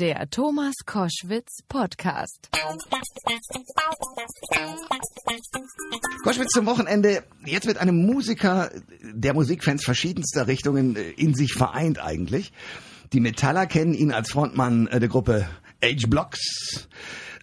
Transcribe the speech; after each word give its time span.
Der 0.00 0.30
Thomas 0.30 0.72
Koschwitz 0.86 1.58
Podcast. 1.68 2.48
Koschwitz 6.24 6.52
zum 6.54 6.64
Wochenende 6.64 7.22
jetzt 7.44 7.66
mit 7.66 7.76
einem 7.76 8.06
Musiker, 8.06 8.70
der 9.02 9.34
Musikfans 9.34 9.84
verschiedenster 9.84 10.46
Richtungen 10.46 10.96
äh, 10.96 11.10
in 11.10 11.34
sich 11.34 11.52
vereint 11.52 12.02
eigentlich. 12.02 12.50
Die 13.12 13.20
Metaller 13.20 13.66
kennen 13.66 13.92
ihn 13.92 14.10
als 14.10 14.30
Frontmann 14.30 14.86
äh, 14.86 15.00
der 15.00 15.10
Gruppe 15.10 15.46
H-Blocks. 15.84 16.88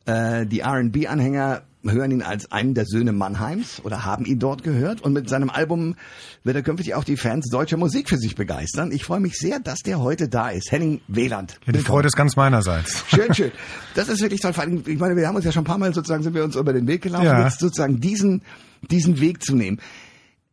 Äh, 0.07 0.47
die 0.47 0.61
R&B-Anhänger 0.61 1.61
hören 1.83 2.11
ihn 2.11 2.21
als 2.21 2.51
einen 2.51 2.73
der 2.73 2.85
Söhne 2.85 3.11
Mannheims 3.11 3.81
oder 3.83 4.05
haben 4.05 4.25
ihn 4.25 4.39
dort 4.39 4.63
gehört. 4.63 5.01
Und 5.01 5.13
mit 5.13 5.29
seinem 5.29 5.49
Album 5.49 5.95
wird 6.43 6.55
er 6.55 6.63
künftig 6.63 6.95
auch 6.95 7.03
die 7.03 7.17
Fans 7.17 7.49
deutscher 7.49 7.77
Musik 7.77 8.09
für 8.09 8.17
sich 8.17 8.35
begeistern. 8.35 8.91
Ich 8.91 9.03
freue 9.03 9.19
mich 9.19 9.37
sehr, 9.37 9.59
dass 9.59 9.79
der 9.79 9.99
heute 9.99 10.27
da 10.27 10.49
ist. 10.49 10.71
Henning 10.71 11.01
Weland. 11.07 11.59
Ja, 11.65 11.73
die 11.73 11.79
Freude 11.79 12.07
ist 12.07 12.15
ganz 12.15 12.35
meinerseits. 12.35 13.03
Schön, 13.09 13.33
schön. 13.33 13.51
Das 13.95 14.09
ist 14.09 14.21
wirklich 14.21 14.41
toll. 14.41 14.53
Vor 14.53 14.63
allem, 14.63 14.83
ich 14.85 14.99
meine, 14.99 15.15
wir 15.15 15.27
haben 15.27 15.35
uns 15.35 15.45
ja 15.45 15.51
schon 15.51 15.63
ein 15.63 15.67
paar 15.67 15.77
Mal 15.77 15.93
sozusagen, 15.93 16.23
sind 16.23 16.33
wir 16.33 16.43
uns 16.43 16.55
über 16.55 16.73
den 16.73 16.87
Weg 16.87 17.01
gelaufen, 17.01 17.25
ja. 17.25 17.43
jetzt 17.43 17.59
sozusagen 17.59 17.99
diesen, 17.99 18.41
diesen 18.89 19.19
Weg 19.19 19.43
zu 19.43 19.55
nehmen 19.55 19.79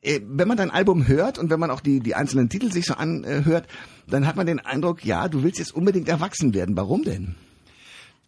äh, 0.02 0.20
wenn 0.26 0.46
man 0.46 0.58
dein 0.58 0.70
Album 0.70 1.08
hört 1.08 1.38
und 1.38 1.48
wenn 1.50 1.58
man 1.58 1.70
auch 1.70 1.80
die, 1.80 2.00
die 2.00 2.14
einzelnen 2.14 2.50
Titel 2.50 2.70
sich 2.70 2.84
so 2.84 2.94
anhört, 2.94 3.66
dann 4.06 4.26
hat 4.26 4.36
man 4.36 4.46
den 4.46 4.60
Eindruck, 4.60 5.02
ja, 5.04 5.28
du 5.28 5.42
willst 5.42 5.58
jetzt 5.58 5.74
unbedingt 5.74 6.10
erwachsen 6.10 6.52
werden. 6.52 6.76
Warum 6.76 7.04
denn? 7.04 7.36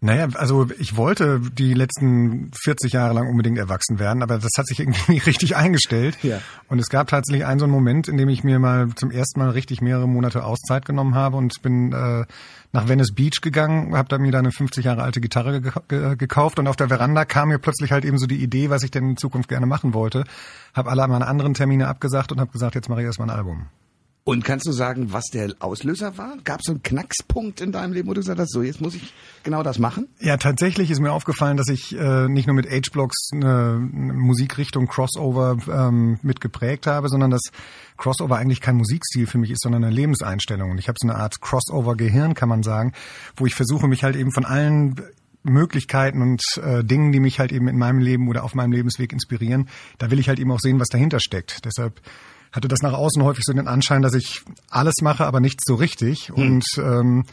Naja, 0.00 0.28
also 0.34 0.68
ich 0.78 0.96
wollte 0.96 1.40
die 1.40 1.72
letzten 1.72 2.50
40 2.52 2.92
Jahre 2.92 3.14
lang 3.14 3.28
unbedingt 3.28 3.56
erwachsen 3.56 3.98
werden, 3.98 4.22
aber 4.22 4.38
das 4.38 4.50
hat 4.58 4.66
sich 4.66 4.80
irgendwie 4.80 5.00
nicht 5.12 5.26
richtig 5.26 5.56
eingestellt. 5.56 6.18
Ja. 6.22 6.40
Und 6.68 6.78
es 6.78 6.88
gab 6.88 7.08
tatsächlich 7.08 7.46
einen 7.46 7.58
so 7.58 7.64
einen 7.64 7.72
Moment, 7.72 8.06
in 8.06 8.18
dem 8.18 8.28
ich 8.28 8.44
mir 8.44 8.58
mal 8.58 8.88
zum 8.94 9.10
ersten 9.10 9.40
Mal 9.40 9.50
richtig 9.50 9.80
mehrere 9.80 10.06
Monate 10.06 10.44
Auszeit 10.44 10.84
genommen 10.84 11.14
habe 11.14 11.38
und 11.38 11.62
bin 11.62 11.92
äh, 11.92 12.26
nach 12.72 12.88
Venice 12.88 13.14
Beach 13.14 13.40
gegangen, 13.40 13.96
habe 13.96 14.08
da 14.08 14.18
mir 14.18 14.32
da 14.32 14.38
eine 14.38 14.52
50 14.52 14.84
Jahre 14.84 15.02
alte 15.02 15.22
Gitarre 15.22 15.62
ge 15.62 15.72
ge 15.88 16.16
gekauft 16.16 16.58
und 16.58 16.68
auf 16.68 16.76
der 16.76 16.88
Veranda 16.88 17.24
kam 17.24 17.48
mir 17.48 17.58
plötzlich 17.58 17.90
halt 17.90 18.04
eben 18.04 18.18
so 18.18 18.26
die 18.26 18.42
Idee, 18.42 18.68
was 18.68 18.82
ich 18.82 18.90
denn 18.90 19.10
in 19.10 19.16
Zukunft 19.16 19.48
gerne 19.48 19.64
machen 19.64 19.94
wollte. 19.94 20.24
Habe 20.74 20.90
alle 20.90 21.08
meine 21.08 21.26
anderen 21.26 21.54
Termine 21.54 21.88
abgesagt 21.88 22.32
und 22.32 22.40
habe 22.40 22.52
gesagt, 22.52 22.74
jetzt 22.74 22.90
mache 22.90 23.00
ich 23.00 23.06
erstmal 23.06 23.30
ein 23.30 23.36
Album. 23.36 23.66
Und 24.28 24.44
kannst 24.44 24.66
du 24.66 24.72
sagen, 24.72 25.12
was 25.12 25.26
der 25.32 25.54
Auslöser 25.60 26.18
war? 26.18 26.36
Gab 26.42 26.58
es 26.58 26.64
so 26.64 26.72
einen 26.72 26.82
Knackspunkt 26.82 27.60
in 27.60 27.70
deinem 27.70 27.92
Leben, 27.92 28.08
wo 28.08 28.12
du 28.12 28.18
gesagt 28.18 28.40
hast, 28.40 28.50
so 28.50 28.60
jetzt 28.60 28.80
muss 28.80 28.96
ich 28.96 29.14
genau 29.44 29.62
das 29.62 29.78
machen? 29.78 30.08
Ja, 30.18 30.36
tatsächlich 30.36 30.90
ist 30.90 30.98
mir 30.98 31.12
aufgefallen, 31.12 31.56
dass 31.56 31.68
ich 31.68 31.96
äh, 31.96 32.26
nicht 32.26 32.48
nur 32.48 32.56
mit 32.56 32.68
H-Blocks 32.68 33.30
eine 33.32 33.78
Musikrichtung 33.78 34.88
Crossover 34.88 35.58
ähm, 35.70 36.18
mitgeprägt 36.22 36.88
habe, 36.88 37.08
sondern 37.08 37.30
dass 37.30 37.40
Crossover 37.98 38.36
eigentlich 38.36 38.60
kein 38.60 38.74
Musikstil 38.74 39.28
für 39.28 39.38
mich 39.38 39.52
ist, 39.52 39.62
sondern 39.62 39.84
eine 39.84 39.94
Lebenseinstellung. 39.94 40.72
Und 40.72 40.78
ich 40.78 40.88
habe 40.88 40.96
so 41.00 41.06
eine 41.08 41.16
Art 41.16 41.40
Crossover-Gehirn, 41.40 42.34
kann 42.34 42.48
man 42.48 42.64
sagen, 42.64 42.94
wo 43.36 43.46
ich 43.46 43.54
versuche, 43.54 43.86
mich 43.86 44.02
halt 44.02 44.16
eben 44.16 44.32
von 44.32 44.44
allen 44.44 44.96
Möglichkeiten 45.44 46.20
und 46.20 46.42
äh, 46.60 46.82
Dingen, 46.82 47.12
die 47.12 47.20
mich 47.20 47.38
halt 47.38 47.52
eben 47.52 47.68
in 47.68 47.78
meinem 47.78 48.00
Leben 48.00 48.26
oder 48.26 48.42
auf 48.42 48.56
meinem 48.56 48.72
Lebensweg 48.72 49.12
inspirieren, 49.12 49.68
da 49.98 50.10
will 50.10 50.18
ich 50.18 50.28
halt 50.28 50.40
eben 50.40 50.50
auch 50.50 50.58
sehen, 50.58 50.80
was 50.80 50.88
dahinter 50.88 51.20
steckt. 51.20 51.64
Deshalb 51.64 52.00
hatte 52.56 52.68
das 52.68 52.80
nach 52.82 52.94
außen 52.94 53.22
häufig 53.22 53.44
so 53.44 53.52
den 53.52 53.68
Anschein, 53.68 54.02
dass 54.02 54.14
ich 54.14 54.42
alles 54.70 54.94
mache, 55.02 55.26
aber 55.26 55.40
nichts 55.40 55.62
so 55.66 55.74
richtig. 55.74 56.28
Hm. 56.28 56.34
Und 56.34 56.66
ähm, 56.78 57.24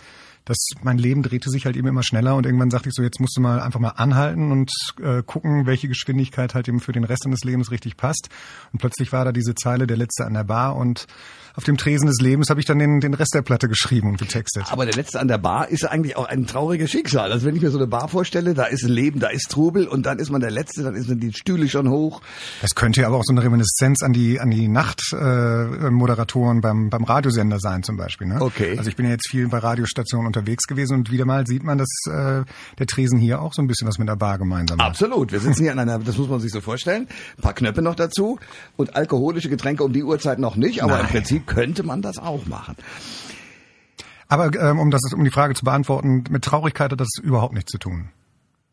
das, 0.46 0.58
mein 0.82 0.98
Leben 0.98 1.24
drehte 1.24 1.50
sich 1.50 1.66
halt 1.66 1.78
eben 1.78 1.88
immer 1.88 2.04
schneller 2.04 2.36
und 2.36 2.46
irgendwann 2.46 2.70
sagte 2.70 2.90
ich 2.90 2.96
so, 2.96 3.02
jetzt 3.02 3.22
musst 3.22 3.38
du 3.38 3.42
mal 3.42 3.62
einfach 3.62 3.80
mal 3.80 3.94
anhalten 3.96 4.52
und 4.52 4.72
äh, 5.02 5.24
gucken, 5.24 5.66
welche 5.66 5.88
Geschwindigkeit 5.88 6.54
halt 6.54 6.68
eben 6.68 6.82
für 6.82 6.92
den 6.92 7.06
Rest 7.06 7.26
deines 7.26 7.44
Lebens 7.46 7.72
richtig 7.72 7.96
passt. 7.96 8.30
Und 8.74 8.80
plötzlich 8.80 9.14
war 9.14 9.24
da 9.24 9.32
diese 9.32 9.56
Zeile 9.56 9.88
der 9.88 9.98
Letzte 9.98 10.26
an 10.26 10.34
der 10.34 10.44
Bar 10.44 10.76
und 10.76 11.08
auf 11.56 11.64
dem 11.64 11.78
Tresen 11.78 12.08
des 12.08 12.20
Lebens 12.20 12.50
habe 12.50 12.60
ich 12.60 12.66
dann 12.66 12.80
den, 12.80 13.00
den 13.00 13.14
Rest 13.14 13.36
der 13.36 13.44
Platte 13.44 13.68
geschrieben 13.68 14.10
und 14.10 14.18
getextet. 14.18 14.66
Aber 14.72 14.86
der 14.86 14.96
Letzte 14.96 15.20
an 15.20 15.28
der 15.28 15.38
Bar 15.38 15.70
ist 15.70 15.86
eigentlich 15.86 16.18
auch 16.18 16.26
ein 16.26 16.48
trauriges 16.48 16.90
Schicksal. 16.90 17.32
Also 17.32 17.46
wenn 17.46 17.56
ich 17.56 17.62
mir 17.62 17.70
so 17.70 17.78
eine 17.78 17.88
Bar 17.88 18.08
vorstelle, 18.08 18.54
da 18.56 18.64
ist 18.64 18.84
Leben, 18.84 19.20
da 19.20 19.28
ist 19.28 19.52
Trubel 19.52 19.88
und 19.88 20.06
dann 20.06 20.18
ist 20.18 20.32
man 20.32 20.42
der 20.42 20.50
Letzte, 20.50 20.84
dann 20.84 21.00
sind 21.02 21.22
die 21.22 21.32
Stühle 21.34 21.70
schon 21.70 21.90
hoch. 21.90 22.22
Das 22.62 22.74
könnte 22.74 23.02
ja 23.02 23.08
aber 23.08 23.18
auch 23.18 23.24
so 23.24 23.34
eine 23.34 23.44
Reminiszenz 23.44 24.02
an 24.02 24.14
die 24.14 24.40
an 24.40 24.50
die 24.50 24.68
Nachtmoderatoren 24.68 26.58
äh, 26.58 26.62
beim 26.62 26.90
beim 26.90 27.04
Radiosender 27.04 27.60
sein 27.60 27.84
zum 27.84 27.98
Beispiel. 27.98 28.28
Ne? 28.28 28.42
Okay. 28.42 28.76
Also 28.78 28.90
ich 28.90 28.96
bin 28.96 29.06
ja 29.06 29.12
jetzt 29.12 29.30
viel 29.30 29.48
bei 29.48 29.60
Radiostationen 29.60 30.26
unterwegs 30.26 30.66
gewesen 30.66 30.96
und 30.96 31.12
wieder 31.12 31.26
mal 31.26 31.46
sieht 31.46 31.64
man, 31.64 31.78
dass 31.78 31.90
äh, 32.08 32.44
der 32.80 32.88
Tresen 32.88 33.20
hier 33.20 33.42
auch 33.42 33.54
so 33.54 33.62
ein 33.62 33.68
bisschen 33.68 33.88
was 33.88 34.00
mit 34.00 34.08
der 34.10 34.16
Bar 34.16 34.40
gemeinsam 34.40 34.80
hat. 34.80 34.88
Absolut. 34.88 35.32
Wir 35.32 35.40
sitzen 35.40 35.62
hier 35.62 35.72
an 35.72 35.80
einer, 35.80 36.00
das 36.00 36.18
muss 36.18 36.30
man 36.30 36.40
sich 36.40 36.52
so 36.52 36.62
vorstellen, 36.62 37.08
ein 37.38 37.42
paar 37.42 37.54
Knöpfe 37.54 37.84
noch 37.84 37.96
dazu 37.96 38.40
und 38.76 38.96
alkoholische 38.96 39.50
Getränke 39.50 39.84
um 39.84 39.94
die 39.94 40.04
Uhrzeit 40.04 40.40
noch 40.40 40.56
nicht, 40.56 40.82
aber 40.82 40.94
Nein. 40.94 41.02
im 41.02 41.08
Prinzip 41.08 41.43
könnte 41.44 41.84
man 41.84 42.02
das 42.02 42.18
auch 42.18 42.46
machen. 42.46 42.76
Aber 44.28 44.52
ähm, 44.60 44.80
um 44.80 44.90
das 44.90 45.02
um 45.14 45.24
die 45.24 45.32
Frage 45.32 45.54
zu 45.54 45.64
beantworten, 45.66 46.24
mit 46.30 46.44
Traurigkeit 46.44 46.92
hat 46.92 47.00
das 47.00 47.10
überhaupt 47.22 47.54
nichts 47.54 47.72
zu 47.72 47.78
tun. 47.78 48.10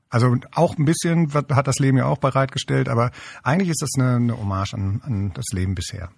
Also 0.09 0.37
auch 0.53 0.77
ein 0.77 0.85
bisschen 0.85 1.33
hat 1.33 1.69
das 1.69 1.79
Leben 1.79 1.99
ja 1.99 2.07
auch 2.07 2.19
bereitgestellt, 2.19 2.89
aber 2.89 3.13
eigentlich 3.43 3.71
ist 3.71 3.83
das 3.83 3.91
eine, 3.97 4.17
eine 4.17 4.39
Hommage 4.39 4.75
an, 4.75 5.01
an 5.05 5.33
das 5.35 5.47
Leben 5.53 5.75
bisher. 5.75 6.11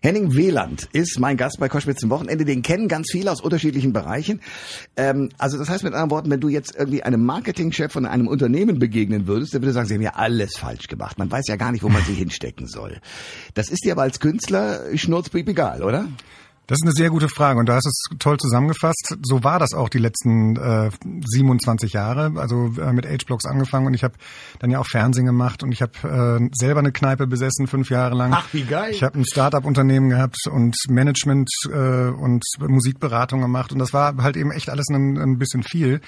Henning 0.00 0.34
Wieland 0.34 0.88
ist 0.92 1.18
mein 1.18 1.36
Gast 1.36 1.58
bei 1.58 1.68
Koschwitz 1.68 2.00
zum 2.00 2.10
Wochenende. 2.10 2.44
Den 2.44 2.62
kennen 2.62 2.86
ganz 2.86 3.10
viele 3.10 3.32
aus 3.32 3.40
unterschiedlichen 3.40 3.92
Bereichen. 3.92 4.40
Ähm, 4.96 5.30
also 5.38 5.58
das 5.58 5.68
heißt 5.68 5.82
mit 5.82 5.92
anderen 5.92 6.10
Worten, 6.10 6.30
wenn 6.30 6.40
du 6.40 6.48
jetzt 6.48 6.76
irgendwie 6.76 7.02
einem 7.02 7.24
Marketingchef 7.24 7.92
von 7.92 8.06
einem 8.06 8.28
Unternehmen 8.28 8.78
begegnen 8.78 9.26
würdest, 9.26 9.54
der 9.54 9.62
würde 9.62 9.72
sagen, 9.72 9.88
sie 9.88 9.94
haben 9.94 10.02
ja 10.02 10.14
alles 10.14 10.56
falsch 10.56 10.86
gemacht. 10.86 11.18
Man 11.18 11.30
weiß 11.30 11.46
ja 11.48 11.56
gar 11.56 11.72
nicht, 11.72 11.82
wo 11.82 11.88
man 11.88 12.02
sie 12.04 12.14
hinstecken 12.14 12.68
soll. 12.68 13.00
Das 13.54 13.70
ist 13.70 13.84
dir 13.84 13.92
aber 13.92 14.02
als 14.02 14.20
Künstler 14.20 14.96
schnurzpiep 14.96 15.48
egal, 15.48 15.82
oder? 15.82 16.06
Das 16.68 16.76
ist 16.76 16.82
eine 16.82 16.92
sehr 16.92 17.08
gute 17.08 17.30
Frage 17.30 17.58
und 17.58 17.66
da 17.66 17.76
hast 17.76 17.86
du 17.86 17.88
es 17.88 18.18
toll 18.18 18.36
zusammengefasst. 18.36 19.16
So 19.22 19.42
war 19.42 19.58
das 19.58 19.72
auch 19.72 19.88
die 19.88 19.96
letzten 19.96 20.54
äh, 20.56 20.90
27 21.02 21.94
Jahre. 21.94 22.32
Also 22.36 22.74
äh, 22.78 22.92
mit 22.92 23.06
H-Blocks 23.06 23.46
angefangen 23.46 23.86
und 23.86 23.94
ich 23.94 24.04
habe 24.04 24.14
dann 24.58 24.70
ja 24.70 24.78
auch 24.78 24.86
Fernsehen 24.86 25.24
gemacht 25.24 25.62
und 25.62 25.72
ich 25.72 25.80
habe 25.80 26.40
äh, 26.42 26.48
selber 26.52 26.80
eine 26.80 26.92
Kneipe 26.92 27.26
besessen 27.26 27.68
fünf 27.68 27.88
Jahre 27.88 28.14
lang. 28.14 28.34
Ach, 28.34 28.46
wie 28.52 28.64
geil. 28.64 28.92
Ich 28.92 29.02
habe 29.02 29.18
ein 29.18 29.24
Start-up-Unternehmen 29.24 30.10
gehabt 30.10 30.46
und 30.46 30.76
Management 30.90 31.48
äh, 31.72 32.08
und 32.10 32.44
Musikberatung 32.60 33.40
gemacht 33.40 33.72
und 33.72 33.78
das 33.78 33.94
war 33.94 34.18
halt 34.18 34.36
eben 34.36 34.50
echt 34.50 34.68
alles 34.68 34.88
ein, 34.90 35.16
ein 35.16 35.38
bisschen 35.38 35.62
viel. 35.62 36.02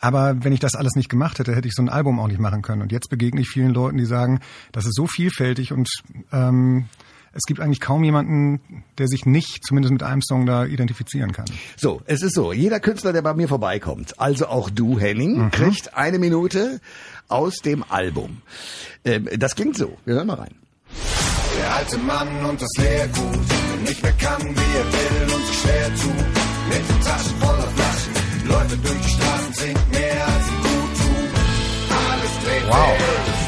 Aber 0.00 0.42
wenn 0.42 0.54
ich 0.54 0.60
das 0.60 0.74
alles 0.74 0.94
nicht 0.94 1.10
gemacht 1.10 1.38
hätte, 1.38 1.54
hätte 1.54 1.68
ich 1.68 1.74
so 1.74 1.82
ein 1.82 1.90
Album 1.90 2.18
auch 2.18 2.28
nicht 2.28 2.40
machen 2.40 2.62
können. 2.62 2.80
Und 2.80 2.92
jetzt 2.92 3.10
begegne 3.10 3.42
ich 3.42 3.48
vielen 3.48 3.74
Leuten, 3.74 3.98
die 3.98 4.06
sagen, 4.06 4.40
das 4.72 4.86
ist 4.86 4.94
so 4.94 5.06
vielfältig 5.06 5.72
und 5.72 5.90
ähm, 6.32 6.88
es 7.38 7.44
gibt 7.46 7.60
eigentlich 7.60 7.80
kaum 7.80 8.02
jemanden, 8.02 8.60
der 8.98 9.06
sich 9.06 9.24
nicht 9.24 9.64
zumindest 9.64 9.92
mit 9.92 10.02
einem 10.02 10.22
Song 10.22 10.44
da 10.44 10.64
identifizieren 10.64 11.32
kann. 11.32 11.46
So, 11.76 12.02
es 12.06 12.22
ist 12.22 12.34
so, 12.34 12.52
jeder 12.52 12.80
Künstler, 12.80 13.12
der 13.12 13.22
bei 13.22 13.32
mir 13.32 13.46
vorbeikommt, 13.46 14.18
also 14.18 14.48
auch 14.48 14.70
du, 14.70 14.98
Henning, 14.98 15.44
mhm. 15.44 15.50
kriegt 15.52 15.94
eine 15.94 16.18
Minute 16.18 16.80
aus 17.28 17.58
dem 17.58 17.84
Album. 17.88 18.42
Ähm, 19.04 19.28
das 19.38 19.54
klingt 19.54 19.76
so. 19.76 19.96
Wir 20.04 20.14
hören 20.14 20.26
mal 20.26 20.34
rein. 20.34 20.54
Der 21.58 21.74
alte 21.76 21.98
Mann 21.98 22.44
und 22.44 22.60
das 22.60 22.70
Leergut, 22.76 23.38
nicht 23.86 24.02
mehr 24.02 24.12
kann, 24.12 24.42
wie 24.42 24.76
er 24.78 24.86
will 24.92 25.34
und 25.34 25.46
sich 25.46 25.58
schwer 25.60 25.88
tut. 25.94 26.26
Mit 26.68 26.88
den 26.88 27.00
Taschen 27.02 27.36
voller 27.38 27.70
Flaschen, 27.70 28.48
Leute 28.48 28.76
durch 28.78 29.00
die 29.00 29.10
Straßen, 29.10 29.52
trinkt 29.54 29.90
mehr 29.92 30.26
als 30.26 30.44
sie 30.44 30.56
gut 30.56 30.92
tun. 30.98 31.28
Alles 32.10 32.32
dreht 32.44 32.66
wow. 32.66 32.98
sich, 32.98 33.38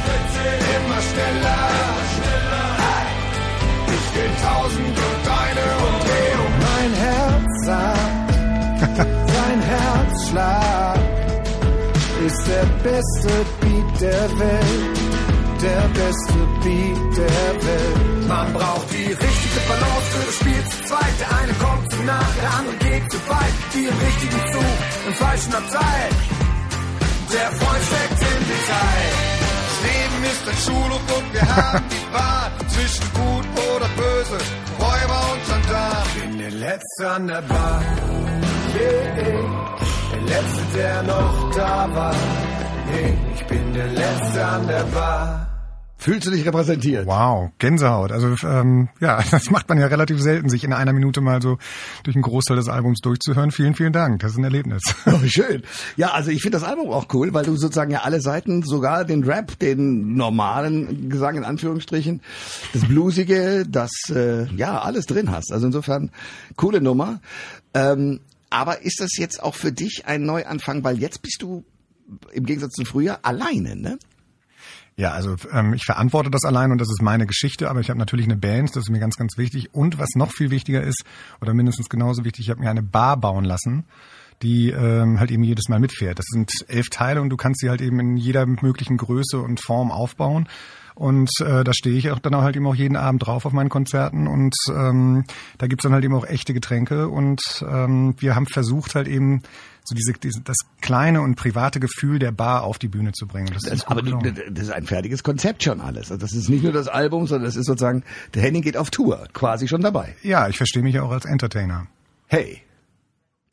immer 0.76 1.00
schneller 1.02 1.50
ist 12.30 12.46
der 12.46 12.66
beste 12.88 13.32
Beat 13.60 14.00
der 14.00 14.38
Welt. 14.38 14.98
Der 15.62 15.82
beste 16.00 16.41
Beat 16.62 17.16
der 17.16 17.50
Welt. 17.66 18.28
Man 18.28 18.52
braucht 18.52 18.91
die 18.92 19.12
richtige 19.12 19.60
Balance 19.68 20.08
für 20.12 20.26
das 20.26 20.34
Spiel 20.40 20.62
zu 20.70 20.78
zweit. 20.88 21.14
Der 21.20 21.30
eine 21.38 21.52
kommt 21.54 21.90
zu 21.90 22.02
nah, 22.02 22.26
der 22.40 22.50
andere 22.58 22.76
geht 22.76 23.12
zu 23.12 23.19
weit. 23.28 23.54
Die 23.74 23.84
im 23.90 23.98
richtigen 24.06 24.42
Zug, 24.52 24.76
im 25.08 25.14
falschen 25.14 25.54
Abteil. 25.54 26.08
Der 27.34 27.49
Freund 27.58 27.84
steckt 27.90 28.20
im 28.32 28.43
Detail. 28.50 29.08
Leben 29.87 30.20
ist 30.32 30.44
ein 30.50 30.58
Schulhof 30.66 31.05
und 31.16 31.32
wir 31.32 31.56
haben 31.56 31.84
die 31.94 32.12
Wahl 32.12 32.50
zwischen 32.69 33.06
gut 33.14 33.46
oder 33.75 33.88
böse, 33.96 34.38
Räuber 34.78 35.20
und 35.32 35.43
Gendarm. 35.49 36.06
Ich 36.14 36.22
bin 36.22 36.38
der 36.38 36.50
Letzte 36.50 37.10
an 37.10 37.26
der 37.28 37.43
Bar. 37.43 37.82
Yeah, 38.72 39.89
der 40.12 40.20
Letzte, 40.22 40.62
der 40.76 41.02
noch 41.02 41.50
da 41.54 41.94
war. 41.94 42.14
Nee, 42.92 43.14
ich 43.34 43.44
bin 43.46 43.74
der 43.74 43.88
Letzte 43.88 44.44
an 44.44 44.66
der 44.66 44.84
Bar. 44.84 45.46
Fühlst 46.00 46.26
du 46.26 46.30
dich 46.30 46.46
repräsentiert? 46.46 47.06
Wow, 47.06 47.50
Gänsehaut. 47.58 48.10
Also 48.10 48.34
ähm, 48.48 48.88
ja, 49.00 49.22
das 49.30 49.50
macht 49.50 49.68
man 49.68 49.78
ja 49.78 49.86
relativ 49.86 50.18
selten, 50.18 50.48
sich 50.48 50.64
in 50.64 50.72
einer 50.72 50.94
Minute 50.94 51.20
mal 51.20 51.42
so 51.42 51.58
durch 52.04 52.16
einen 52.16 52.22
Großteil 52.22 52.56
des 52.56 52.70
Albums 52.70 53.00
durchzuhören. 53.00 53.50
Vielen, 53.50 53.74
vielen 53.74 53.92
Dank. 53.92 54.20
Das 54.20 54.32
ist 54.32 54.38
ein 54.38 54.44
Erlebnis. 54.44 54.82
Oh, 55.12 55.18
schön. 55.26 55.62
Ja, 55.96 56.12
also 56.12 56.30
ich 56.30 56.40
finde 56.40 56.58
das 56.58 56.66
Album 56.66 56.90
auch 56.90 57.06
cool, 57.12 57.34
weil 57.34 57.44
du 57.44 57.56
sozusagen 57.56 57.90
ja 57.90 58.02
alle 58.02 58.20
Seiten, 58.20 58.62
sogar 58.62 59.04
den 59.04 59.24
Rap, 59.24 59.58
den 59.58 60.14
normalen 60.14 61.10
Gesang 61.10 61.36
in 61.36 61.44
Anführungsstrichen, 61.44 62.22
das 62.72 62.86
Bluesige, 62.86 63.64
das 63.68 63.90
äh, 64.10 64.44
ja 64.54 64.80
alles 64.80 65.06
drin 65.06 65.30
hast. 65.30 65.52
Also 65.52 65.66
insofern 65.66 66.10
coole 66.56 66.80
Nummer. 66.80 67.20
Ähm, 67.74 68.20
aber 68.50 68.82
ist 68.82 69.00
das 69.00 69.17
jetzt 69.17 69.43
auch 69.43 69.55
für 69.55 69.73
dich 69.73 70.06
ein 70.06 70.23
Neuanfang, 70.25 70.85
weil 70.85 70.99
jetzt 70.99 71.23
bist 71.23 71.43
du 71.43 71.64
im 72.32 72.44
Gegensatz 72.44 72.73
zu 72.75 72.85
früher 72.85 73.25
alleine, 73.25 73.76
ne? 73.76 73.99
Ja, 74.97 75.12
also 75.12 75.37
ähm, 75.52 75.73
ich 75.73 75.85
verantworte 75.87 76.31
das 76.31 76.44
allein 76.44 76.73
und 76.73 76.79
das 76.79 76.91
ist 76.91 77.00
meine 77.00 77.26
Geschichte, 77.26 77.70
aber 77.70 77.81
ich 77.81 77.88
habe 77.88 77.99
natürlich 77.99 78.26
eine 78.26 78.37
Band, 78.37 78.76
das 78.76 78.85
ist 78.85 78.91
mir 78.91 78.99
ganz, 78.99 79.17
ganz 79.17 79.38
wichtig. 79.38 79.73
Und 79.73 79.99
was 79.99 80.11
noch 80.14 80.31
viel 80.31 80.50
wichtiger 80.50 80.82
ist, 80.82 81.05
oder 81.41 81.55
mindestens 81.55 81.88
genauso 81.88 82.25
wichtig, 82.25 82.47
ich 82.47 82.50
habe 82.50 82.61
mir 82.61 82.69
eine 82.69 82.82
Bar 82.82 83.17
bauen 83.17 83.44
lassen, 83.44 83.87
die 84.42 84.70
ähm, 84.70 85.20
halt 85.20 85.31
eben 85.31 85.42
jedes 85.42 85.69
Mal 85.69 85.81
mitfährt. 85.81 86.19
Das 86.19 86.26
sind 86.26 86.50
elf 86.69 86.88
Teile 86.88 87.20
und 87.20 87.31
du 87.31 87.37
kannst 87.37 87.60
sie 87.60 87.69
halt 87.69 87.81
eben 87.81 88.00
in 88.00 88.16
jeder 88.16 88.46
möglichen 88.46 88.96
Größe 88.96 89.38
und 89.38 89.60
Form 89.60 89.90
aufbauen. 89.90 90.48
Und 90.94 91.31
äh, 91.40 91.64
da 91.64 91.72
stehe 91.72 91.96
ich 91.96 92.10
auch 92.10 92.19
dann 92.19 92.34
auch 92.34 92.42
halt 92.42 92.56
eben 92.56 92.66
auch 92.66 92.75
jeden 92.75 92.96
Abend 92.96 93.26
drauf 93.26 93.46
auf 93.46 93.52
meinen 93.52 93.70
Konzerten 93.70 94.26
und 94.26 94.54
ähm, 94.69 95.25
da 95.56 95.66
gibt's 95.66 95.84
dann 95.84 95.94
halt 95.94 96.04
eben 96.04 96.14
auch 96.14 96.26
echte 96.26 96.52
Getränke 96.52 97.08
und 97.08 97.40
ähm, 97.66 98.14
wir 98.19 98.34
haben 98.34 98.44
versucht 98.44 98.94
halt 98.94 99.08
eben 99.08 99.42
so 99.82 99.94
diese, 99.94 100.12
diese 100.12 100.43
das 100.43 100.58
kleine 100.82 101.22
und 101.22 101.36
private 101.36 101.81
Gefühl 101.81 102.19
der 102.19 102.32
Bar 102.32 102.64
auf 102.64 102.78
die 102.78 102.88
Bühne 102.88 103.12
zu 103.12 103.26
bringen. 103.26 103.48
Das 103.54 103.64
ist 103.64 103.72
Das, 103.72 103.86
aber 103.86 104.02
du, 104.02 104.19
das 104.50 104.64
ist 104.64 104.72
ein 104.72 104.84
fertiges 104.84 105.22
Konzept 105.22 105.62
schon 105.62 105.81
alles. 105.81 106.10
Also 106.10 106.20
das 106.20 106.34
ist 106.34 106.50
nicht 106.50 106.64
nur 106.64 106.72
das 106.72 106.88
Album, 106.88 107.26
sondern 107.26 107.46
das 107.46 107.56
ist 107.56 107.66
sozusagen, 107.66 108.02
der 108.34 108.43
Henning 108.43 108.60
geht 108.60 108.76
auf 108.76 108.90
Tour, 108.90 109.26
quasi 109.32 109.69
schon 109.69 109.81
dabei. 109.81 110.16
ja, 110.22 110.48
ich 110.48 110.58
verstehe 110.58 110.82
mich 110.82 110.96
ja 110.96 111.02
auch 111.02 111.12
als 111.12 111.25
Entertainer. 111.25 111.86
Hey, 112.26 112.60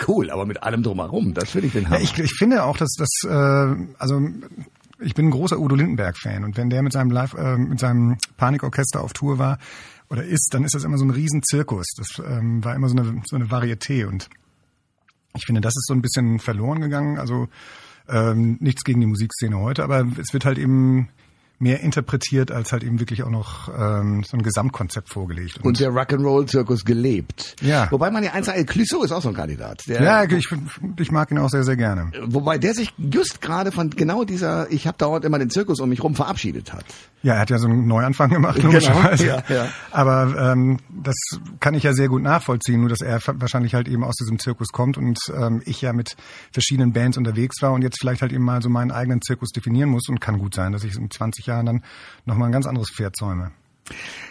cool, 0.08 0.30
aber 0.30 0.46
mit 0.46 0.64
allem 0.64 0.84
drumherum, 0.84 1.34
das 1.34 1.52
finde 1.52 1.68
ich 1.68 1.74
den 1.74 1.86
Hammer. 1.88 1.98
Ja, 1.98 2.04
ich, 2.04 2.18
ich 2.18 2.34
finde 2.38 2.64
auch, 2.64 2.78
dass 2.78 2.94
das, 2.98 3.10
äh, 3.24 3.76
also 3.98 4.22
ich 5.00 5.14
bin 5.14 5.28
ein 5.28 5.32
großer 5.32 5.60
Udo 5.60 5.76
Lindenberg-Fan 5.76 6.44
und 6.44 6.58
wenn 6.58 6.70
der 6.70 6.82
mit 6.82 6.94
seinem 6.94 7.12
Live, 7.12 7.34
äh, 7.34 7.58
mit 7.58 7.80
seinem 7.80 8.18
Panikorchester 8.38 9.04
auf 9.04 9.14
Tour 9.14 9.38
war 9.40 9.60
oder 10.10 10.24
ist, 10.24 10.50
dann 10.52 10.64
ist 10.64 10.76
das 10.76 10.84
immer 10.84 10.98
so 10.98 11.06
ein 11.06 11.12
Riesenzirkus. 11.12 11.86
Das 11.98 12.24
ähm, 12.26 12.64
war 12.64 12.76
immer 12.76 12.90
so 12.90 12.98
eine, 12.98 13.22
so 13.26 13.36
eine 13.36 13.46
Varieté 13.46 14.06
und 14.06 14.30
ich 15.36 15.46
finde, 15.46 15.62
das 15.62 15.76
ist 15.76 15.88
so 15.88 15.94
ein 15.94 16.02
bisschen 16.02 16.40
verloren 16.40 16.82
gegangen. 16.82 17.20
Also 17.20 17.48
ähm, 18.10 18.58
nichts 18.60 18.84
gegen 18.84 19.02
die 19.02 19.08
Musikszene 19.08 19.58
heute, 19.60 19.84
aber 19.84 20.08
es 20.18 20.34
wird 20.34 20.46
halt 20.46 20.58
eben 20.58 21.10
mehr 21.60 21.80
interpretiert, 21.82 22.52
als 22.52 22.72
halt 22.72 22.84
eben 22.84 23.00
wirklich 23.00 23.24
auch 23.24 23.30
noch 23.30 23.70
ähm, 23.76 24.24
so 24.24 24.38
ein 24.38 24.44
Gesamtkonzept 24.44 25.10
vorgelegt. 25.10 25.60
und 25.64 25.80
der 25.80 25.90
Rock'n'Roll-Zirkus 25.90 26.86
gelebt. 26.86 27.56
Ja. 27.62 27.88
Wobei 27.92 28.12
man 28.12 28.24
ja 28.24 28.34
eins 28.34 28.46
sagt, 28.46 28.68
Clouseau 28.68 29.04
ist 29.04 29.12
auch 29.12 29.22
so 29.22 29.30
ein 29.30 29.36
Kandidat. 29.36 29.84
Der, 29.88 30.02
ja, 30.04 30.24
ich, 30.24 30.48
ich 31.00 31.12
mag 31.12 31.32
ihn 31.32 31.40
auch 31.40 31.50
sehr, 31.50 31.64
sehr 31.64 31.76
gerne. 31.76 32.12
Wobei 32.28 32.58
der 32.60 32.74
sich 32.76 32.94
just 32.98 33.42
gerade 33.42 33.72
von 33.72 33.90
genau 33.90 34.24
dieser, 34.24 34.72
ich 34.72 34.86
habe 34.86 34.98
dauernd 35.00 35.26
immer 35.26 35.40
den 35.40 35.50
Zirkus 35.50 35.80
um 35.80 35.90
mich 35.90 36.04
rum 36.04 36.14
verabschiedet 36.16 36.74
hat. 36.74 36.86
Ja, 37.24 37.34
er 37.34 37.40
hat 37.42 37.50
ja 37.50 37.58
so 37.58 37.68
einen 37.68 37.88
Neuanfang 37.88 38.30
gemacht, 38.30 38.58
Genau, 38.62 38.74
logischerweise. 38.74 39.26
ja, 39.26 39.44
ja. 39.50 39.68
Aber 39.92 40.52
ähm, 40.52 40.78
das 40.90 41.16
kann 41.60 41.74
ich 41.74 41.82
ja 41.84 41.94
sehr 41.94 42.08
gut 42.08 42.22
nachvollziehen, 42.22 42.82
nur 42.82 42.90
dass 42.90 43.02
er 43.02 43.20
wahrscheinlich 43.26 43.74
halt 43.74 43.88
eben 43.88 44.04
aus 44.04 44.16
diesem 44.16 44.38
Zirkus 44.38 44.68
kommt 44.68 44.98
und 44.98 45.18
ähm, 45.36 45.64
ich 45.66 45.82
ja 45.82 45.92
mit 45.92 46.16
verschiedenen 46.52 46.94
Bands 46.94 47.18
unterwegs 47.18 47.62
war 47.64 47.74
und 47.74 47.82
jetzt 47.82 47.98
vielleicht 48.00 48.22
halt 48.22 48.32
eben 48.32 48.44
mal 48.44 48.62
so 48.62 48.70
meinen 48.70 48.92
eigenen 48.92 49.22
Zirkus 49.24 49.50
definieren 49.50 49.90
muss 49.90 50.08
und 50.08 50.22
kann 50.22 50.38
gut 50.38 50.54
sein, 50.54 50.72
dass 50.72 50.84
ich 50.84 50.96
in 50.96 51.10
20 51.10 51.47
Jahren 51.48 51.66
dann 51.66 51.84
nochmal 52.26 52.50
ein 52.50 52.54
ganz 52.54 52.68
anderes 52.68 52.90
Pferd 52.90 53.16
zäume. 53.16 53.52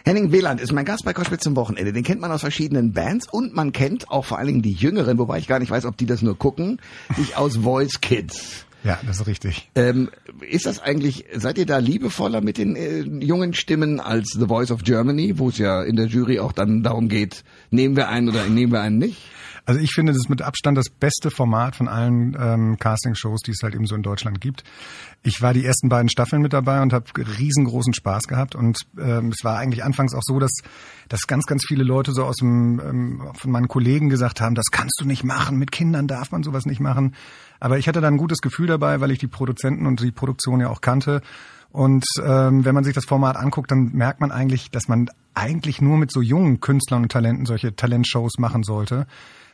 Henning 0.05 0.33
Wieland 0.33 0.61
ist 0.61 0.73
mein 0.73 0.85
Gast 0.85 1.05
bei 1.05 1.13
Koschwitz 1.13 1.43
zum 1.43 1.57
Wochenende. 1.57 1.93
Den 1.93 2.05
kennt 2.05 2.21
man 2.21 2.31
aus 2.31 2.43
verschiedenen 2.43 2.93
Bands 2.93 3.27
und 3.29 3.55
man 3.55 3.73
kennt 3.73 4.11
auch 4.11 4.25
vor 4.25 4.39
allen 4.39 4.49
Dingen 4.49 4.63
die 4.63 4.73
Jüngeren, 4.73 5.19
wobei 5.19 5.39
ich 5.39 5.49
gar 5.49 5.59
nicht 5.59 5.71
weiß, 5.71 5.85
ob 5.87 5.97
die 5.97 6.07
das 6.07 6.23
nur 6.23 6.39
gucken, 6.39 6.79
dich 7.17 7.37
aus 7.37 7.57
Voice 7.63 8.01
Kids. 8.01 8.67
Ja, 8.85 9.01
das 9.05 9.19
ist 9.21 9.27
richtig. 9.27 9.69
Ähm, 9.75 10.11
ist 10.49 10.67
das 10.67 10.79
eigentlich, 10.79 11.25
seid 11.35 11.59
ihr 11.59 11.67
da 11.67 11.79
liebevoller 11.79 12.41
mit 12.41 12.57
den 12.57 12.77
äh, 12.77 13.01
jungen 13.01 13.53
Stimmen 13.53 13.99
als 13.99 14.37
The 14.39 14.47
Voice 14.47 14.71
of 14.71 14.85
Germany, 14.85 15.39
wo 15.39 15.49
es 15.49 15.59
ja 15.59 15.83
in 15.83 15.97
der 15.97 16.07
Jury 16.07 16.39
auch 16.39 16.53
dann 16.53 16.85
darum 16.85 17.09
geht, 17.09 17.43
nehmen 17.71 17.97
wir 17.97 18.09
einen 18.09 18.29
oder 18.29 18.45
nehmen 18.47 18.73
wir 18.73 18.83
einen 18.83 18.99
nicht? 18.99 19.23
Also 19.67 19.81
ich 19.81 19.91
finde, 19.93 20.13
das 20.13 20.21
ist 20.21 20.31
mit 20.31 20.43
Abstand 20.43 20.79
das 20.79 20.89
beste 20.89 21.33
Format 21.33 21.75
von 21.75 21.89
allen 21.89 22.37
ähm, 22.41 22.79
Castingshows, 22.79 23.41
die 23.41 23.51
es 23.51 23.63
halt 23.65 23.75
eben 23.75 23.87
so 23.87 23.97
in 23.97 24.03
Deutschland 24.03 24.41
gibt. 24.41 24.63
Ich 25.25 25.43
war 25.43 25.53
die 25.53 25.65
ersten 25.65 25.89
beiden 25.89 26.09
Staffeln 26.09 26.41
mit 26.41 26.53
dabei 26.53 26.81
und 26.81 26.93
habe 26.93 27.07
riesengroßen 27.17 27.93
Spaß 27.93 28.29
gehabt. 28.29 28.55
Und 28.55 28.79
ähm, 28.97 29.33
es 29.37 29.43
war 29.43 29.59
eigentlich 29.59 29.83
anfangs 29.83 30.15
auch 30.15 30.23
so, 30.23 30.39
dass, 30.39 30.53
dass 31.09 31.27
ganz, 31.27 31.47
ganz 31.47 31.65
viele 31.67 31.83
Leute 31.83 32.13
so 32.13 32.25
aus 32.25 32.37
dem 32.37 32.81
ähm, 32.81 33.31
von 33.35 33.51
meinen 33.51 33.67
Kollegen 33.67 34.09
gesagt 34.09 34.41
haben, 34.41 34.55
das 34.55 34.67
kannst 34.71 35.01
du 35.01 35.05
nicht 35.05 35.25
machen, 35.25 35.59
mit 35.59 35.73
Kindern 35.73 36.07
darf 36.07 36.31
man 36.31 36.45
sowas 36.45 36.65
nicht 36.65 36.81
machen. 36.81 37.17
Aber 37.59 37.77
ich 37.77 37.89
hatte 37.89 38.01
da 38.01 38.07
ein 38.07 38.19
gutes 38.19 38.39
Gefühl 38.39 38.69
dabei, 38.69 39.01
weil 39.01 39.11
ich 39.11 39.19
die 39.19 39.27
Produzenten 39.27 39.87
und 39.87 40.01
die 40.01 40.13
Produktion 40.13 40.61
ja 40.61 40.69
auch 40.69 40.81
kannte. 40.81 41.23
Und 41.77 42.07
ähm, 42.25 42.65
wenn 42.65 42.75
man 42.75 42.85
sich 42.85 42.95
das 42.95 43.05
Format 43.05 43.37
anguckt, 43.37 43.71
dann 43.71 43.91
merkt 43.93 44.23
man 44.23 44.31
eigentlich, 44.31 44.71
dass 44.71 44.89
man 44.89 45.11
eigentlich 45.35 45.83
nur 45.83 45.99
mit 45.99 46.11
so 46.11 46.23
jungen 46.23 46.61
Künstlern 46.61 47.03
und 47.03 47.13
Talenten 47.13 47.45
solche 47.45 47.77
Talentshows 47.77 48.39
machen 48.39 48.63
sollte 48.63 49.07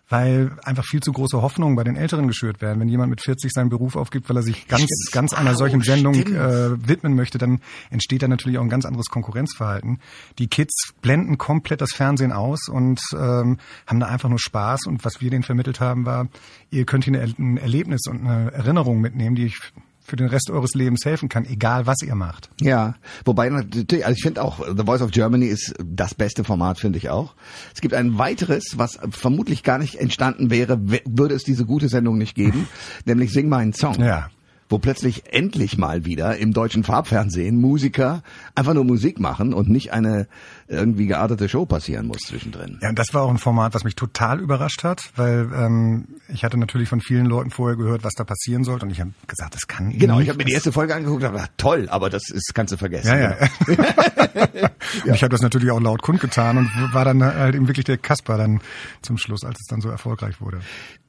weil 0.08 0.50
einfach 0.62 0.84
viel 0.84 1.00
zu 1.00 1.10
große 1.10 1.40
Hoffnungen 1.40 1.74
bei 1.74 1.84
den 1.84 1.96
Älteren 1.96 2.26
geschürt 2.26 2.60
werden. 2.60 2.78
Wenn 2.80 2.88
jemand 2.88 3.08
mit 3.08 3.22
40 3.22 3.50
seinen 3.50 3.70
Beruf 3.70 3.96
aufgibt, 3.96 4.28
weil 4.28 4.36
er 4.36 4.42
sich 4.42 4.68
ganz, 4.68 4.82
Stimmt. 4.82 5.12
ganz 5.12 5.32
einer 5.32 5.54
solchen 5.54 5.80
Sendung 5.80 6.12
stimmt. 6.12 6.36
äh, 6.36 6.86
widmen 6.86 7.14
möchte, 7.14 7.38
dann 7.38 7.60
entsteht 7.88 8.22
da 8.22 8.28
natürlich 8.28 8.58
auch 8.58 8.62
ein 8.62 8.68
ganz 8.68 8.84
anderes 8.84 9.06
Konkurrenzverhalten. 9.06 10.00
Die 10.38 10.48
Kids 10.48 10.92
blenden 11.00 11.38
komplett 11.38 11.80
das 11.80 11.92
Fernsehen 11.92 12.32
aus 12.32 12.68
und 12.68 13.00
ähm, 13.14 13.56
haben 13.86 14.00
da 14.00 14.06
einfach 14.06 14.28
nur 14.28 14.38
Spaß. 14.38 14.80
Und 14.86 15.02
was 15.02 15.22
wir 15.22 15.30
denen 15.30 15.44
vermittelt 15.44 15.80
haben, 15.80 16.04
war, 16.04 16.28
ihr 16.70 16.84
könnt 16.84 17.04
hier 17.04 17.18
eine, 17.18 17.34
ein 17.38 17.56
Erlebnis 17.56 18.02
und 18.06 18.26
eine 18.26 18.52
Erinnerung 18.52 19.00
mitnehmen, 19.00 19.34
die 19.34 19.46
ich 19.46 19.58
für 20.04 20.16
den 20.16 20.26
Rest 20.26 20.50
eures 20.50 20.74
Lebens 20.74 21.04
helfen 21.04 21.28
kann, 21.28 21.44
egal 21.44 21.86
was 21.86 22.02
ihr 22.02 22.14
macht. 22.14 22.50
Ja, 22.60 22.94
wobei 23.24 23.48
natürlich, 23.48 24.04
also 24.04 24.16
ich 24.16 24.22
finde 24.22 24.42
auch, 24.42 24.64
The 24.66 24.84
Voice 24.84 25.00
of 25.00 25.10
Germany 25.10 25.46
ist 25.46 25.74
das 25.82 26.14
beste 26.14 26.44
Format, 26.44 26.78
finde 26.78 26.98
ich 26.98 27.08
auch. 27.10 27.34
Es 27.74 27.80
gibt 27.80 27.94
ein 27.94 28.18
weiteres, 28.18 28.76
was 28.76 28.98
vermutlich 29.10 29.62
gar 29.62 29.78
nicht 29.78 29.96
entstanden 29.96 30.50
wäre, 30.50 30.80
würde 31.04 31.34
es 31.34 31.44
diese 31.44 31.64
gute 31.64 31.88
Sendung 31.88 32.18
nicht 32.18 32.34
geben, 32.34 32.68
nämlich 33.04 33.32
Sing 33.32 33.48
meinen 33.48 33.72
Song. 33.72 34.00
Ja. 34.00 34.28
Wo 34.72 34.78
plötzlich 34.78 35.24
endlich 35.34 35.76
mal 35.76 36.06
wieder 36.06 36.38
im 36.38 36.54
deutschen 36.54 36.82
Farbfernsehen 36.82 37.60
Musiker 37.60 38.22
einfach 38.54 38.72
nur 38.72 38.84
Musik 38.84 39.20
machen 39.20 39.52
und 39.52 39.68
nicht 39.68 39.92
eine 39.92 40.26
irgendwie 40.66 41.06
geartete 41.06 41.46
Show 41.50 41.66
passieren 41.66 42.06
muss 42.06 42.22
zwischendrin. 42.22 42.78
Ja, 42.80 42.88
und 42.88 42.98
das 42.98 43.12
war 43.12 43.20
auch 43.24 43.30
ein 43.30 43.36
Format, 43.36 43.74
was 43.74 43.84
mich 43.84 43.96
total 43.96 44.40
überrascht 44.40 44.82
hat, 44.82 45.12
weil 45.16 45.50
ähm, 45.54 46.06
ich 46.28 46.42
hatte 46.42 46.56
natürlich 46.56 46.88
von 46.88 47.02
vielen 47.02 47.26
Leuten 47.26 47.50
vorher 47.50 47.76
gehört, 47.76 48.02
was 48.02 48.14
da 48.14 48.24
passieren 48.24 48.64
sollte, 48.64 48.86
und 48.86 48.92
ich 48.92 49.00
habe 49.00 49.12
gesagt, 49.26 49.54
das 49.54 49.66
kann 49.68 49.90
Genau, 49.90 50.14
nicht. 50.14 50.22
ich 50.22 50.28
habe 50.30 50.38
mir 50.38 50.46
die 50.46 50.52
erste 50.52 50.72
Folge 50.72 50.94
angeguckt 50.94 51.22
und 51.22 51.34
dachte, 51.34 51.50
toll, 51.58 51.88
aber 51.90 52.08
das 52.08 52.30
ist, 52.30 52.54
kannst 52.54 52.72
du 52.72 52.78
vergessen. 52.78 53.08
Ja, 53.08 53.18
ja. 53.18 53.36
Genau. 53.66 53.82
Und 55.04 55.14
ich 55.14 55.22
habe 55.22 55.30
das 55.30 55.40
natürlich 55.42 55.70
auch 55.70 55.80
laut 55.80 56.02
kundgetan 56.02 56.58
und 56.58 56.68
war 56.92 57.04
dann 57.04 57.24
halt 57.24 57.54
eben 57.54 57.66
wirklich 57.68 57.84
der 57.84 57.98
Kasper 57.98 58.36
dann 58.36 58.60
zum 59.00 59.16
Schluss, 59.16 59.44
als 59.44 59.58
es 59.60 59.66
dann 59.66 59.80
so 59.80 59.88
erfolgreich 59.88 60.40
wurde. 60.40 60.60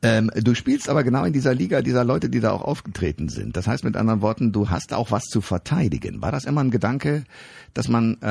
Ähm, 0.02 0.30
du 0.36 0.54
spielst 0.54 0.90
aber 0.90 1.04
genau 1.04 1.24
in 1.24 1.34
dieser 1.34 1.54
Liga 1.54 1.82
dieser 1.82 2.04
Leute, 2.04 2.30
die 2.30 2.40
da 2.40 2.52
auch 2.52 2.62
aufgetreten 2.62 3.30
sind. 3.30 3.53
Das 3.54 3.68
heißt 3.68 3.84
mit 3.84 3.96
anderen 3.96 4.22
Worten, 4.22 4.52
du 4.52 4.70
hast 4.70 4.94
auch 4.94 5.12
was 5.12 5.24
zu 5.24 5.42
verteidigen. 5.42 6.22
War 6.22 6.32
das 6.32 6.46
immer 6.46 6.62
ein 6.62 6.72
Gedanke, 6.72 7.24
dass 7.74 7.88
man, 7.88 8.16
äh, 8.22 8.26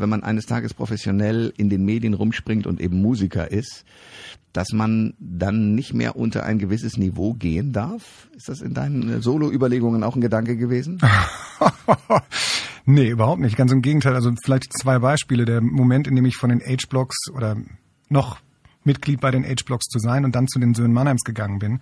wenn 0.00 0.08
man 0.08 0.22
eines 0.22 0.46
Tages 0.46 0.74
professionell 0.74 1.52
in 1.56 1.68
den 1.68 1.84
Medien 1.84 2.14
rumspringt 2.14 2.66
und 2.66 2.80
eben 2.80 3.02
Musiker 3.02 3.50
ist, 3.50 3.84
dass 4.52 4.72
man 4.72 5.14
dann 5.18 5.74
nicht 5.74 5.94
mehr 5.94 6.16
unter 6.16 6.44
ein 6.44 6.58
gewisses 6.58 6.96
Niveau 6.96 7.34
gehen 7.34 7.72
darf? 7.72 8.28
Ist 8.36 8.48
das 8.48 8.60
in 8.60 8.74
deinen 8.74 9.08
äh, 9.08 9.20
Solo-Überlegungen 9.20 10.02
auch 10.02 10.16
ein 10.16 10.20
Gedanke 10.20 10.56
gewesen? 10.56 11.00
nee, 12.86 13.08
überhaupt 13.08 13.40
nicht. 13.40 13.56
Ganz 13.56 13.72
im 13.72 13.82
Gegenteil. 13.82 14.14
Also 14.14 14.32
vielleicht 14.42 14.72
zwei 14.76 14.98
Beispiele. 14.98 15.44
Der 15.44 15.60
Moment, 15.60 16.06
in 16.06 16.16
dem 16.16 16.24
ich 16.24 16.36
von 16.36 16.50
den 16.50 16.60
H-Blocks 16.60 17.30
oder 17.34 17.56
noch 18.08 18.38
Mitglied 18.84 19.20
bei 19.20 19.30
den 19.30 19.44
H-Blocks 19.44 19.86
zu 19.86 19.98
sein 19.98 20.24
und 20.24 20.34
dann 20.34 20.48
zu 20.48 20.58
den 20.58 20.74
Söhnen 20.74 20.92
Mannheims 20.92 21.22
gegangen 21.22 21.58
bin. 21.58 21.80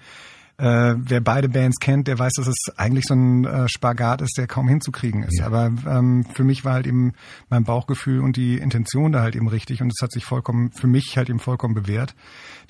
Äh, 0.58 0.94
wer 0.96 1.20
beide 1.20 1.50
Bands 1.50 1.78
kennt, 1.80 2.08
der 2.08 2.18
weiß, 2.18 2.32
dass 2.36 2.46
es 2.46 2.56
eigentlich 2.78 3.04
so 3.06 3.14
ein 3.14 3.44
äh, 3.44 3.68
Spagat 3.68 4.22
ist, 4.22 4.38
der 4.38 4.46
kaum 4.46 4.68
hinzukriegen 4.68 5.22
ist. 5.22 5.42
Aber 5.42 5.70
ähm, 5.86 6.25
für 6.32 6.44
mich 6.44 6.64
war 6.64 6.72
halt 6.72 6.86
eben 6.86 7.12
mein 7.50 7.64
Bauchgefühl 7.64 8.20
und 8.20 8.36
die 8.36 8.56
Intention 8.56 9.12
da 9.12 9.20
halt 9.20 9.36
eben 9.36 9.48
richtig 9.48 9.82
und 9.82 9.92
es 9.92 10.00
hat 10.02 10.12
sich 10.12 10.25
vollkommen, 10.25 10.72
für 10.72 10.86
mich 10.86 11.18
halt 11.18 11.28
eben 11.28 11.40
vollkommen 11.40 11.75
bewährt. 11.75 12.14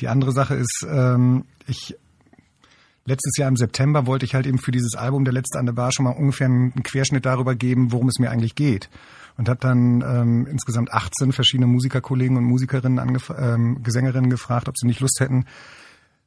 Die 0.00 0.09
andere 0.09 0.33
Sache 0.33 0.57
ist, 0.57 0.85
ähm, 0.90 1.45
ich 1.69 1.97
letztes 3.05 3.37
Jahr 3.37 3.49
im 3.49 3.57
September 3.57 4.07
wollte 4.07 4.26
ich 4.26 4.35
halt 4.35 4.47
eben 4.47 4.59
für 4.59 4.73
dieses 4.73 4.97
Album 4.97 5.25
Der 5.25 5.33
Letzte 5.33 5.59
an 5.61 5.66
der 5.66 5.73
Bar 5.73 5.93
schon 5.93 6.05
mal 6.05 6.11
ungefähr 6.11 6.47
einen 6.47 6.83
Querschnitt 6.83 7.25
darüber 7.25 7.55
geben, 7.55 7.93
worum 7.93 8.09
es 8.09 8.19
mir 8.19 8.31
eigentlich 8.31 8.57
geht. 8.57 8.90
Und 9.37 9.49
habe 9.49 9.61
dann 9.61 10.02
ähm, 10.02 10.47
insgesamt 10.50 10.93
18 10.93 11.33
verschiedene 11.33 11.66
Musikerkollegen 11.66 12.37
und 12.37 12.45
Musikerinnen, 12.45 13.21
ähm, 13.38 13.83
Gesängerinnen 13.83 14.31
gefragt, 14.31 14.69
ob 14.69 14.76
sie 14.76 14.87
nicht 14.87 15.00
Lust 15.00 15.21
hätten, 15.21 15.45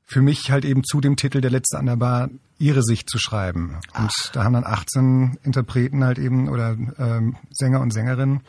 für 0.10 0.22
mich 0.22 0.50
halt 0.50 0.66
eben 0.66 0.84
zu 0.84 1.02
dem 1.02 1.16
Titel 1.16 1.40
Der 1.40 1.52
Letzte 1.52 1.78
an 1.78 1.86
der 1.86 1.96
Bar 1.96 2.30
ihre 2.58 2.82
Sicht 2.82 3.08
zu 3.10 3.20
schreiben. 3.20 3.78
Und 3.96 4.12
da 4.34 4.44
haben 4.44 4.54
dann 4.54 4.66
18 4.66 5.38
Interpreten 5.44 6.04
halt 6.04 6.18
eben 6.18 6.50
oder 6.50 6.76
ähm, 6.98 7.38
Sänger 7.52 7.80
und 7.80 7.94
Sängerinnen 7.94 8.42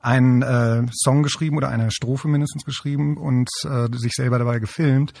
einen 0.00 0.42
äh, 0.42 0.86
Song 0.92 1.24
geschrieben 1.24 1.56
oder 1.56 1.68
eine 1.68 1.90
Strophe 1.90 2.28
mindestens 2.28 2.64
geschrieben 2.64 3.16
und 3.16 3.48
äh, 3.64 3.88
sich 3.96 4.12
selber 4.12 4.38
dabei 4.38 4.60
gefilmt. 4.60 5.12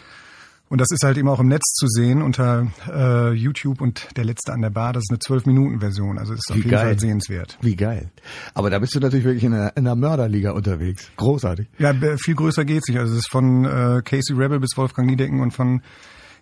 Und 0.72 0.80
das 0.80 0.90
ist 0.90 1.04
halt 1.04 1.18
eben 1.18 1.28
auch 1.28 1.38
im 1.38 1.48
Netz 1.48 1.74
zu 1.74 1.86
sehen 1.86 2.22
unter 2.22 2.66
äh, 2.88 3.34
YouTube 3.34 3.82
und 3.82 4.08
der 4.16 4.24
letzte 4.24 4.54
an 4.54 4.62
der 4.62 4.70
Bar. 4.70 4.94
Das 4.94 5.02
ist 5.02 5.10
eine 5.10 5.18
12-Minuten-Version, 5.18 6.18
also 6.18 6.32
ist 6.32 6.48
auf 6.48 6.56
Wie 6.56 6.60
jeden 6.60 6.70
geil. 6.70 6.86
Fall 6.86 6.98
sehenswert. 6.98 7.58
Wie 7.60 7.76
geil. 7.76 8.10
Aber 8.54 8.70
da 8.70 8.78
bist 8.78 8.94
du 8.94 8.98
natürlich 9.00 9.26
wirklich 9.26 9.44
in 9.44 9.52
einer, 9.52 9.76
in 9.76 9.86
einer 9.86 9.96
Mörderliga 9.96 10.52
unterwegs. 10.52 11.10
Großartig. 11.16 11.68
Ja, 11.78 11.92
viel 12.16 12.34
größer 12.34 12.64
geht's 12.64 12.88
nicht. 12.88 12.98
Also 12.98 13.12
es 13.12 13.18
ist 13.18 13.30
von 13.30 13.66
äh, 13.66 14.00
Casey 14.02 14.34
Rebel 14.34 14.60
bis 14.60 14.70
Wolfgang 14.76 15.10
Niedecken 15.10 15.40
und 15.40 15.50
von 15.50 15.82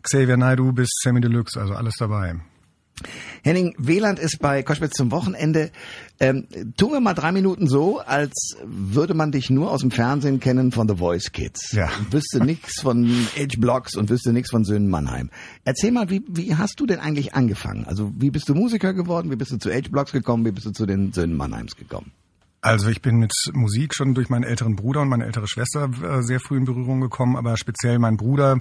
Xavier 0.04 0.36
Naidoo 0.36 0.70
bis 0.70 0.90
Sammy 1.02 1.20
Deluxe, 1.20 1.60
also 1.60 1.74
alles 1.74 1.94
dabei. 1.98 2.36
Henning, 3.42 3.74
Wieland 3.78 4.18
ist 4.18 4.38
bei 4.40 4.62
Koschwitz 4.62 4.92
zum 4.92 5.10
Wochenende. 5.10 5.70
Ähm, 6.18 6.46
tun 6.76 6.92
wir 6.92 7.00
mal 7.00 7.14
drei 7.14 7.32
Minuten 7.32 7.66
so, 7.66 8.00
als 8.00 8.56
würde 8.64 9.14
man 9.14 9.32
dich 9.32 9.50
nur 9.50 9.70
aus 9.70 9.80
dem 9.80 9.90
Fernsehen 9.90 10.40
kennen 10.40 10.72
von 10.72 10.88
The 10.88 10.96
Voice 10.96 11.32
Kids. 11.32 11.72
Ja. 11.72 11.88
Wüsste 12.10 12.44
nichts 12.44 12.80
von 12.82 13.06
H-Blocks 13.36 13.96
und 13.96 14.10
wüsste 14.10 14.32
nichts 14.32 14.50
von 14.50 14.64
Söhnen 14.64 14.90
Mannheim. 14.90 15.30
Erzähl 15.64 15.92
mal, 15.92 16.10
wie, 16.10 16.22
wie 16.28 16.54
hast 16.56 16.78
du 16.78 16.86
denn 16.86 17.00
eigentlich 17.00 17.34
angefangen? 17.34 17.84
Also 17.86 18.12
wie 18.16 18.30
bist 18.30 18.48
du 18.48 18.54
Musiker 18.54 18.92
geworden? 18.92 19.30
Wie 19.30 19.36
bist 19.36 19.50
du 19.52 19.56
zu 19.56 19.70
H-Blocks 19.70 20.12
gekommen? 20.12 20.44
Wie 20.44 20.52
bist 20.52 20.66
du 20.66 20.72
zu 20.72 20.86
den 20.86 21.12
Söhnen 21.12 21.36
Mannheims 21.36 21.76
gekommen? 21.76 22.12
Also 22.62 22.90
ich 22.90 23.00
bin 23.00 23.16
mit 23.16 23.32
Musik 23.54 23.94
schon 23.94 24.14
durch 24.14 24.28
meinen 24.28 24.44
älteren 24.44 24.76
Bruder 24.76 25.00
und 25.00 25.08
meine 25.08 25.24
ältere 25.24 25.48
Schwester 25.48 25.90
äh, 26.02 26.22
sehr 26.22 26.40
früh 26.40 26.58
in 26.58 26.66
Berührung 26.66 27.00
gekommen, 27.00 27.36
aber 27.36 27.56
speziell 27.56 27.98
mein 27.98 28.18
Bruder 28.18 28.58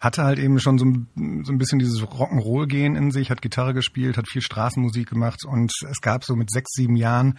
hatte 0.00 0.24
halt 0.24 0.38
eben 0.38 0.58
schon 0.58 0.78
so 0.78 0.86
ein, 0.86 1.44
so 1.44 1.52
ein 1.52 1.58
bisschen 1.58 1.78
dieses 1.78 2.00
Rock'n'Roll-Gehen 2.00 2.96
in 2.96 3.10
sich, 3.10 3.30
hat 3.30 3.42
Gitarre 3.42 3.74
gespielt, 3.74 4.16
hat 4.16 4.28
viel 4.28 4.40
Straßenmusik 4.40 5.08
gemacht 5.08 5.44
und 5.44 5.72
es 5.90 6.00
gab 6.00 6.24
so 6.24 6.34
mit 6.34 6.50
sechs, 6.50 6.72
sieben 6.72 6.96
Jahren, 6.96 7.38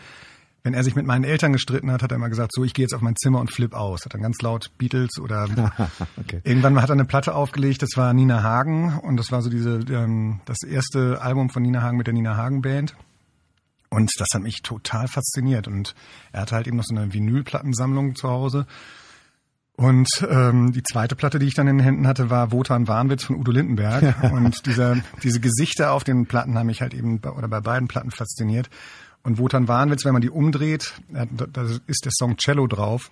wenn 0.64 0.76
er 0.76 0.84
sich 0.84 0.96
mit 0.96 1.08
meinen 1.08 1.24
Eltern 1.24 1.54
gestritten 1.54 1.92
hat, 1.92 2.04
hat 2.04 2.12
er 2.12 2.18
immer 2.18 2.30
gesagt, 2.30 2.52
so 2.54 2.64
ich 2.64 2.76
gehe 2.76 2.84
jetzt 2.84 2.94
auf 2.94 3.02
mein 3.02 3.16
Zimmer 3.16 3.40
und 3.40 3.52
flip 3.52 3.74
aus. 3.74 4.06
Hat 4.06 4.14
dann 4.14 4.22
ganz 4.22 4.42
laut 4.44 4.72
Beatles 4.78 5.18
oder 5.20 5.46
okay. 6.18 6.42
irgendwann 6.44 6.80
hat 6.80 6.90
er 6.90 6.94
eine 6.94 7.06
Platte 7.06 7.34
aufgelegt, 7.34 7.82
das 7.82 7.90
war 7.96 8.14
Nina 8.14 8.44
Hagen 8.44 9.00
und 9.00 9.18
das 9.18 9.32
war 9.32 9.42
so 9.42 9.50
diese 9.50 9.80
ähm, 9.90 10.42
das 10.46 10.62
erste 10.62 11.20
Album 11.20 11.50
von 11.50 11.64
Nina 11.64 11.82
Hagen 11.82 11.98
mit 11.98 12.06
der 12.06 12.14
Nina 12.14 12.38
Hagen 12.38 12.62
Band. 12.62 12.96
Und 13.90 14.10
das 14.20 14.30
hat 14.34 14.42
mich 14.42 14.62
total 14.62 15.10
fasziniert. 15.10 15.68
Und 15.68 15.96
er 16.32 16.42
hatte 16.42 16.56
halt 16.56 16.66
eben 16.68 16.78
noch 16.78 16.86
so 16.86 16.96
eine 16.96 17.14
Vinylplattensammlung 17.14 18.16
zu 18.16 18.30
Hause. 18.30 18.66
Und 19.82 20.08
ähm, 20.30 20.74
die 20.74 20.84
zweite 20.84 21.16
Platte, 21.16 21.40
die 21.40 21.48
ich 21.48 21.56
dann 21.56 21.68
in 21.68 21.80
den 21.80 21.84
Händen 21.84 22.08
hatte, 22.08 22.30
war 22.30 22.52
Wotan 22.52 22.88
Warnwitz 22.88 23.24
von 23.24 23.36
Udo 23.36 23.52
Lindenberg. 23.52 24.16
und 24.32 24.68
dieser, 24.68 24.98
diese 25.24 25.40
Gesichter 25.40 25.92
auf 25.92 26.04
den 26.04 26.28
Platten 26.28 26.56
haben 26.56 26.68
mich 26.68 26.82
halt 26.82 26.94
eben 26.94 27.20
bei, 27.20 27.32
oder 27.32 27.48
bei 27.48 27.62
beiden 27.62 27.88
Platten 27.88 28.12
fasziniert. 28.12 28.70
Und 29.24 29.40
Wotan 29.40 29.68
Warnwitz, 29.68 30.06
wenn 30.06 30.14
man 30.14 30.22
die 30.22 30.30
umdreht, 30.30 30.94
da 31.10 31.66
ist 31.88 32.06
der 32.06 32.12
Song 32.16 32.38
Cello 32.38 32.68
drauf. 32.68 33.10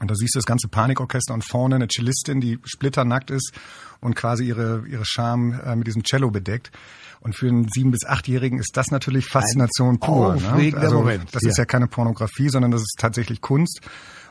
Und 0.00 0.10
da 0.10 0.16
siehst 0.16 0.34
du 0.34 0.38
das 0.38 0.46
ganze 0.46 0.66
Panikorchester 0.66 1.32
und 1.32 1.44
vorne 1.44 1.76
eine 1.76 1.86
Cellistin, 1.88 2.40
die 2.40 2.58
splitternackt 2.64 3.30
ist 3.30 3.52
und 4.00 4.16
quasi 4.16 4.46
ihre, 4.46 4.84
ihre 4.88 5.04
Charme 5.04 5.60
äh, 5.64 5.76
mit 5.76 5.86
diesem 5.86 6.02
Cello 6.02 6.30
bedeckt. 6.30 6.72
Und 7.20 7.36
für 7.36 7.46
einen 7.46 7.68
sieben- 7.68 7.92
bis 7.92 8.04
achtjährigen 8.04 8.58
ist 8.58 8.76
das 8.76 8.90
natürlich 8.90 9.26
Faszination 9.26 9.94
Ein 9.94 10.00
pur. 10.00 10.36
Ne? 10.36 10.72
Also, 10.76 10.98
Moment. 10.98 11.34
Das 11.34 11.42
ja. 11.42 11.50
ist 11.50 11.58
ja 11.58 11.64
keine 11.64 11.86
Pornografie, 11.86 12.48
sondern 12.48 12.72
das 12.72 12.82
ist 12.82 12.96
tatsächlich 12.98 13.40
Kunst. 13.40 13.80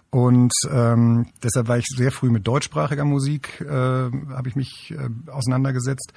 Und 0.09 0.53
ähm, 0.71 1.27
deshalb 1.43 1.67
war 1.67 1.77
ich 1.77 1.85
sehr 1.85 2.11
früh 2.11 2.29
mit 2.29 2.47
deutschsprachiger 2.47 3.05
Musik, 3.05 3.61
äh, 3.61 3.67
habe 3.67 4.47
ich 4.47 4.55
mich 4.55 4.93
äh, 4.97 5.09
auseinandergesetzt. 5.29 6.13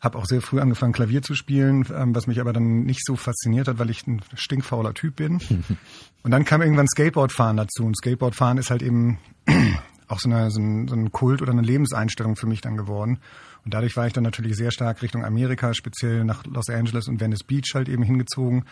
Habe 0.00 0.18
auch 0.18 0.26
sehr 0.26 0.42
früh 0.42 0.60
angefangen, 0.60 0.92
Klavier 0.92 1.22
zu 1.22 1.34
spielen, 1.34 1.86
ähm, 1.94 2.14
was 2.14 2.26
mich 2.26 2.40
aber 2.40 2.52
dann 2.52 2.84
nicht 2.84 3.04
so 3.04 3.16
fasziniert 3.16 3.66
hat, 3.66 3.78
weil 3.78 3.88
ich 3.88 4.06
ein 4.06 4.20
stinkfauler 4.34 4.92
Typ 4.94 5.16
bin. 5.16 5.40
Und 6.22 6.30
dann 6.30 6.44
kam 6.44 6.60
irgendwann 6.60 6.88
Skateboardfahren 6.88 7.56
dazu. 7.56 7.84
Und 7.84 7.96
Skateboardfahren 7.96 8.58
ist 8.58 8.70
halt 8.70 8.82
eben 8.82 9.18
auch 10.08 10.20
so, 10.20 10.28
eine, 10.28 10.50
so, 10.50 10.60
ein, 10.60 10.88
so 10.88 10.94
ein 10.94 11.12
Kult 11.12 11.40
oder 11.40 11.52
eine 11.52 11.62
Lebenseinstellung 11.62 12.36
für 12.36 12.46
mich 12.46 12.60
dann 12.60 12.76
geworden. 12.76 13.20
Und 13.64 13.74
dadurch 13.74 13.96
war 13.96 14.06
ich 14.06 14.12
dann 14.12 14.24
natürlich 14.24 14.56
sehr 14.56 14.70
stark 14.70 15.02
Richtung 15.02 15.24
Amerika, 15.24 15.74
speziell 15.74 16.24
nach 16.24 16.44
Los 16.44 16.68
Angeles 16.68 17.08
und 17.08 17.20
Venice 17.20 17.44
Beach 17.44 17.72
halt 17.74 17.88
eben 17.88 18.02
hingezogen. 18.02 18.64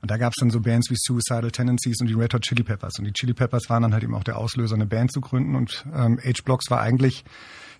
Und 0.00 0.10
da 0.10 0.16
gab 0.16 0.32
es 0.36 0.40
dann 0.40 0.50
so 0.50 0.60
Bands 0.60 0.90
wie 0.90 0.96
Suicidal 0.96 1.50
Tendencies 1.50 2.00
und 2.00 2.08
die 2.08 2.14
Red 2.14 2.34
Hot 2.34 2.42
Chili 2.42 2.62
Peppers. 2.62 2.98
Und 2.98 3.06
die 3.06 3.12
Chili 3.12 3.34
Peppers 3.34 3.68
waren 3.68 3.82
dann 3.82 3.92
halt 3.92 4.02
eben 4.02 4.14
auch 4.14 4.24
der 4.24 4.38
Auslöser, 4.38 4.74
eine 4.74 4.86
Band 4.86 5.12
zu 5.12 5.20
gründen. 5.20 5.54
Und 5.54 5.84
ähm, 5.94 6.18
H-Blocks 6.22 6.70
war 6.70 6.80
eigentlich 6.80 7.24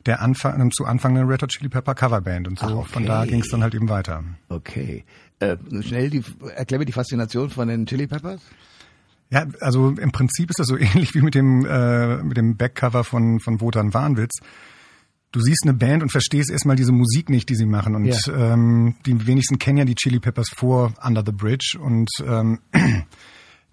der 0.07 0.21
Anfang, 0.21 0.71
zu 0.71 0.85
Anfang 0.85 1.17
eine 1.17 1.29
Red 1.29 1.43
Hot 1.43 1.51
Chili 1.51 1.69
Pepper 1.69 1.95
Coverband. 1.95 2.49
Und 2.49 2.59
so 2.59 2.67
ah, 2.67 2.75
okay. 2.75 2.89
von 2.93 3.07
da 3.07 3.25
ging 3.25 3.41
es 3.41 3.49
dann 3.49 3.63
halt 3.63 3.75
eben 3.75 3.89
weiter. 3.89 4.25
Okay. 4.49 5.05
Äh, 5.41 5.57
schnell 5.83 6.11
die, 6.11 6.23
erklär 6.55 6.79
mir 6.79 6.87
die 6.87 6.93
Faszination 6.93 7.51
von 7.51 7.69
den 7.69 7.87
Chili 7.87 8.07
Peppers. 8.07 8.41
Ja, 9.31 9.47
also 9.61 9.91
im 9.91 10.13
Prinzip 10.13 10.51
ist 10.51 10.59
das 10.59 10.67
so 10.67 10.77
ähnlich 10.79 11.15
wie 11.15 11.23
mit 11.23 11.35
dem, 11.35 11.67
äh, 11.67 12.23
mit 12.23 12.37
dem 12.37 12.57
Backcover 12.57 13.05
von, 13.05 13.41
von 13.41 13.61
Wotan 13.61 13.93
Warnwitz 13.95 14.41
du 15.35 15.41
siehst 15.41 15.65
eine 15.65 15.75
Band 15.75 16.03
und 16.03 16.13
verstehst 16.13 16.49
erstmal 16.49 16.77
diese 16.77 16.93
Musik 16.93 17.29
nicht, 17.29 17.49
die 17.49 17.57
sie 17.57 17.67
machen. 17.67 17.97
Und 17.97 18.05
ja. 18.05 18.53
ähm, 18.53 18.95
die 19.05 19.27
wenigsten 19.27 19.59
kennen 19.59 19.79
ja 19.79 19.85
die 19.85 19.97
Chili 19.97 20.21
Peppers 20.21 20.49
vor 20.49 20.95
Under 21.05 21.25
the 21.27 21.33
Bridge. 21.33 21.77
Und 21.81 22.09
ähm, 22.25 22.61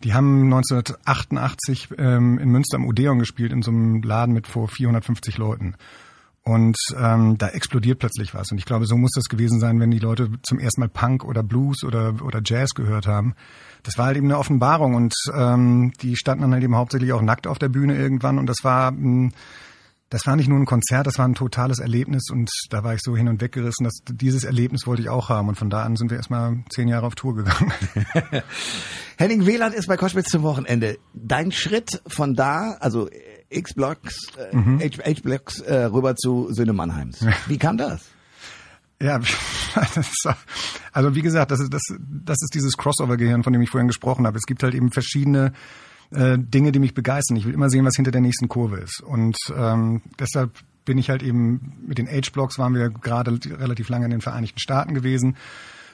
die 0.04 0.14
haben 0.14 0.46
1988 0.46 1.90
ähm, 2.00 2.40
in 2.40 2.50
Münster 2.50 2.78
am 2.78 2.88
Odeon 2.88 3.20
gespielt, 3.20 3.54
in 3.54 3.62
so 3.62 3.70
einem 3.70 4.02
Laden 4.02 4.34
mit 4.34 4.48
vor 4.48 4.68
450 4.68 5.38
Leuten. 5.38 5.76
Und 6.44 6.78
ähm, 6.98 7.38
da 7.38 7.50
explodiert 7.50 8.00
plötzlich 8.00 8.34
was. 8.34 8.52
Und 8.52 8.58
ich 8.58 8.66
glaube, 8.66 8.88
so 8.88 8.98
muss 8.98 9.12
das 9.14 9.26
gewesen 9.26 9.60
sein, 9.60 9.80
wenn 9.80 9.92
die 9.92 10.00
Leute 10.00 10.32
zum 10.42 10.58
ersten 10.58 10.82
Mal 10.82 10.90
Punk 10.90 11.24
oder 11.24 11.44
Blues 11.44 11.84
oder, 11.84 12.16
oder 12.24 12.42
Jazz 12.44 12.72
gehört 12.72 13.06
haben. 13.06 13.36
Das 13.84 14.00
war 14.00 14.08
halt 14.08 14.18
eben 14.18 14.26
eine 14.26 14.40
Offenbarung 14.40 14.96
und 14.96 15.14
ähm, 15.36 15.94
die 16.02 16.16
standen 16.16 16.42
dann 16.42 16.54
halt 16.54 16.64
eben 16.64 16.76
hauptsächlich 16.76 17.14
auch 17.14 17.22
nackt 17.22 17.46
auf 17.46 17.60
der 17.60 17.70
Bühne 17.70 17.96
irgendwann. 17.96 18.40
Und 18.40 18.48
das 18.48 18.64
war 18.64 18.90
ein 18.90 19.34
das 20.12 20.28
war 20.28 20.36
nicht 20.36 20.50
nur 20.50 20.60
ein 20.60 20.66
Konzert, 20.66 21.08
das 21.08 21.18
war 21.18 21.26
ein 21.26 21.36
totales 21.36 21.80
Erlebnis 21.80 22.30
und 22.30 22.52
da 22.70 22.84
war 22.84 22.94
ich 22.94 23.00
so 23.02 23.16
hin 23.16 23.30
und 23.30 23.40
weg 23.40 23.54
gerissen, 23.54 23.86
dass 23.86 23.94
dieses 24.06 24.44
Erlebnis 24.44 24.86
wollte 24.86 25.02
ich 25.02 25.10
auch 25.10 25.30
haben 25.30 25.48
und 25.48 25.56
von 25.56 25.70
da 25.70 25.84
an 25.84 25.96
sind 25.96 26.12
wir 26.12 26.18
erstmal 26.18 26.58
zehn 26.70 26.90
Jahre 26.90 27.08
auf 27.08 27.16
Tour 27.16 27.34
gegangen. 27.34 27.72
Henning 29.18 29.48
Wieland 29.48 29.74
ist 29.74 29.88
bei 29.88 29.96
Koschwitz 29.96 30.30
zum 30.30 30.44
Wochenende. 30.44 30.98
Dein 31.14 31.54
Schritt 31.54 32.02
von 32.08 32.36
da, 32.36 32.76
also 32.82 33.10
X-Blocks, 33.50 34.28
äh, 34.38 34.56
mhm. 34.56 34.82
H-Blocks 34.82 35.62
äh, 35.62 35.86
rüber 35.86 36.18
zu 36.18 36.52
Söhne 36.52 36.74
Mannheims. 36.74 37.26
Wie 37.48 37.58
kam 37.58 37.78
das? 37.78 38.02
Ja, 39.02 39.18
ist, 39.96 40.30
also 40.92 41.16
wie 41.16 41.22
gesagt, 41.22 41.52
das 41.52 41.62
ist, 41.62 41.74
das, 41.74 41.82
das 41.98 42.38
ist 42.42 42.54
dieses 42.54 42.76
Crossover-Gehirn, 42.76 43.44
von 43.44 43.54
dem 43.54 43.62
ich 43.62 43.70
vorhin 43.70 43.88
gesprochen 43.88 44.28
habe. 44.28 44.38
Es 44.38 44.46
gibt 44.46 44.62
halt 44.62 44.76
eben 44.76 44.92
verschiedene 44.92 45.54
äh, 46.12 46.38
Dinge, 46.38 46.72
die 46.72 46.80
mich 46.80 46.94
begeistern. 46.94 47.38
Ich 47.38 47.46
will 47.46 47.54
immer 47.54 47.70
sehen, 47.70 47.86
was 47.86 47.96
hinter 47.96 48.12
der 48.12 48.22
nächsten 48.22 48.48
Kurve 48.48 48.78
ist. 48.78 49.02
Und 49.02 49.38
ähm, 49.56 50.02
deshalb 50.20 50.52
bin 50.86 50.98
ich 50.98 51.10
halt 51.10 51.24
eben 51.24 51.74
mit 51.86 51.98
den 51.98 52.08
Age-Blocks 52.08 52.58
waren 52.58 52.74
wir 52.74 52.90
gerade 52.90 53.38
relativ 53.60 53.90
lange 53.90 54.06
in 54.06 54.12
den 54.12 54.22
Vereinigten 54.22 54.60
Staaten 54.60 54.94
gewesen 54.94 55.36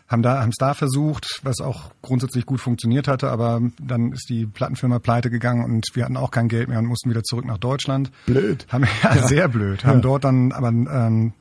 haben 0.07 0.21
da 0.21 0.41
haben 0.41 0.49
es 0.49 0.55
da 0.57 0.73
versucht, 0.73 1.41
was 1.43 1.59
auch 1.59 1.91
grundsätzlich 2.01 2.45
gut 2.45 2.61
funktioniert 2.61 3.07
hatte, 3.07 3.29
aber 3.29 3.61
dann 3.79 4.13
ist 4.13 4.29
die 4.29 4.45
Plattenfirma 4.45 4.99
pleite 4.99 5.29
gegangen 5.29 5.65
und 5.65 5.85
wir 5.93 6.05
hatten 6.05 6.17
auch 6.17 6.31
kein 6.31 6.47
Geld 6.47 6.69
mehr 6.69 6.79
und 6.79 6.85
mussten 6.85 7.09
wieder 7.09 7.23
zurück 7.23 7.45
nach 7.45 7.57
Deutschland. 7.57 8.11
Blöd. 8.25 8.65
Haben, 8.69 8.85
ja, 9.03 9.15
ja. 9.15 9.27
sehr 9.27 9.47
blöd. 9.49 9.85
Haben 9.85 9.97
ja. 9.97 10.01
dort 10.01 10.23
dann 10.23 10.53
aber 10.53 10.69
ähm, 10.69 11.33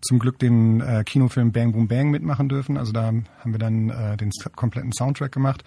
zum 0.00 0.18
Glück 0.18 0.38
den 0.38 0.80
äh, 0.80 1.04
Kinofilm 1.04 1.52
Bang 1.52 1.72
Boom 1.72 1.86
Bang 1.86 2.10
mitmachen 2.10 2.48
dürfen. 2.48 2.76
Also 2.76 2.92
da 2.92 3.06
haben 3.06 3.26
wir 3.44 3.58
dann 3.58 3.90
äh, 3.90 4.16
den 4.16 4.30
kompletten 4.54 4.92
Soundtrack 4.92 5.32
gemacht. 5.32 5.62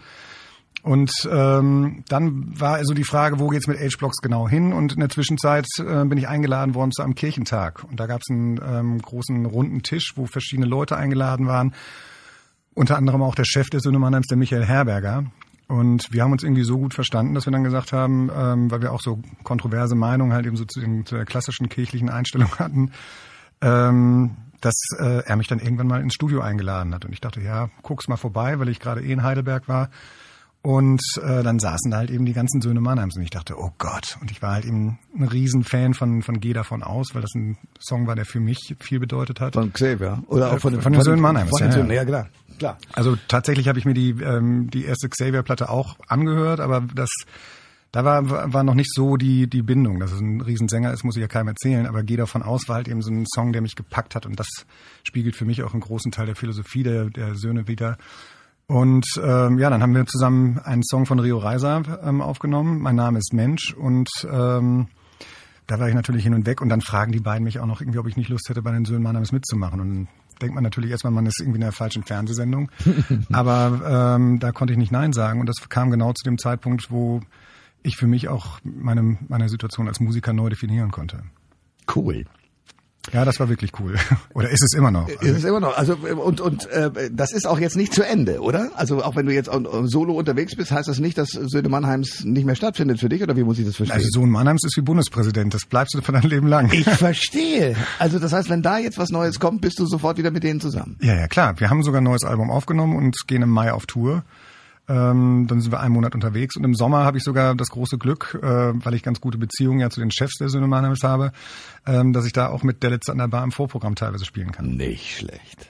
Und 0.84 1.12
ähm, 1.32 2.04
dann 2.08 2.60
war 2.60 2.76
also 2.76 2.94
die 2.94 3.04
Frage, 3.04 3.40
wo 3.40 3.50
geht's 3.50 3.68
mit 3.68 3.80
H-Blocks 3.80 4.18
genau 4.18 4.50
hin? 4.50 4.74
Und 4.74 4.94
in 4.94 5.00
der 5.00 5.10
Zwischenzeit 5.10 5.68
äh, 5.80 6.06
bin 6.06 6.18
ich 6.18 6.28
eingeladen 6.28 6.74
worden 6.74 6.92
zu 6.92 7.04
einem 7.04 7.14
Kirchentag. 7.14 7.84
Und 7.84 8.00
da 8.00 8.08
gab's 8.08 8.30
einen 8.30 8.60
ähm, 8.64 9.02
großen 9.02 9.46
runden 9.46 9.84
Tisch, 9.84 10.14
wo 10.16 10.26
verschiedene 10.26 10.68
Leute 10.68 10.98
eingeladen 10.98 11.46
waren. 11.46 11.74
Unter 12.74 12.98
anderem 12.98 13.22
auch 13.22 13.36
der 13.36 13.46
Chef 13.46 13.70
des 13.70 13.84
Synemannheims, 13.84 14.28
der 14.28 14.38
Michael 14.38 14.66
Herberger. 14.66 15.26
Und 15.68 16.12
wir 16.12 16.24
haben 16.24 16.32
uns 16.32 16.44
irgendwie 16.44 16.64
so 16.64 16.78
gut 16.78 16.94
verstanden, 16.94 17.36
dass 17.36 17.46
wir 17.46 17.52
dann 17.52 17.64
gesagt 17.64 17.94
haben, 17.94 18.30
ähm, 18.36 18.72
weil 18.72 18.82
wir 18.82 18.92
auch 18.92 19.02
so 19.02 19.22
kontroverse 19.44 19.96
Meinungen 19.96 20.34
halt 20.34 20.46
eben 20.46 20.58
so 20.58 20.66
zu, 20.66 20.80
den, 20.80 21.06
zu 21.06 21.16
der 21.16 21.26
klassischen 21.26 21.70
kirchlichen 21.70 22.10
Einstellung 22.10 22.50
hatten, 22.60 22.92
ähm, 23.62 24.32
dass 24.62 24.76
äh, 25.00 25.24
er 25.26 25.36
mich 25.36 25.48
dann 25.48 25.60
irgendwann 25.60 25.88
mal 25.88 26.02
ins 26.02 26.16
Studio 26.16 26.42
eingeladen 26.42 26.94
hat. 26.94 27.06
Und 27.06 27.14
ich 27.14 27.22
dachte, 27.22 27.40
ja, 27.40 27.70
guck's 27.84 28.08
mal 28.08 28.18
vorbei, 28.18 28.60
weil 28.60 28.68
ich 28.70 28.80
gerade 28.80 29.02
eh 29.02 29.12
in 29.12 29.24
Heidelberg 29.24 29.68
war. 29.68 29.90
Und 30.64 31.02
äh, 31.24 31.42
dann 31.42 31.58
saßen 31.58 31.90
da 31.90 31.98
halt 31.98 32.12
eben 32.12 32.26
die 32.26 32.34
ganzen 32.34 32.62
Söhne 32.62 32.82
Mannheims 32.82 33.16
und 33.16 33.24
ich 33.24 33.32
dachte, 33.32 33.56
oh 33.58 33.72
Gott. 33.80 34.18
Und 34.22 34.30
ich 34.30 34.44
war 34.44 34.54
halt 34.54 34.66
eben 34.66 35.00
ein 35.16 35.24
Riesenfan 35.24 35.96
von, 35.96 36.22
von 36.22 36.40
Geh 36.40 36.54
davon 36.54 36.84
aus, 36.84 37.16
weil 37.16 37.24
das 37.24 37.34
ein 37.34 37.58
Song 37.80 38.06
war, 38.06 38.16
der 38.16 38.26
für 38.26 38.40
mich 38.40 38.76
viel 38.80 39.00
bedeutet 39.00 39.40
hat. 39.40 39.56
Von 39.56 39.74
Xavier. 39.74 40.24
Oder 40.28 40.54
auch 40.54 40.60
von, 40.60 40.74
den, 40.74 40.82
von 40.84 40.94
den 40.94 41.02
Söhnen 41.02 41.20
Mannheims. 41.20 41.50
Von 41.50 41.62
den 41.62 41.72
Söhnen, 41.72 41.90
ja, 41.90 41.96
ja 41.96 42.06
klar. 42.06 42.30
klar. 42.60 42.78
Also 42.94 43.18
tatsächlich 43.28 43.68
habe 43.68 43.80
ich 43.80 43.86
mir 43.86 43.96
die, 43.96 44.12
ähm, 44.12 44.70
die 44.70 44.86
erste 44.86 45.10
Xavier-Platte 45.10 45.70
auch 45.70 45.98
angehört, 46.08 46.60
aber 46.60 46.82
das 46.94 47.10
da 47.92 48.06
war, 48.06 48.54
war 48.54 48.64
noch 48.64 48.76
nicht 48.76 48.94
so 48.94 49.18
die, 49.18 49.48
die 49.48 49.64
Bindung. 49.64 50.00
Dass 50.00 50.14
es 50.14 50.22
ein 50.22 50.42
Riesensänger 50.42 50.94
ist, 50.94 51.04
muss 51.04 51.18
ich 51.18 51.22
ja 51.22 51.28
keinem 51.28 51.50
erzählen, 51.50 51.86
aber 51.88 52.04
Geh 52.04 52.16
davon 52.16 52.44
aus 52.44 52.70
war 52.70 52.76
halt 52.76 52.88
eben 52.88 53.02
so 53.02 53.12
ein 53.12 53.26
Song, 53.26 53.52
der 53.52 53.62
mich 53.62 53.76
gepackt 53.76 54.16
hat 54.16 54.26
und 54.26 54.40
das 54.40 54.48
spiegelt 55.04 55.36
für 55.36 55.46
mich 55.46 55.64
auch 55.64 55.74
einen 55.74 55.82
großen 55.82 56.12
Teil 56.12 56.28
der 56.28 56.36
Philosophie 56.36 56.84
der, 56.84 57.10
der 57.10 57.36
Söhne 57.36 57.68
wieder. 57.68 57.98
Und 58.72 59.06
ähm, 59.22 59.60
ja, 59.60 59.70
dann 59.70 59.82
haben 59.82 59.94
wir 59.94 60.06
zusammen 60.06 60.58
einen 60.60 60.82
Song 60.82 61.06
von 61.06 61.20
Rio 61.20 61.40
Reiser 61.40 61.84
ähm, 62.06 62.22
aufgenommen. 62.22 62.80
Mein 62.80 62.96
Name 62.96 63.20
ist 63.20 63.34
Mensch 63.34 63.74
und 63.74 64.08
ähm, 64.24 64.88
da 65.68 65.78
war 65.78 65.90
ich 65.90 65.94
natürlich 65.94 66.24
hin 66.24 66.34
und 66.34 66.46
weg 66.46 66.62
und 66.62 66.70
dann 66.70 66.80
fragen 66.80 67.12
die 67.12 67.20
beiden 67.20 67.44
mich 67.44 67.60
auch 67.60 67.66
noch 67.66 67.82
irgendwie, 67.82 68.00
ob 68.00 68.08
ich 68.08 68.16
nicht 68.16 68.30
Lust 68.30 68.48
hätte, 68.48 68.62
bei 68.62 68.72
den 68.72 68.86
Söhnen 68.86 69.04
Mein 69.04 69.12
Name 69.12 69.34
mitzumachen. 69.34 69.82
Und 69.82 69.90
dann 69.90 70.08
denkt 70.42 70.56
man 70.56 70.64
natürlich 70.64 70.90
erstmal, 70.90 71.12
man 71.12 71.26
ist 71.26 71.42
irgendwie 71.42 71.58
in 71.58 71.64
einer 71.64 71.74
falschen 71.74 72.04
Fernsehsendung. 72.04 72.72
Aber 73.34 74.16
ähm, 74.16 74.40
da 74.40 74.54
konnte 74.54 74.72
ich 74.72 74.80
nicht 74.80 74.94
Nein 74.94 75.12
sagen 75.12 75.42
und 75.42 75.48
das 75.48 75.68
kam 75.68 75.92
genau 75.92 76.14
zu 76.14 76.24
dem 76.24 76.38
Zeitpunkt, 76.38 76.90
wo 76.92 77.20
ich 77.84 77.98
für 77.98 78.08
mich 78.08 78.30
auch 78.30 78.62
meine, 78.64 79.18
meine 79.28 79.50
Situation 79.50 79.90
als 79.90 80.00
Musiker 80.00 80.32
neu 80.32 80.48
definieren 80.48 80.92
konnte. 80.92 81.24
Cool. 81.94 82.24
Ja, 83.12 83.26
das 83.26 83.40
war 83.40 83.50
wirklich 83.50 83.72
cool. 83.80 83.96
Oder 84.34 84.50
ist 84.50 84.64
es 84.64 84.74
immer 84.74 84.92
noch? 84.92 85.10
Ist 85.10 85.38
es 85.38 85.44
immer 85.44 85.60
noch. 85.60 85.76
Also 85.78 85.96
und 85.96 86.40
und 86.40 86.68
äh, 86.70 87.10
das 87.12 87.32
ist 87.32 87.48
auch 87.48 87.60
jetzt 87.60 87.76
nicht 87.76 87.94
zu 87.94 88.04
Ende, 88.04 88.42
oder? 88.42 88.72
Also 88.76 89.04
auch 89.04 89.16
wenn 89.16 89.26
du 89.26 89.34
jetzt 89.34 89.50
solo 89.86 90.14
unterwegs 90.14 90.56
bist, 90.56 90.72
heißt 90.72 90.88
das 90.88 91.00
nicht, 91.00 91.18
dass 91.18 91.30
Söhne 91.30 91.70
Mannheims 91.70 92.24
nicht 92.24 92.46
mehr 92.46 92.56
stattfindet 92.56 93.00
für 93.00 93.10
dich 93.10 93.24
oder 93.24 93.36
wie 93.36 93.44
muss 93.44 93.58
ich 93.58 93.66
das 93.66 93.76
verstehen? 93.76 93.96
Also 93.96 94.08
Sohn 94.12 94.30
Mannheims 94.30 94.64
ist 94.64 94.78
wie 94.78 94.82
Bundespräsident, 94.82 95.54
das 95.54 95.66
bleibst 95.66 95.96
du 95.96 96.02
für 96.02 96.12
dein 96.12 96.24
Leben 96.24 96.48
lang. 96.48 96.72
ich 96.72 96.86
verstehe. 96.90 97.76
Also 97.98 98.20
das 98.20 98.34
heißt, 98.34 98.50
wenn 98.50 98.62
da 98.62 98.78
jetzt 98.78 98.98
was 98.98 99.10
Neues 99.10 99.40
kommt, 99.40 99.62
bist 99.62 99.80
du 99.80 99.86
sofort 99.86 100.18
wieder 100.18 100.32
mit 100.32 100.44
denen 100.44 100.62
zusammen. 100.62 100.98
Ja, 101.02 101.16
ja, 101.16 101.28
klar. 101.28 101.60
Wir 101.60 101.70
haben 101.70 101.84
sogar 101.84 102.02
ein 102.02 102.06
neues 102.06 102.24
Album 102.24 102.52
aufgenommen 102.52 102.96
und 102.96 103.16
gehen 103.28 103.42
im 103.42 103.50
Mai 103.50 103.74
auf 103.74 103.88
Tour. 103.88 104.24
Ähm, 104.88 105.46
dann 105.48 105.62
sind 105.62 105.72
wir 105.72 105.80
einen 105.80 105.94
Monat 105.94 106.16
unterwegs 106.16 106.58
und 106.58 106.64
im 106.64 106.74
Sommer 106.74 107.06
habe 107.06 107.18
ich 107.18 107.24
sogar 107.24 107.56
das 107.56 107.70
große 107.70 107.98
Glück, 107.98 108.38
äh, 108.42 108.46
weil 108.46 108.94
ich 108.94 109.04
ganz 109.04 109.22
gute 109.22 109.38
Beziehungen 109.38 109.80
ja 109.80 109.90
zu 109.90 110.00
den 110.00 110.12
Chefs 110.12 110.38
der 110.38 110.50
Söhne 110.50 110.68
Mannheims 110.68 111.04
habe, 111.04 111.32
ähm, 111.86 112.14
dass 112.14 112.26
ich 112.26 112.34
da 112.34 112.50
auch 112.50 112.64
mit 112.64 112.84
der 112.84 112.90
Letzte 112.90 113.12
an 113.12 113.20
der 113.20 113.28
Bar 113.28 113.44
im 113.44 113.52
Vorprogramm 113.52 113.96
teilweise 113.96 114.26
spielen 114.26 114.52
kann. 114.52 114.76
Nicht 114.76 115.18
schlecht. 115.18 115.70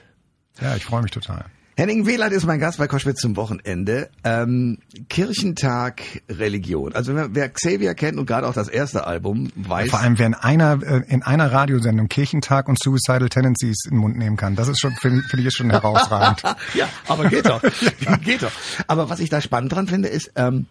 Ja, 0.60 0.76
ich 0.76 0.84
freue 0.84 1.02
mich 1.02 1.10
total. 1.10 1.44
Henning 1.74 2.06
Wieland 2.06 2.34
ist 2.34 2.44
mein 2.44 2.60
Gast 2.60 2.76
bei 2.76 2.86
Koschwitz 2.86 3.20
zum 3.20 3.34
Wochenende. 3.36 4.10
Ähm, 4.24 4.78
Kirchentag 5.08 6.02
Religion. 6.28 6.94
Also 6.94 7.14
wer, 7.14 7.48
Xavier 7.48 7.94
kennt 7.94 8.18
und 8.18 8.26
gerade 8.26 8.46
auch 8.46 8.52
das 8.52 8.68
erste 8.68 9.06
Album 9.06 9.50
weiß. 9.56 9.88
Vor 9.88 10.00
allem, 10.00 10.18
wer 10.18 10.26
in 10.26 10.34
einer, 10.34 10.82
äh, 10.82 11.02
in 11.08 11.22
einer 11.22 11.50
Radiosendung 11.50 12.08
Kirchentag 12.08 12.68
und 12.68 12.78
Suicidal 12.78 13.30
Tendencies 13.30 13.84
in 13.86 13.92
den 13.92 14.00
Mund 14.00 14.18
nehmen 14.18 14.36
kann, 14.36 14.54
das 14.54 14.68
ist 14.68 14.80
schon, 14.80 14.92
finde 15.00 15.22
find 15.22 15.46
ich 15.46 15.54
schon 15.54 15.70
herausragend. 15.70 16.42
ja, 16.74 16.88
aber 17.08 17.28
geht 17.30 17.46
doch. 17.46 17.62
geht 18.24 18.42
doch. 18.42 18.52
Aber 18.86 19.08
was 19.08 19.20
ich 19.20 19.30
da 19.30 19.40
spannend 19.40 19.72
dran 19.72 19.86
finde, 19.86 20.08
ist, 20.08 20.32
ähm, 20.36 20.66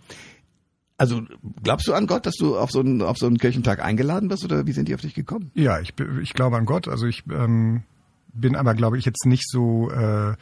also 0.98 1.24
glaubst 1.64 1.88
du 1.88 1.96
an 1.96 2.06
Gott, 2.06 2.28
dass 2.28 2.36
du 2.36 2.60
auf 2.60 2.70
so 2.70 2.80
einen, 2.80 3.02
auf 3.02 3.18
so 3.18 3.26
einen 3.26 3.40
Kirchentag 3.40 3.84
eingeladen 3.84 4.30
wirst 4.30 4.46
oder 4.46 4.68
wie 4.68 4.72
sind 4.72 4.88
die 4.88 4.94
auf 4.94 5.02
dich 5.02 5.16
gekommen? 5.16 5.50
Ja, 5.56 5.80
ich, 5.80 5.96
ich 6.22 6.34
glaube 6.36 6.58
an 6.58 6.66
Gott. 6.66 6.88
Also 6.88 7.08
ich 7.08 7.24
ähm, 7.32 7.82
bin 8.34 8.56
aber, 8.56 8.76
glaube 8.76 9.00
ich, 9.00 9.06
jetzt 9.06 9.26
nicht 9.26 9.50
so 9.50 9.90
äh, 9.90 10.36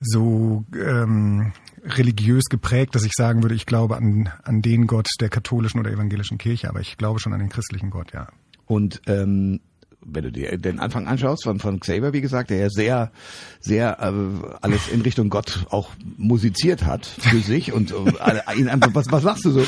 so 0.00 0.64
ähm, 0.74 1.52
religiös 1.84 2.44
geprägt, 2.44 2.94
dass 2.94 3.04
ich 3.04 3.12
sagen 3.14 3.42
würde, 3.42 3.54
ich 3.54 3.66
glaube 3.66 3.96
an, 3.96 4.30
an 4.42 4.62
den 4.62 4.86
Gott 4.86 5.08
der 5.20 5.28
katholischen 5.28 5.80
oder 5.80 5.90
evangelischen 5.90 6.38
Kirche, 6.38 6.68
aber 6.68 6.80
ich 6.80 6.96
glaube 6.96 7.20
schon 7.20 7.32
an 7.32 7.38
den 7.38 7.48
christlichen 7.48 7.90
Gott, 7.90 8.12
ja. 8.12 8.28
Und 8.66 9.00
ähm, 9.06 9.60
wenn 10.08 10.24
du 10.24 10.32
dir 10.32 10.56
den 10.56 10.78
Anfang 10.78 11.06
anschaust 11.06 11.44
von, 11.44 11.58
von 11.58 11.80
Xavier, 11.80 12.12
wie 12.12 12.20
gesagt, 12.20 12.50
der 12.50 12.58
ja 12.58 12.70
sehr, 12.70 13.10
sehr 13.60 13.98
äh, 14.00 14.56
alles 14.60 14.88
in 14.88 15.00
Richtung 15.02 15.30
Gott 15.30 15.66
auch 15.70 15.90
musiziert 16.16 16.84
hat 16.84 17.06
für 17.06 17.38
sich 17.40 17.72
und 17.72 17.92
äh, 17.92 18.58
ihn 18.58 18.68
einfach, 18.68 18.94
was, 18.94 19.10
was 19.10 19.24
lachst 19.24 19.44
du 19.44 19.50
so? 19.50 19.64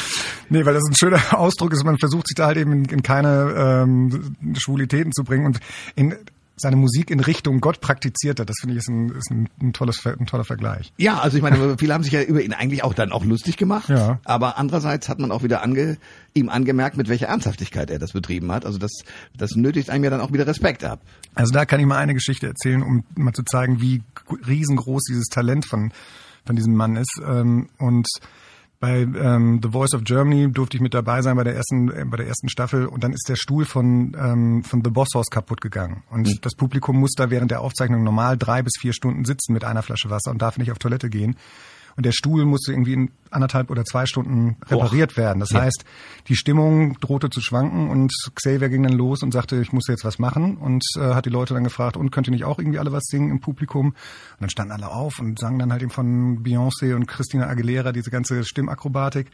Nee, 0.49 0.65
weil 0.65 0.75
das 0.75 0.85
ein 0.89 0.95
schöner 0.95 1.21
Ausdruck 1.39 1.73
ist, 1.73 1.85
man 1.85 1.99
versucht 1.99 2.29
sich 2.29 2.37
da 2.37 2.47
halt 2.47 2.57
eben 2.57 2.73
in, 2.73 2.85
in 2.87 3.03
keine 3.03 3.55
ähm, 3.57 4.37
Schwulitäten 4.57 5.13
zu 5.13 5.25
bringen 5.25 5.47
und 5.47 5.61
in 5.97 6.15
seine 6.61 6.77
Musik 6.77 7.11
in 7.11 7.21
Richtung 7.21 7.61
Gott 7.61 7.81
praktiziert 7.81 8.41
hat. 8.41 8.49
Das 8.49 8.57
finde 8.61 8.75
ich 8.75 8.79
ist 8.79 8.89
ein, 8.89 9.11
ist 9.11 9.31
ein, 9.31 9.49
ein, 9.61 9.73
tolles, 9.73 10.05
ein 10.07 10.27
toller 10.27 10.45
Vergleich. 10.45 10.93
Ja, 10.97 11.19
also 11.19 11.37
ich 11.37 11.43
meine, 11.43 11.77
viele 11.79 11.95
haben 11.95 12.03
sich 12.03 12.13
ja 12.13 12.23
über 12.23 12.43
ihn 12.43 12.53
eigentlich 12.53 12.85
auch 12.85 12.95
dann 12.95 13.13
auch 13.13 13.25
lustig 13.25 13.57
gemacht. 13.57 13.89
Ja. 13.89 14.21
Aber 14.25 14.59
andererseits 14.59 15.09
hat 15.09 15.19
man 15.19 15.33
auch 15.33 15.43
wieder 15.43 15.63
ange, 15.63 15.99
ihm 16.35 16.49
angemerkt, 16.49 16.97
mit 16.97 17.09
welcher 17.09 17.27
Ernsthaftigkeit 17.27 17.91
er 17.91 17.99
das 17.99 18.13
betrieben 18.13 18.51
hat. 18.53 18.65
Also 18.65 18.79
das, 18.79 18.93
das 19.37 19.55
nötigt 19.57 19.91
einem 19.91 20.05
ja 20.05 20.11
dann 20.11 20.21
auch 20.21 20.33
wieder 20.33 20.47
Respekt 20.47 20.85
ab. 20.85 21.01
Also 21.35 21.53
da 21.53 21.67
kann 21.67 21.81
ich 21.81 21.87
mal 21.87 21.99
eine 21.99 22.15
Geschichte 22.15 22.47
erzählen, 22.47 22.83
um 22.83 23.05
mal 23.15 23.33
zu 23.33 23.43
zeigen, 23.43 23.81
wie 23.81 24.03
riesengroß 24.47 25.05
dieses 25.09 25.27
Talent 25.27 25.67
von, 25.67 25.93
von 26.45 26.57
diesem 26.57 26.75
Mann 26.75 26.97
ist. 26.97 27.21
Ähm, 27.25 27.69
und 27.79 28.09
bei 28.81 29.01
ähm, 29.01 29.61
The 29.63 29.71
Voice 29.71 29.95
of 29.95 30.05
Germany 30.05 30.53
durfte 30.53 30.77
ich 30.77 30.81
mit 30.81 30.95
dabei 30.95 31.23
sein 31.23 31.37
bei 31.37 31.45
der 31.45 31.57
ersten 31.57 31.91
äh, 31.91 32.05
bei 32.05 32.17
der 32.17 32.27
ersten 32.27 32.49
Staffel 32.49 32.87
und 32.87 33.03
dann 33.03 33.13
ist 33.13 33.29
der 33.29 33.37
Stuhl 33.37 33.65
von 33.65 34.17
ähm, 34.19 34.63
von 34.63 34.83
The 34.85 34.91
Boss 34.91 35.09
House 35.15 35.31
kaputt 35.31 35.61
gegangen 35.61 36.05
und 36.11 36.29
mhm. 36.29 36.39
das 36.43 36.55
Publikum 36.55 36.99
muss 36.99 37.13
da 37.17 37.31
während 37.31 37.51
der 37.51 37.61
Aufzeichnung 37.61 38.05
normal 38.05 38.37
drei 38.37 38.63
bis 38.63 38.75
vier 38.79 38.93
Stunden 38.93 39.25
sitzen 39.25 39.53
mit 39.53 39.65
einer 39.65 39.83
Flasche 39.83 40.11
Wasser 40.11 40.31
und 40.31 40.41
darf 40.41 40.59
nicht 40.59 40.71
auf 40.71 40.79
Toilette 40.79 41.11
gehen 41.11 41.37
und 41.99 42.07
der 42.07 42.13
Stuhl 42.13 42.45
musste 42.45 42.71
irgendwie 42.71 42.93
in 42.93 43.11
anderthalb 43.33 43.73
oder 43.73 43.85
zwei 43.85 44.07
Stunden 44.07 44.57
repariert 44.67 45.17
Boah. 45.17 45.23
werden. 45.23 45.41
Das 45.41 45.51
ja. 45.51 45.63
heißt, 45.63 45.85
die 46.29 46.37
Stimmung 46.37 46.97
drohte 47.01 47.29
zu 47.29 47.41
schwanken 47.41 47.91
und 47.91 48.13
Xavier 48.37 48.69
ging 48.69 48.85
dann 48.85 48.93
los 48.93 49.25
und 49.25 49.33
sagte, 49.33 49.61
ich 49.61 49.73
muss 49.73 49.89
jetzt 49.89 50.05
was 50.05 50.21
machen 50.21 50.59
und 50.59 50.85
äh, 50.97 51.01
hat 51.01 51.27
die 51.27 51.31
Leute 51.31 51.55
dann 51.55 51.65
gefragt, 51.65 51.97
und 51.97 52.13
könnt 52.13 52.29
ihr 52.29 52.31
nicht 52.31 52.45
auch 52.45 52.61
irgendwie 52.61 52.79
alle 52.79 52.93
was 52.93 53.03
singen 53.07 53.33
im 53.33 53.41
Publikum? 53.41 53.89
Und 53.89 53.97
dann 54.39 54.49
standen 54.49 54.71
alle 54.71 54.93
auf 54.93 55.19
und 55.19 55.41
sangen 55.41 55.59
dann 55.59 55.73
halt 55.73 55.83
eben 55.83 55.91
von 55.91 56.45
Beyoncé 56.45 56.95
und 56.95 57.09
Christina 57.09 57.49
Aguilera 57.49 57.91
diese 57.91 58.13
ganze 58.13 58.45
Stimmakrobatik. 58.45 59.27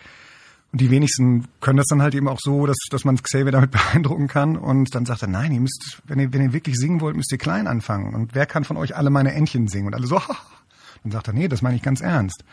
Und 0.73 0.81
die 0.81 0.91
wenigsten 0.91 1.47
können 1.61 1.77
das 1.77 1.89
dann 1.89 2.01
halt 2.01 2.15
eben 2.15 2.29
auch 2.29 2.41
so, 2.41 2.65
dass, 2.65 2.79
dass 2.91 3.05
man 3.05 3.23
Xavier 3.23 3.53
damit 3.53 3.71
beeindrucken 3.93 4.27
kann. 4.27 4.57
Und 4.57 4.95
dann 4.95 5.05
sagt 5.05 5.21
er, 5.21 5.29
nein, 5.29 5.53
ihr 5.53 5.61
müsst, 5.61 6.01
wenn 6.07 6.19
ihr, 6.19 6.33
wenn 6.33 6.41
ihr 6.41 6.55
wirklich 6.55 6.77
singen 6.77 7.03
wollt, 7.03 7.15
müsst 7.15 7.31
ihr 7.31 7.37
klein 7.37 7.67
anfangen. 7.67 8.15
Und 8.15 8.35
wer 8.35 8.47
kann 8.47 8.65
von 8.65 8.79
euch 8.79 8.97
alle 8.97 9.11
meine 9.11 9.35
Entchen 9.35 9.69
singen? 9.69 9.89
Und 9.89 9.95
alle 9.95 10.07
so, 10.07 10.19
dann 11.05 11.13
sagt 11.13 11.29
er, 11.29 11.35
nee, 11.35 11.49
das 11.49 11.63
meine 11.63 11.77
ich 11.77 11.83
ganz 11.83 12.01
ernst. 12.01 12.45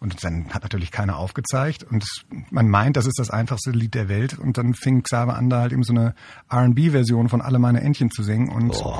Und 0.00 0.24
dann 0.24 0.48
hat 0.48 0.62
natürlich 0.62 0.90
keiner 0.90 1.18
aufgezeigt 1.18 1.84
und 1.84 2.04
man 2.50 2.70
meint, 2.70 2.96
das 2.96 3.06
ist 3.06 3.18
das 3.18 3.28
einfachste 3.28 3.70
Lied 3.70 3.94
der 3.94 4.08
Welt 4.08 4.38
und 4.38 4.56
dann 4.56 4.72
fing 4.72 5.02
Xaver 5.02 5.36
an, 5.36 5.50
da 5.50 5.60
halt 5.60 5.72
eben 5.72 5.82
so 5.82 5.92
eine 5.92 6.14
R&B-Version 6.48 7.28
von 7.28 7.42
Alle 7.42 7.58
meine 7.58 7.82
Entchen 7.82 8.10
zu 8.10 8.22
singen 8.22 8.48
und 8.48 8.74
oh. 8.82 8.98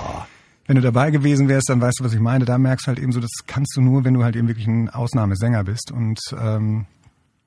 wenn 0.66 0.76
du 0.76 0.82
dabei 0.82 1.10
gewesen 1.10 1.48
wärst, 1.48 1.70
dann 1.70 1.80
weißt 1.80 2.00
du, 2.00 2.04
was 2.04 2.12
ich 2.12 2.20
meine. 2.20 2.44
Da 2.44 2.58
merkst 2.58 2.86
du 2.86 2.88
halt 2.88 2.98
eben 2.98 3.12
so, 3.12 3.20
das 3.20 3.30
kannst 3.46 3.74
du 3.76 3.80
nur, 3.80 4.04
wenn 4.04 4.12
du 4.12 4.22
halt 4.22 4.36
eben 4.36 4.48
wirklich 4.48 4.66
ein 4.66 4.90
Ausnahmesänger 4.90 5.64
bist 5.64 5.90
und 5.90 6.20
ähm, 6.38 6.84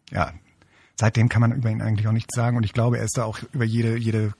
ja, 0.09 0.31
seitdem 0.95 1.29
kann 1.29 1.41
man 1.41 1.51
über 1.51 1.69
ihn 1.69 1.83
eigentlich 1.83 2.07
auch 2.07 2.11
nichts 2.11 2.35
sagen 2.35 2.57
und 2.57 2.63
ich 2.63 2.73
glaube, 2.73 2.97
er 2.97 3.03
ist 3.03 3.17
da 3.19 3.23
auch 3.23 3.37
über 3.51 3.65
jede, 3.65 3.97
jede 3.97 4.33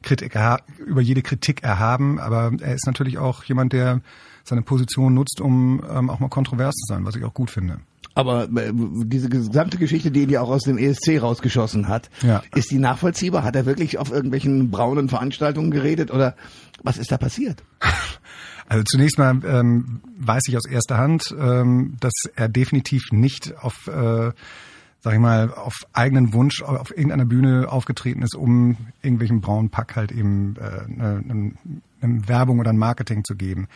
Kritik, 0.00 0.38
über 0.78 1.02
jede 1.02 1.20
Kritik 1.20 1.62
erhaben, 1.62 2.18
aber 2.18 2.52
er 2.60 2.74
ist 2.74 2.86
natürlich 2.86 3.18
auch 3.18 3.44
jemand, 3.44 3.74
der 3.74 4.00
seine 4.44 4.62
Position 4.62 5.14
nutzt, 5.14 5.40
um 5.40 5.82
ähm, 5.90 6.10
auch 6.10 6.20
mal 6.20 6.28
kontrovers 6.28 6.74
zu 6.74 6.94
sein, 6.94 7.04
was 7.04 7.16
ich 7.16 7.24
auch 7.24 7.34
gut 7.34 7.50
finde. 7.50 7.80
Aber 8.14 8.44
äh, 8.44 8.72
diese 8.72 9.28
gesamte 9.28 9.76
Geschichte, 9.76 10.10
die 10.10 10.22
ihn 10.22 10.30
ja 10.30 10.40
auch 10.40 10.50
aus 10.50 10.62
dem 10.62 10.78
ESC 10.78 11.20
rausgeschossen 11.20 11.88
hat, 11.88 12.10
ja. 12.22 12.42
ist 12.54 12.70
die 12.70 12.78
nachvollziehbar? 12.78 13.42
Hat 13.42 13.56
er 13.56 13.66
wirklich 13.66 13.98
auf 13.98 14.12
irgendwelchen 14.12 14.70
braunen 14.70 15.08
Veranstaltungen 15.08 15.70
geredet 15.70 16.12
oder 16.12 16.36
was 16.82 16.98
ist 16.98 17.10
da 17.10 17.18
passiert? 17.18 17.62
Also 18.66 18.82
zunächst 18.84 19.18
mal 19.18 19.40
ähm, 19.44 20.00
weiß 20.18 20.44
ich 20.48 20.56
aus 20.56 20.66
erster 20.66 20.96
Hand, 20.96 21.34
ähm, 21.38 21.96
dass 22.00 22.14
er 22.34 22.48
definitiv 22.48 23.12
nicht 23.12 23.54
auf, 23.58 23.86
äh, 23.88 24.32
sag 25.00 25.12
ich 25.12 25.18
mal, 25.18 25.52
auf 25.52 25.74
eigenen 25.92 26.32
Wunsch 26.32 26.62
auf 26.62 26.90
irgendeiner 26.90 27.26
Bühne 27.26 27.70
aufgetreten 27.70 28.22
ist, 28.22 28.34
um 28.34 28.78
irgendwelchen 29.02 29.42
braunen 29.42 29.68
Pack 29.68 29.96
halt 29.96 30.12
eben 30.12 30.56
äh, 30.56 30.62
eine, 30.62 31.22
eine, 31.28 31.52
eine 32.00 32.28
Werbung 32.28 32.58
oder 32.58 32.70
ein 32.70 32.78
Marketing 32.78 33.22
zu 33.22 33.36
geben. 33.36 33.68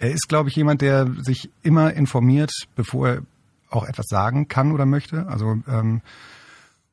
Er 0.00 0.10
ist, 0.10 0.28
glaube 0.28 0.48
ich, 0.48 0.56
jemand, 0.56 0.80
der 0.80 1.06
sich 1.22 1.50
immer 1.62 1.92
informiert, 1.92 2.50
bevor 2.74 3.08
er 3.08 3.22
auch 3.68 3.84
etwas 3.84 4.06
sagen 4.08 4.48
kann 4.48 4.72
oder 4.72 4.86
möchte. 4.86 5.28
Also 5.28 5.58
ähm, 5.68 6.00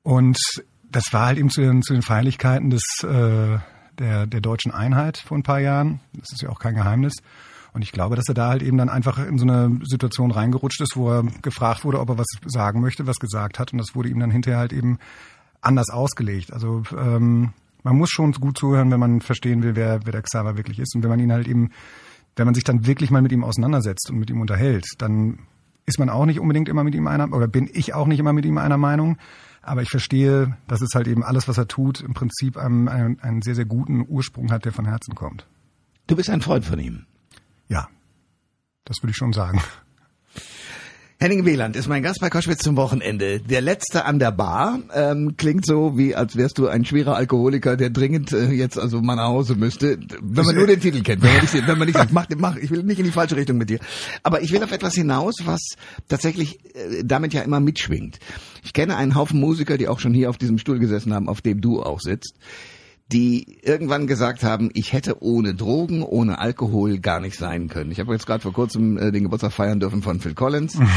und 0.04 0.38
das 0.92 1.12
war 1.12 1.28
halt 1.28 1.38
eben 1.38 1.50
zu 1.50 1.62
den, 1.62 1.82
zu 1.82 1.94
den 1.94 2.02
Feierlichkeiten 2.02 2.70
des 2.70 2.84
äh, 3.04 3.58
der, 3.98 4.28
der 4.28 4.42
deutschen 4.42 4.72
Einheit 4.72 5.18
vor 5.18 5.38
ein 5.38 5.44
paar 5.44 5.60
Jahren. 5.60 6.00
Das 6.14 6.28
ist 6.32 6.42
ja 6.42 6.50
auch 6.50 6.60
kein 6.60 6.76
Geheimnis. 6.76 7.14
Und 7.74 7.82
ich 7.82 7.92
glaube, 7.92 8.16
dass 8.16 8.28
er 8.28 8.34
da 8.34 8.50
halt 8.50 8.62
eben 8.62 8.78
dann 8.78 8.90
einfach 8.90 9.18
in 9.20 9.38
so 9.38 9.46
eine 9.46 9.80
Situation 9.84 10.32
reingerutscht 10.32 10.82
ist, 10.82 10.96
wo 10.96 11.12
er 11.12 11.24
gefragt 11.42 11.84
wurde, 11.84 12.00
ob 12.00 12.10
er 12.10 12.18
was 12.18 12.28
sagen 12.46 12.82
möchte, 12.82 13.08
was 13.08 13.18
gesagt 13.18 13.60
hat. 13.60 13.72
Und 13.72 13.80
das 13.80 13.96
wurde 13.96 14.10
ihm 14.10 14.20
dann 14.20 14.32
hinterher 14.32 14.60
halt 14.60 14.74
eben 14.74 14.98
anders 15.62 15.90
ausgelegt. 15.90 16.54
Also 16.54 16.84
ähm, 16.98 17.54
man 17.84 17.96
muss 17.96 18.10
schon 18.10 18.32
gut 18.34 18.58
zuhören, 18.58 18.92
wenn 18.92 19.00
man 19.00 19.22
verstehen 19.22 19.64
will, 19.64 19.76
wer, 19.76 20.06
wer 20.06 20.12
der 20.12 20.22
Xaver 20.22 20.58
wirklich 20.58 20.80
ist. 20.80 20.96
Und 20.96 21.04
wenn 21.04 21.10
man 21.10 21.20
ihn 21.20 21.32
halt 21.32 21.48
eben 21.48 21.72
wenn 22.38 22.46
man 22.46 22.56
sich 22.56 22.64
dann 22.64 22.86
wirklich 22.86 23.12
mal 23.12 23.22
mit 23.22 23.32
ihm 23.32 23.44
auseinandersetzt 23.44 24.10
und 24.10 24.20
mit 24.20 24.30
ihm 24.30 24.40
unterhält, 24.40 24.86
dann 25.00 25.40
ist 25.86 26.00
man 26.00 26.10
auch 26.10 26.26
nicht 26.26 26.40
unbedingt 26.40 26.70
immer 26.70 26.84
mit 26.84 26.96
ihm 26.96 27.08
einer, 27.08 27.32
oder 27.34 27.48
bin 27.48 27.70
ich 27.72 27.94
auch 27.94 28.08
nicht 28.08 28.20
immer 28.20 28.34
mit 28.34 28.46
ihm 28.46 28.58
einer 28.58 28.78
Meinung. 28.78 29.18
Aber 29.62 29.82
ich 29.82 29.90
verstehe, 29.90 30.56
dass 30.68 30.82
es 30.82 30.94
halt 30.94 31.08
eben 31.08 31.24
alles, 31.24 31.48
was 31.48 31.58
er 31.58 31.68
tut, 31.68 32.02
im 32.02 32.14
Prinzip 32.14 32.58
einen, 32.58 32.88
einen, 32.88 33.20
einen 33.20 33.42
sehr, 33.42 33.56
sehr 33.56 33.66
guten 33.66 34.06
Ursprung 34.08 34.52
hat, 34.52 34.66
der 34.66 34.72
von 34.72 34.86
Herzen 34.86 35.16
kommt. 35.16 35.48
Du 36.06 36.16
bist 36.16 36.30
ein 36.30 36.42
Freund 36.42 36.64
von 36.64 36.80
ihm. 36.80 37.06
Ja, 37.68 37.90
das 38.86 39.02
würde 39.02 39.12
ich 39.12 39.18
schon 39.18 39.34
sagen. 39.34 39.62
Henning 41.20 41.48
Wieland 41.48 41.76
ist 41.76 41.88
mein 41.88 42.04
Gast 42.04 42.20
bei 42.22 42.30
Koschwitz 42.30 42.60
zum 42.60 42.76
Wochenende. 42.76 43.40
Der 43.40 43.60
letzte 43.60 44.06
an 44.06 44.20
der 44.20 44.32
Bar 44.32 44.82
ähm, 44.94 45.36
klingt 45.36 45.66
so, 45.66 45.98
wie 45.98 46.14
als 46.14 46.36
wärst 46.36 46.60
du 46.60 46.68
ein 46.68 46.86
schwerer 46.86 47.16
Alkoholiker, 47.16 47.76
der 47.76 47.90
dringend 47.90 48.34
äh, 48.34 48.52
jetzt 48.52 48.78
also 48.78 49.02
mal 49.02 49.16
nach 49.16 49.30
Hause 49.30 49.56
müsste. 49.56 49.98
Wenn 50.22 50.46
man 50.46 50.54
nur 50.54 50.68
den 50.68 50.80
Titel 50.80 51.02
kennt, 51.02 51.24
wenn 51.24 51.32
man 51.34 51.42
nicht, 51.42 51.54
wenn 51.68 51.78
man 51.80 51.88
nicht 51.88 52.14
mach, 52.14 52.28
mach, 52.38 52.56
ich 52.58 52.70
will 52.70 52.84
nicht 52.84 53.00
in 53.00 53.06
die 53.06 53.12
falsche 53.12 53.36
Richtung 53.36 53.58
mit 53.58 53.72
dir. 53.72 53.80
Aber 54.22 54.44
ich 54.44 54.52
will 54.52 54.64
auf 54.64 54.72
etwas 54.72 54.94
hinaus, 54.94 55.34
was 55.44 55.62
tatsächlich 56.08 56.60
äh, 56.76 57.04
damit 57.04 57.34
ja 57.34 57.42
immer 57.42 57.60
mitschwingt. 57.60 58.20
Ich 58.64 58.74
kenne 58.74 58.96
einen 58.96 59.16
Haufen 59.16 59.40
Musiker, 59.40 59.80
die 59.80 59.88
auch 59.88 60.00
schon 60.00 60.14
hier 60.14 60.30
auf 60.30 60.38
diesem 60.38 60.60
Stuhl 60.60 60.78
gesessen 60.78 61.16
haben, 61.16 61.30
auf 61.30 61.42
dem 61.42 61.62
du 61.62 61.82
auch 61.82 62.00
sitzt 62.00 62.36
die 63.12 63.60
irgendwann 63.62 64.08
gesagt 64.08 64.44
haben, 64.44 64.70
ich 64.74 64.94
hätte 64.94 65.22
ohne 65.24 65.56
Drogen, 65.56 66.04
ohne 66.04 66.40
Alkohol 66.40 67.00
gar 67.00 67.20
nicht 67.20 67.38
sein 67.38 67.70
können. 67.70 67.92
Ich 67.92 68.00
habe 68.00 68.14
jetzt 68.14 68.26
gerade 68.26 68.42
vor 68.42 68.54
kurzem 68.54 68.98
äh, 68.98 69.12
den 69.12 69.24
Geburtstag 69.24 69.54
feiern 69.54 69.80
dürfen 69.80 70.02
von 70.02 70.20
Phil 70.20 70.34
Collins. 70.34 70.78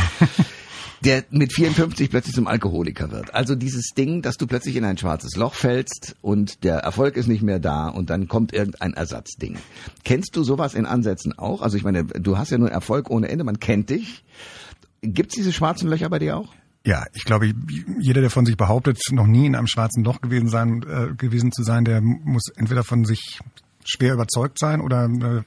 der 1.05 1.25
mit 1.31 1.53
54 1.53 2.11
plötzlich 2.11 2.35
zum 2.35 2.47
Alkoholiker 2.47 3.11
wird. 3.11 3.35
Also 3.35 3.55
dieses 3.55 3.95
Ding, 3.97 4.23
dass 4.23 4.37
du 4.37 4.47
plötzlich 4.47 4.77
in 4.77 4.85
ein 4.85 4.99
schwarzes 4.99 5.35
Loch 5.37 5.55
fällst 5.55 6.17
und 6.21 6.63
der 6.65 6.79
Erfolg 6.79 7.17
ist 7.17 7.27
nicht 7.27 7.43
mehr 7.43 7.59
da 7.59 7.89
und 7.89 8.11
dann 8.11 8.29
kommt 8.29 8.53
irgendein 8.53 8.93
Ersatzding. 8.95 9.57
Kennst 10.05 10.37
du 10.37 10.43
sowas 10.43 10.75
in 10.75 10.87
Ansätzen 10.87 11.39
auch? 11.39 11.63
Also 11.63 11.77
ich 11.77 11.85
meine, 11.85 12.05
du 12.05 12.37
hast 12.37 12.51
ja 12.51 12.59
nur 12.59 12.71
Erfolg 12.71 13.11
ohne 13.11 13.29
Ende, 13.29 13.45
man 13.45 13.61
kennt 13.61 13.91
dich. 13.91 14.25
Gibt's 15.01 15.35
diese 15.35 15.53
schwarzen 15.53 15.89
Löcher 15.89 16.11
bei 16.11 16.19
dir 16.19 16.37
auch? 16.37 16.53
Ja, 16.85 17.05
ich 17.13 17.25
glaube, 17.25 17.53
jeder, 17.99 18.23
der 18.23 18.31
von 18.31 18.47
sich 18.47 18.57
behauptet, 18.57 18.99
noch 19.11 19.27
nie 19.27 19.47
in 19.47 19.55
einem 19.55 19.67
schwarzen 19.67 20.03
Loch 20.03 20.21
gewesen 20.23 20.49
sein, 20.49 20.83
äh, 20.83 21.15
gewesen 21.15 21.53
zu 21.53 21.63
sein, 21.63 21.85
der 21.85 22.01
muss 22.01 22.49
entweder 22.57 22.85
von 22.85 23.05
sich 23.05 23.39
schwer 23.85 24.15
überzeugt 24.15 24.59
sein 24.59 24.81
oder 24.81 25.05
eine 25.05 25.45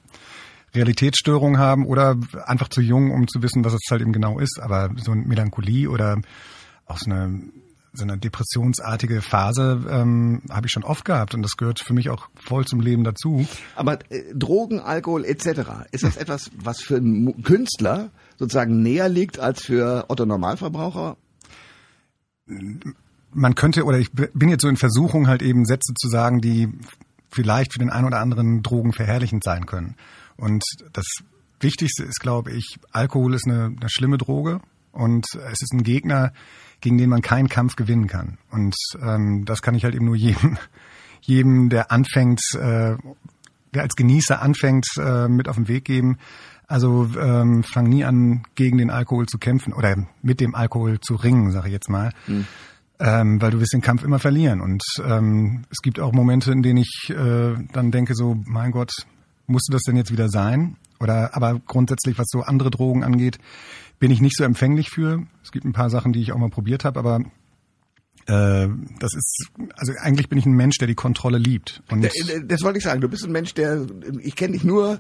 Realitätsstörung 0.76 1.58
haben 1.58 1.86
oder 1.86 2.18
einfach 2.46 2.68
zu 2.68 2.82
jung, 2.82 3.12
um 3.12 3.28
zu 3.28 3.42
wissen, 3.42 3.66
was 3.66 3.74
es 3.74 3.82
halt 3.90 4.02
eben 4.02 4.14
genau 4.14 4.40
ist. 4.40 4.60
Aber 4.60 4.92
so 4.98 5.12
eine 5.12 5.24
Melancholie 5.24 5.90
oder 5.90 6.22
auch 6.86 6.98
so 7.00 7.12
eine 7.12 7.44
so 7.94 8.04
eine 8.04 8.18
depressionsartige 8.18 9.22
Phase 9.22 9.86
ähm, 9.90 10.42
habe 10.50 10.66
ich 10.66 10.72
schon 10.72 10.84
oft 10.84 11.06
gehabt 11.06 11.36
und 11.36 11.44
das 11.44 11.58
gehört 11.58 11.80
für 11.80 11.94
mich 11.94 12.10
auch 12.10 12.28
voll 12.36 12.66
zum 12.66 12.80
Leben 12.80 13.04
dazu. 13.04 13.48
Aber 13.76 14.00
äh, 14.12 14.24
Drogen, 14.34 14.80
Alkohol 14.80 15.26
etc. 15.26 15.88
Ist 15.92 16.04
das 16.04 16.18
etwas, 16.18 16.50
was 16.58 16.82
für 16.82 16.98
einen 16.98 17.44
Künstler 17.44 18.10
sozusagen 18.38 18.82
näher 18.82 19.10
liegt 19.10 19.40
als 19.40 19.62
für 19.64 20.06
Otto 20.10 20.26
Normalverbraucher? 20.26 21.18
man 23.34 23.56
könnte, 23.56 23.84
oder 23.84 24.00
ich 24.00 24.12
bin 24.12 24.50
jetzt 24.50 24.62
so 24.62 24.68
in 24.68 24.78
Versuchung, 24.78 25.28
halt 25.28 25.42
eben 25.42 25.66
Sätze 25.66 25.94
zu 25.94 26.08
sagen, 26.10 26.42
die 26.42 26.70
vielleicht 27.30 27.74
für 27.74 27.80
den 27.80 27.90
einen 27.90 28.06
oder 28.06 28.20
anderen 28.20 28.62
Drogen 28.62 28.94
verherrlichend 28.94 29.44
sein 29.44 29.66
können. 29.66 29.96
Und 30.38 30.64
das 30.94 31.06
Wichtigste 31.60 32.04
ist, 32.04 32.20
glaube 32.20 32.52
ich, 32.52 32.78
Alkohol 32.92 33.34
ist 33.34 33.48
eine, 33.48 33.76
eine 33.80 33.90
schlimme 33.90 34.18
Droge 34.18 34.60
und 34.92 35.26
es 35.52 35.62
ist 35.62 35.74
ein 35.74 35.84
Gegner, 35.84 36.34
gegen 36.84 36.98
den 36.98 37.10
man 37.10 37.22
keinen 37.22 37.48
Kampf 37.48 37.78
gewinnen 37.78 38.08
kann. 38.08 38.38
Und 38.52 38.76
ähm, 39.02 39.46
das 39.46 39.62
kann 39.62 39.74
ich 39.74 39.86
halt 39.86 39.96
eben 39.96 40.06
nur 40.06 40.18
jedem, 40.18 40.58
jedem, 41.22 41.70
der 41.70 41.92
anfängt, 41.92 42.42
äh, 42.56 42.98
der 43.74 43.82
als 43.82 43.96
Genießer 43.96 44.42
anfängt, 44.42 44.86
äh, 44.98 45.30
mit 45.30 45.48
auf 45.48 45.56
den 45.56 45.70
Weg 45.70 45.86
geben. 45.86 46.18
Also 46.68 47.10
ähm, 47.18 47.64
fang 47.64 47.88
nie 47.88 48.04
an, 48.04 48.44
gegen 48.56 48.78
den 48.78 48.90
Alkohol 48.90 49.28
zu 49.28 49.38
kämpfen 49.38 49.72
oder 49.72 49.96
mit 50.22 50.42
dem 50.42 50.56
Alkohol 50.56 51.00
zu 51.00 51.16
ringen, 51.16 51.52
sage 51.52 51.68
ich 51.68 51.74
jetzt 51.74 51.90
mal. 51.90 52.12
Mhm. 52.28 52.46
Ähm, 53.00 53.42
weil 53.42 53.52
du 53.52 53.62
wirst 53.62 53.74
den 53.74 53.82
Kampf 53.82 54.04
immer 54.04 54.20
verlieren. 54.20 54.60
Und 54.60 54.84
ähm, 55.06 55.64
es 55.70 55.82
gibt 55.82 56.02
auch 56.02 56.12
Momente, 56.12 56.52
in 56.52 56.64
denen 56.64 56.80
ich 56.80 57.10
äh, 57.10 57.56
dann 57.72 57.92
denke, 57.92 58.14
so, 58.14 58.38
mein 58.46 58.72
Gott, 58.72 58.92
musste 59.48 59.72
das 59.72 59.84
denn 59.84 59.96
jetzt 59.96 60.12
wieder 60.12 60.28
sein? 60.28 60.76
Oder 61.00 61.36
aber 61.36 61.62
grundsätzlich, 61.66 62.18
was 62.18 62.28
so 62.30 62.42
andere 62.42 62.72
Drogen 62.72 63.04
angeht, 63.04 63.40
bin 64.00 64.12
ich 64.12 64.22
nicht 64.22 64.38
so 64.38 64.44
empfänglich 64.44 64.90
für. 64.90 65.26
Es 65.44 65.52
gibt 65.52 65.66
ein 65.66 65.74
paar 65.74 65.90
Sachen, 65.90 66.14
die 66.14 66.22
ich 66.22 66.32
auch 66.32 66.38
mal 66.38 66.50
probiert 66.50 66.86
habe, 66.86 67.00
aber 67.00 67.22
äh, 68.26 68.68
das 69.00 69.14
ist, 69.14 69.52
also 69.76 69.94
eigentlich 70.00 70.30
bin 70.30 70.38
ich 70.38 70.46
ein 70.46 70.54
Mensch, 70.54 70.78
der 70.78 70.88
die 70.88 70.96
Kontrolle 70.96 71.38
liebt. 71.38 71.84
Und 71.90 72.04
das 72.04 72.62
wollte 72.62 72.78
ich 72.78 72.84
sagen. 72.84 73.02
Du 73.02 73.10
bist 73.10 73.26
ein 73.26 73.32
Mensch, 73.32 73.54
der, 73.54 73.86
ich 74.22 74.36
kenne 74.36 74.54
dich 74.54 74.64
nur 74.64 75.00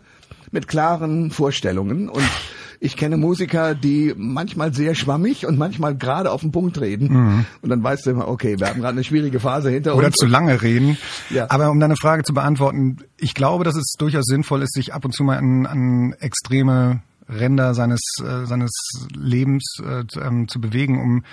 mit 0.52 0.68
klaren 0.68 1.32
Vorstellungen 1.32 2.10
und 2.10 2.24
ich 2.80 2.98
kenne 2.98 3.16
Musiker, 3.16 3.76
die 3.76 4.14
manchmal 4.18 4.74
sehr 4.74 4.94
schwammig 4.94 5.46
und 5.46 5.58
manchmal 5.58 5.96
gerade 5.96 6.32
auf 6.32 6.42
den 6.42 6.52
Punkt 6.52 6.82
reden. 6.82 7.14
Mhm. 7.14 7.46
Und 7.62 7.70
dann 7.70 7.82
weißt 7.82 8.06
du 8.06 8.12
immer, 8.12 8.28
okay, 8.28 8.60
wir 8.60 8.68
haben 8.68 8.82
gerade 8.82 8.94
eine 8.94 9.06
schwierige 9.06 9.40
Phase 9.40 9.70
hinter 9.70 9.96
Oder 9.96 10.08
uns. 10.08 10.22
Oder 10.22 10.28
zu 10.28 10.32
lange 10.32 10.62
reden. 10.62 10.98
Ja. 11.30 11.50
Aber 11.50 11.72
um 11.72 11.80
deine 11.80 11.96
Frage 11.96 12.24
zu 12.24 12.34
beantworten, 12.34 12.98
ich 13.18 13.34
glaube, 13.34 13.64
dass 13.64 13.76
es 13.76 13.94
durchaus 13.98 14.26
sinnvoll 14.26 14.64
ist, 14.64 14.74
sich 14.74 14.94
ab 14.94 15.06
und 15.06 15.14
zu 15.14 15.24
mal 15.24 15.38
an, 15.38 15.66
an 15.66 16.14
extreme 16.20 17.02
Ränder 17.28 17.74
seines, 17.74 18.02
äh, 18.20 18.46
seines 18.46 18.72
Lebens 19.16 19.64
äh, 19.84 20.04
ähm, 20.20 20.48
zu 20.48 20.60
bewegen, 20.60 21.02
um 21.02 21.24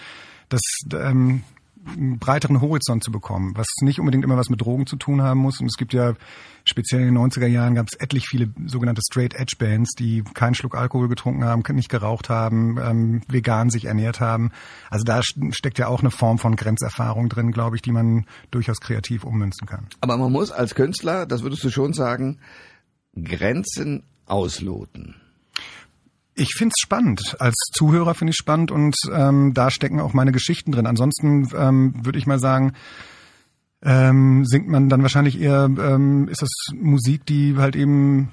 das 0.49 0.63
ähm, 0.93 1.43
einen 1.87 2.19
breiteren 2.19 2.61
Horizont 2.61 3.03
zu 3.03 3.11
bekommen, 3.11 3.53
was 3.57 3.67
nicht 3.81 4.01
unbedingt 4.01 4.25
immer 4.25 4.37
was 4.37 4.51
mit 4.51 4.61
Drogen 4.61 4.87
zu 4.87 4.97
tun 4.97 5.23
haben 5.23 5.41
muss. 5.41 5.61
Und 5.61 5.67
es 5.67 5.77
gibt 5.77 5.93
ja 5.93 6.15
speziell 6.65 7.01
in 7.01 7.15
den 7.15 7.19
90er 7.19 7.47
Jahren 7.47 7.75
gab 7.75 7.87
es 7.91 7.99
etlich 7.99 8.27
viele 8.29 8.51
sogenannte 8.67 9.03
Straight 9.03 9.35
Edge 9.35 9.57
Bands, 9.59 9.95
die 9.99 10.23
keinen 10.35 10.55
Schluck 10.55 10.77
Alkohol 10.77 11.09
getrunken 11.09 11.45
haben, 11.45 11.63
nicht 11.75 11.89
geraucht 11.89 12.29
haben, 12.29 12.79
ähm, 12.79 13.23
vegan 13.29 13.71
sich 13.71 13.87
ernährt 13.87 14.21
haben. 14.21 14.51
Also 14.91 15.05
da 15.05 15.23
steckt 15.23 15.79
ja 15.79 15.89
auch 15.89 16.01
eine 16.01 16.11
Form 16.11 16.39
von 16.39 16.57
Grenzerfahrung 16.57 17.29
drin, 17.29 17.53
glaube 17.53 17.77
ich, 17.77 17.83
die 17.83 17.93
man 17.93 18.27
durchaus 18.51 18.81
kreativ 18.81 19.25
ummünzen 19.25 19.67
kann. 19.67 19.87
Aber 20.01 20.17
man 20.17 20.33
muss 20.33 20.51
als 20.51 20.75
Künstler, 20.75 21.27
das 21.27 21.43
würdest 21.43 21.65
du 21.65 21.71
schon 21.71 21.93
sagen, 21.93 22.39
Grenzen 23.15 24.05
ausloten. 24.27 25.17
Ich 26.41 26.55
find's 26.57 26.81
spannend. 26.81 27.37
Als 27.39 27.55
Zuhörer 27.75 28.15
finde 28.15 28.31
ich 28.31 28.37
spannend 28.39 28.71
und 28.71 28.97
ähm, 29.13 29.53
da 29.53 29.71
stecken 29.71 30.01
auch 30.01 30.15
meine 30.15 30.33
Geschichten 30.33 30.73
drin. 30.73 30.87
Ansonsten 30.87 31.51
ähm, 31.55 31.93
würde 32.03 32.19
ich 32.19 32.27
mal 32.27 32.39
sagen, 32.39 32.73
ähm, 33.83 34.47
singt 34.47 34.67
man 34.67 34.89
dann 34.89 35.03
wahrscheinlich 35.03 35.39
eher, 35.39 35.65
ähm, 35.65 36.29
ist 36.29 36.41
das 36.41 36.49
Musik, 36.75 37.27
die 37.27 37.59
halt 37.59 37.77
eben 37.77 38.31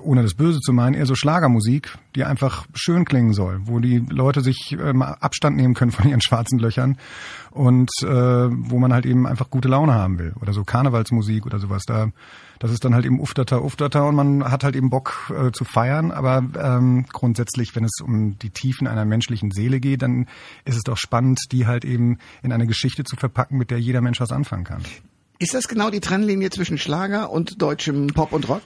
ohne 0.00 0.22
das 0.22 0.34
Böse 0.34 0.60
zu 0.60 0.72
meinen, 0.72 0.94
eher 0.94 1.06
so 1.06 1.14
Schlagermusik, 1.14 1.96
die 2.14 2.24
einfach 2.24 2.66
schön 2.74 3.04
klingen 3.04 3.32
soll, 3.32 3.60
wo 3.64 3.78
die 3.78 3.98
Leute 3.98 4.40
sich 4.40 4.76
ähm, 4.78 5.02
Abstand 5.02 5.56
nehmen 5.56 5.74
können 5.74 5.90
von 5.90 6.08
ihren 6.08 6.20
schwarzen 6.20 6.58
Löchern 6.58 6.98
und 7.50 7.90
äh, 8.02 8.06
wo 8.06 8.78
man 8.78 8.92
halt 8.92 9.06
eben 9.06 9.26
einfach 9.26 9.50
gute 9.50 9.68
Laune 9.68 9.94
haben 9.94 10.18
will. 10.18 10.34
Oder 10.40 10.52
so 10.52 10.64
Karnevalsmusik 10.64 11.46
oder 11.46 11.58
sowas. 11.58 11.82
Da, 11.86 12.10
das 12.58 12.70
ist 12.70 12.84
dann 12.84 12.94
halt 12.94 13.04
eben 13.04 13.20
Uftata, 13.20 13.58
Uftata 13.58 14.02
und 14.02 14.14
man 14.14 14.50
hat 14.50 14.64
halt 14.64 14.76
eben 14.76 14.90
Bock 14.90 15.32
äh, 15.36 15.52
zu 15.52 15.64
feiern. 15.64 16.10
Aber 16.10 16.44
ähm, 16.58 17.06
grundsätzlich, 17.12 17.74
wenn 17.74 17.84
es 17.84 18.00
um 18.02 18.38
die 18.38 18.50
Tiefen 18.50 18.86
einer 18.86 19.04
menschlichen 19.04 19.50
Seele 19.50 19.80
geht, 19.80 20.02
dann 20.02 20.26
ist 20.64 20.76
es 20.76 20.82
doch 20.82 20.96
spannend, 20.96 21.40
die 21.50 21.66
halt 21.66 21.84
eben 21.84 22.18
in 22.42 22.52
eine 22.52 22.66
Geschichte 22.66 23.04
zu 23.04 23.16
verpacken, 23.16 23.58
mit 23.58 23.70
der 23.70 23.78
jeder 23.78 24.00
Mensch 24.00 24.20
was 24.20 24.32
anfangen 24.32 24.64
kann. 24.64 24.82
Ist 25.42 25.54
das 25.54 25.66
genau 25.66 25.90
die 25.90 25.98
Trennlinie 25.98 26.50
zwischen 26.50 26.78
Schlager 26.78 27.30
und 27.30 27.60
deutschem 27.60 28.06
Pop 28.06 28.32
und 28.32 28.48
Rock? 28.48 28.62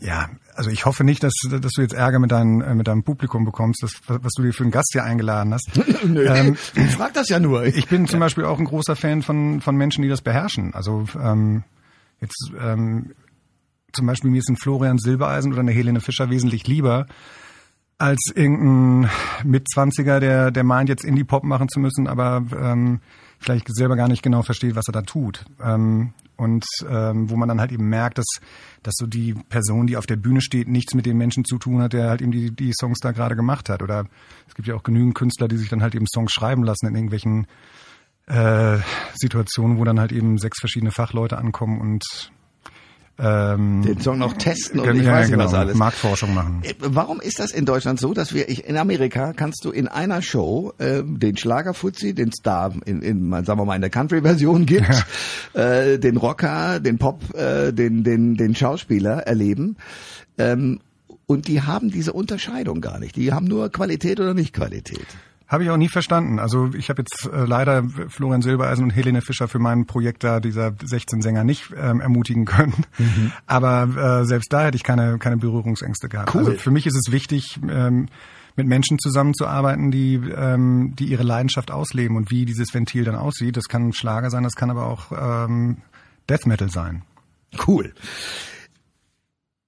Ja, 0.00 0.30
also 0.56 0.68
ich 0.68 0.84
hoffe 0.84 1.04
nicht, 1.04 1.22
dass, 1.22 1.32
dass 1.48 1.70
du 1.74 1.80
jetzt 1.80 1.94
Ärger 1.94 2.18
mit, 2.18 2.32
dein, 2.32 2.60
äh, 2.60 2.74
mit 2.74 2.88
deinem 2.88 3.04
Publikum 3.04 3.44
bekommst, 3.44 3.84
das, 3.84 3.92
was 4.08 4.32
du 4.32 4.42
dir 4.42 4.52
für 4.52 4.64
einen 4.64 4.72
Gast 4.72 4.88
hier 4.90 5.04
eingeladen 5.04 5.54
hast. 5.54 5.70
Nö, 6.04 6.26
ähm, 6.26 6.56
ich 6.74 6.90
frag 6.90 7.14
das 7.14 7.28
ja 7.28 7.38
nur. 7.38 7.66
Ich 7.66 7.86
bin 7.86 8.08
zum 8.08 8.18
Beispiel 8.18 8.46
auch 8.46 8.58
ein 8.58 8.64
großer 8.64 8.96
Fan 8.96 9.22
von, 9.22 9.60
von 9.60 9.76
Menschen, 9.76 10.02
die 10.02 10.08
das 10.08 10.20
beherrschen. 10.20 10.74
Also 10.74 11.04
ähm, 11.22 11.62
jetzt 12.20 12.50
ähm, 12.60 13.12
zum 13.92 14.06
Beispiel 14.06 14.32
mir 14.32 14.38
ist 14.38 14.50
ein 14.50 14.56
Florian 14.56 14.98
Silbereisen 14.98 15.52
oder 15.52 15.60
eine 15.60 15.70
Helene 15.70 16.00
Fischer 16.00 16.30
wesentlich 16.30 16.66
lieber 16.66 17.06
als 17.98 18.30
irgendein 18.34 19.10
Mitzwanziger, 19.44 20.20
der, 20.20 20.50
der 20.50 20.64
meint, 20.64 20.88
jetzt 20.88 21.04
Indie-Pop 21.04 21.42
machen 21.42 21.68
zu 21.68 21.80
müssen, 21.80 22.06
aber 22.06 22.44
ähm, 22.56 23.00
vielleicht 23.38 23.68
selber 23.74 23.96
gar 23.96 24.08
nicht 24.08 24.22
genau 24.22 24.42
versteht, 24.42 24.76
was 24.76 24.88
er 24.88 24.92
da 24.92 25.02
tut. 25.02 25.44
Ähm, 25.62 26.12
und 26.36 26.64
ähm, 26.88 27.28
wo 27.28 27.36
man 27.36 27.48
dann 27.48 27.60
halt 27.60 27.72
eben 27.72 27.88
merkt, 27.88 28.18
dass, 28.18 28.26
dass 28.84 28.94
so 28.96 29.06
die 29.06 29.34
Person, 29.34 29.88
die 29.88 29.96
auf 29.96 30.06
der 30.06 30.14
Bühne 30.14 30.40
steht, 30.40 30.68
nichts 30.68 30.94
mit 30.94 31.04
dem 31.04 31.18
Menschen 31.18 31.44
zu 31.44 31.58
tun 31.58 31.82
hat, 31.82 31.92
der 31.92 32.08
halt 32.08 32.22
eben 32.22 32.30
die, 32.30 32.52
die 32.52 32.72
Songs 32.78 33.00
da 33.00 33.10
gerade 33.10 33.34
gemacht 33.34 33.68
hat. 33.68 33.82
Oder 33.82 34.06
es 34.46 34.54
gibt 34.54 34.68
ja 34.68 34.76
auch 34.76 34.84
genügend 34.84 35.16
Künstler, 35.16 35.48
die 35.48 35.56
sich 35.56 35.68
dann 35.68 35.82
halt 35.82 35.96
eben 35.96 36.06
Songs 36.06 36.30
schreiben 36.32 36.62
lassen 36.62 36.86
in 36.86 36.94
irgendwelchen 36.94 37.48
äh, 38.26 38.78
Situationen, 39.14 39.78
wo 39.78 39.84
dann 39.84 39.98
halt 39.98 40.12
eben 40.12 40.38
sechs 40.38 40.60
verschiedene 40.60 40.92
Fachleute 40.92 41.38
ankommen 41.38 41.80
und 41.80 42.30
ähm, 43.18 43.82
den 43.82 44.00
Song 44.00 44.18
noch 44.18 44.34
testen 44.34 44.78
und 44.78 44.96
ich 44.96 45.02
ja, 45.02 45.12
weiß 45.12 45.26
nicht 45.26 45.32
genau, 45.32 45.46
was 45.46 45.54
alles. 45.54 45.76
Marktforschung 45.76 46.34
machen. 46.34 46.60
Äh, 46.62 46.74
warum 46.78 47.20
ist 47.20 47.40
das 47.40 47.50
in 47.50 47.64
Deutschland 47.64 47.98
so, 47.98 48.14
dass 48.14 48.32
wir 48.32 48.48
ich, 48.48 48.64
in 48.64 48.76
Amerika 48.76 49.32
kannst 49.32 49.64
du 49.64 49.70
in 49.70 49.88
einer 49.88 50.22
Show 50.22 50.72
äh, 50.78 51.02
den 51.04 51.36
Schlagerfuzzi, 51.36 52.14
den 52.14 52.32
Star 52.32 52.72
in, 52.84 53.02
in 53.02 53.30
sagen 53.44 53.58
wir 53.58 53.64
mal 53.64 53.74
in 53.74 53.80
der 53.80 53.90
Country-Version 53.90 54.66
gibt, 54.66 54.88
ja. 55.54 55.60
äh, 55.60 55.98
den 55.98 56.16
Rocker, 56.16 56.78
den 56.78 56.98
Pop, 56.98 57.34
äh, 57.34 57.72
den 57.72 58.04
den 58.04 58.36
den 58.36 58.54
Schauspieler 58.54 59.26
erleben. 59.26 59.76
Ähm, 60.38 60.80
und 61.26 61.48
die 61.48 61.62
haben 61.62 61.90
diese 61.90 62.12
Unterscheidung 62.12 62.80
gar 62.80 62.98
nicht. 62.98 63.16
Die 63.16 63.32
haben 63.32 63.46
nur 63.46 63.70
Qualität 63.70 64.20
oder 64.20 64.32
nicht 64.32 64.54
Qualität. 64.54 65.06
Habe 65.48 65.64
ich 65.64 65.70
auch 65.70 65.78
nie 65.78 65.88
verstanden. 65.88 66.38
Also 66.38 66.70
ich 66.74 66.90
habe 66.90 67.02
jetzt 67.02 67.26
äh, 67.32 67.44
leider 67.46 67.82
Florian 68.08 68.42
Silbereisen 68.42 68.84
und 68.84 68.90
Helene 68.90 69.22
Fischer 69.22 69.48
für 69.48 69.58
mein 69.58 69.86
Projekt 69.86 70.22
da 70.22 70.40
dieser 70.40 70.74
16 70.82 71.22
Sänger 71.22 71.42
nicht 71.42 71.72
ähm, 71.74 72.02
ermutigen 72.02 72.44
können. 72.44 72.84
Mhm. 72.98 73.32
Aber 73.46 74.20
äh, 74.20 74.24
selbst 74.26 74.52
da 74.52 74.64
hätte 74.64 74.76
ich 74.76 74.84
keine, 74.84 75.18
keine 75.18 75.38
Berührungsängste 75.38 76.10
gehabt. 76.10 76.34
Cool. 76.34 76.44
Also 76.44 76.52
für 76.58 76.70
mich 76.70 76.86
ist 76.86 76.96
es 76.96 77.10
wichtig, 77.10 77.58
ähm, 77.66 78.08
mit 78.56 78.66
Menschen 78.66 78.98
zusammenzuarbeiten, 78.98 79.90
die, 79.90 80.16
ähm, 80.16 80.94
die 80.98 81.06
ihre 81.06 81.22
Leidenschaft 81.22 81.70
ausleben 81.70 82.16
und 82.16 82.30
wie 82.30 82.44
dieses 82.44 82.74
Ventil 82.74 83.04
dann 83.04 83.14
aussieht. 83.14 83.56
Das 83.56 83.68
kann 83.68 83.92
Schlager 83.94 84.30
sein, 84.30 84.42
das 84.42 84.54
kann 84.54 84.70
aber 84.70 84.86
auch 84.86 85.12
ähm, 85.12 85.78
Death 86.28 86.46
Metal 86.46 86.68
sein. 86.68 87.02
Cool. 87.66 87.94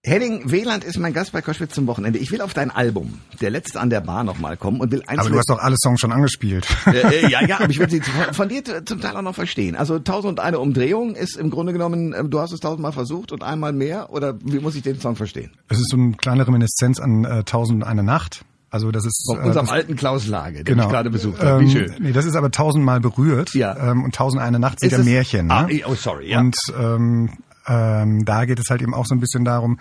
Henning 0.03 0.51
Wieland 0.51 0.83
ist 0.83 0.99
mein 0.99 1.13
Gast 1.13 1.33
bei 1.33 1.43
Koschwitz 1.43 1.75
zum 1.75 1.87
Wochenende. 1.87 2.19
Ich 2.19 2.33
will 2.33 2.41
auf 2.41 2.55
dein 2.55 2.71
Album, 2.71 3.19
der 3.43 3.51
letzte 3.51 3.79
an 3.81 3.91
der 3.91 4.01
Bar, 4.01 4.25
nochmal 4.25 4.57
kommen 4.57 4.81
und 4.81 4.91
will 4.93 5.03
eins. 5.07 5.21
Aber 5.21 5.29
du 5.29 5.37
hast 5.37 5.51
doch 5.51 5.59
alle 5.59 5.77
Songs 5.77 6.01
schon 6.01 6.11
angespielt. 6.11 6.67
Äh, 6.87 7.27
äh, 7.27 7.29
ja, 7.29 7.45
ja, 7.45 7.61
aber 7.61 7.69
ich 7.69 7.79
will 7.79 7.91
sie 7.91 8.01
von, 8.01 8.33
von 8.33 8.49
dir 8.49 8.63
zum 8.87 9.01
Teil 9.03 9.15
auch 9.15 9.23
noch 9.23 9.35
verstehen. 9.35 9.77
Also 9.77 9.99
tausend 9.99 10.31
und 10.31 10.41
eine 10.41 10.59
Umdrehung 10.59 11.15
ist 11.15 11.37
im 11.37 11.51
Grunde 11.51 11.75
genommen, 11.75 12.15
äh, 12.15 12.25
du 12.25 12.41
hast 12.41 12.53
es 12.53 12.61
tausendmal 12.61 12.93
versucht 12.93 13.31
und 13.31 13.43
einmal 13.43 13.75
mehr 13.75 14.11
oder 14.11 14.39
wie 14.43 14.59
muss 14.59 14.75
ich 14.75 14.83
den 14.83 14.99
Song 14.99 15.17
verstehen? 15.17 15.51
Es 15.69 15.79
ist 15.79 15.91
so 15.91 15.99
eine 15.99 16.13
kleine 16.13 16.47
Reminiszenz 16.47 16.99
an 16.99 17.25
äh, 17.25 17.45
Tausend 17.45 17.83
und 17.83 17.89
eine 17.89 18.03
Nacht. 18.03 18.43
Also 18.71 18.91
das 18.93 19.05
ist 19.05 19.23
Von 19.27 19.43
äh, 19.43 19.49
unserem 19.49 19.67
das, 19.67 19.75
alten 19.75 19.97
Klaus 19.97 20.27
Lage, 20.27 20.59
den 20.59 20.65
genau. 20.65 20.85
ich 20.85 20.89
gerade 20.89 21.11
besucht 21.11 21.43
habe. 21.43 21.61
Wie 21.61 21.65
Ähm, 21.65 21.71
schön. 21.71 21.95
Nee, 22.01 22.13
das 22.13 22.25
ist 22.25 22.37
aber 22.37 22.51
tausendmal 22.51 23.01
berührt. 23.01 23.53
Ja. 23.53 23.91
Ähm, 23.91 24.05
und 24.05 24.15
tausend 24.15 24.41
eine 24.41 24.59
Nacht 24.59 24.81
sind 24.81 24.93
Ist 24.93 24.99
ja 24.99 25.05
Märchen. 25.05 25.49
Ne? 25.49 25.55
Ah, 25.55 25.69
oh, 25.87 25.95
sorry, 25.95 26.31
ja. 26.31 26.41
Und 26.41 26.57
ähm, 26.79 27.31
ähm, 27.71 28.25
da 28.25 28.45
geht 28.45 28.59
es 28.59 28.69
halt 28.69 28.83
eben 28.83 28.95
auch 28.95 29.07
so 29.07 29.15
ein 29.15 29.21
bisschen 29.21 29.45
darum, 29.45 29.79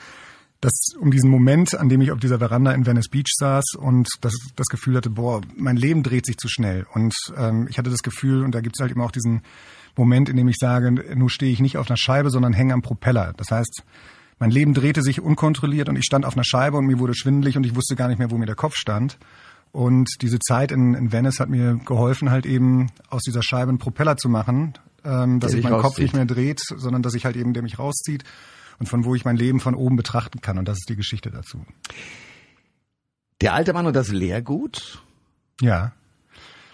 dass 0.62 0.74
um 1.00 1.10
diesen 1.10 1.30
Moment, 1.30 1.74
an 1.76 1.90
dem 1.90 2.02
ich 2.02 2.12
auf 2.12 2.20
dieser 2.20 2.40
Veranda 2.40 2.72
in 2.74 2.86
Venice 2.86 3.10
Beach 3.10 3.32
saß 3.38 3.76
und 3.78 4.10
das, 4.22 4.34
das 4.56 4.68
Gefühl 4.68 4.98
hatte, 4.98 5.10
boah, 5.10 5.42
mein 5.56 5.78
Leben 5.78 6.04
dreht 6.04 6.26
sich 6.26 6.38
zu 6.38 6.50
schnell. 6.50 6.86
Und 6.94 7.14
ähm, 7.38 7.68
ich 7.70 7.78
hatte 7.78 7.90
das 7.90 8.02
Gefühl, 8.02 8.44
und 8.44 8.54
da 8.54 8.62
gibt 8.62 8.76
es 8.76 8.82
halt 8.82 8.92
eben 8.92 9.02
auch 9.02 9.12
diesen 9.12 9.42
Moment, 9.96 10.30
in 10.30 10.36
dem 10.36 10.48
ich 10.50 10.58
sage, 10.60 10.92
nun 10.92 11.30
stehe 11.30 11.52
ich 11.52 11.62
nicht 11.62 11.78
auf 11.78 11.90
einer 11.90 11.98
Scheibe, 11.98 12.30
sondern 12.30 12.54
hänge 12.54 12.74
am 12.74 12.82
Propeller. 12.82 13.34
Das 13.38 13.52
heißt, 13.52 13.84
mein 14.38 14.52
Leben 14.52 14.74
drehte 14.74 15.02
sich 15.02 15.22
unkontrolliert 15.22 15.90
und 15.90 15.98
ich 15.98 16.06
stand 16.06 16.26
auf 16.26 16.36
einer 16.36 16.44
Scheibe 16.44 16.78
und 16.78 16.86
mir 16.86 17.00
wurde 17.00 17.16
schwindelig 17.16 17.58
und 17.58 17.66
ich 17.66 17.76
wusste 17.76 17.96
gar 17.96 18.10
nicht 18.10 18.20
mehr, 18.20 18.32
wo 18.32 18.38
mir 18.38 18.46
der 18.46 18.56
Kopf 18.56 18.76
stand. 18.76 19.18
Und 19.72 20.10
diese 20.22 20.40
Zeit 20.40 20.72
in, 20.72 20.94
in 20.94 21.12
Venice 21.12 21.40
hat 21.40 21.50
mir 21.50 21.80
geholfen, 21.86 22.32
halt 22.32 22.46
eben 22.46 22.88
aus 23.10 23.22
dieser 23.22 23.44
Scheibe 23.44 23.70
einen 23.70 23.78
Propeller 23.78 24.18
zu 24.18 24.28
machen, 24.28 24.74
ähm, 25.06 25.40
dass 25.40 25.52
sich 25.52 25.64
mein 25.64 25.74
Kopf 25.74 25.84
rauszieht. 25.86 26.04
nicht 26.06 26.14
mehr 26.16 26.26
dreht, 26.26 26.60
sondern 26.60 27.02
dass 27.02 27.14
ich 27.14 27.26
halt 27.26 27.36
eben, 27.36 27.54
der 27.54 27.64
mich 27.64 27.80
rauszieht 27.80 28.24
und 28.80 28.88
von 28.88 29.04
wo 29.06 29.16
ich 29.16 29.26
mein 29.26 29.36
Leben 29.36 29.60
von 29.60 29.76
oben 29.76 29.96
betrachten 29.96 30.42
kann. 30.42 30.58
Und 30.58 30.68
das 30.68 30.78
ist 30.80 30.90
die 30.90 30.96
Geschichte 30.96 31.32
dazu. 31.32 31.66
Der 33.42 33.54
alte 33.54 33.74
Mann 33.74 33.86
und 33.86 33.96
das 33.96 34.10
Lehrgut, 34.10 35.02
Ja. 35.62 35.94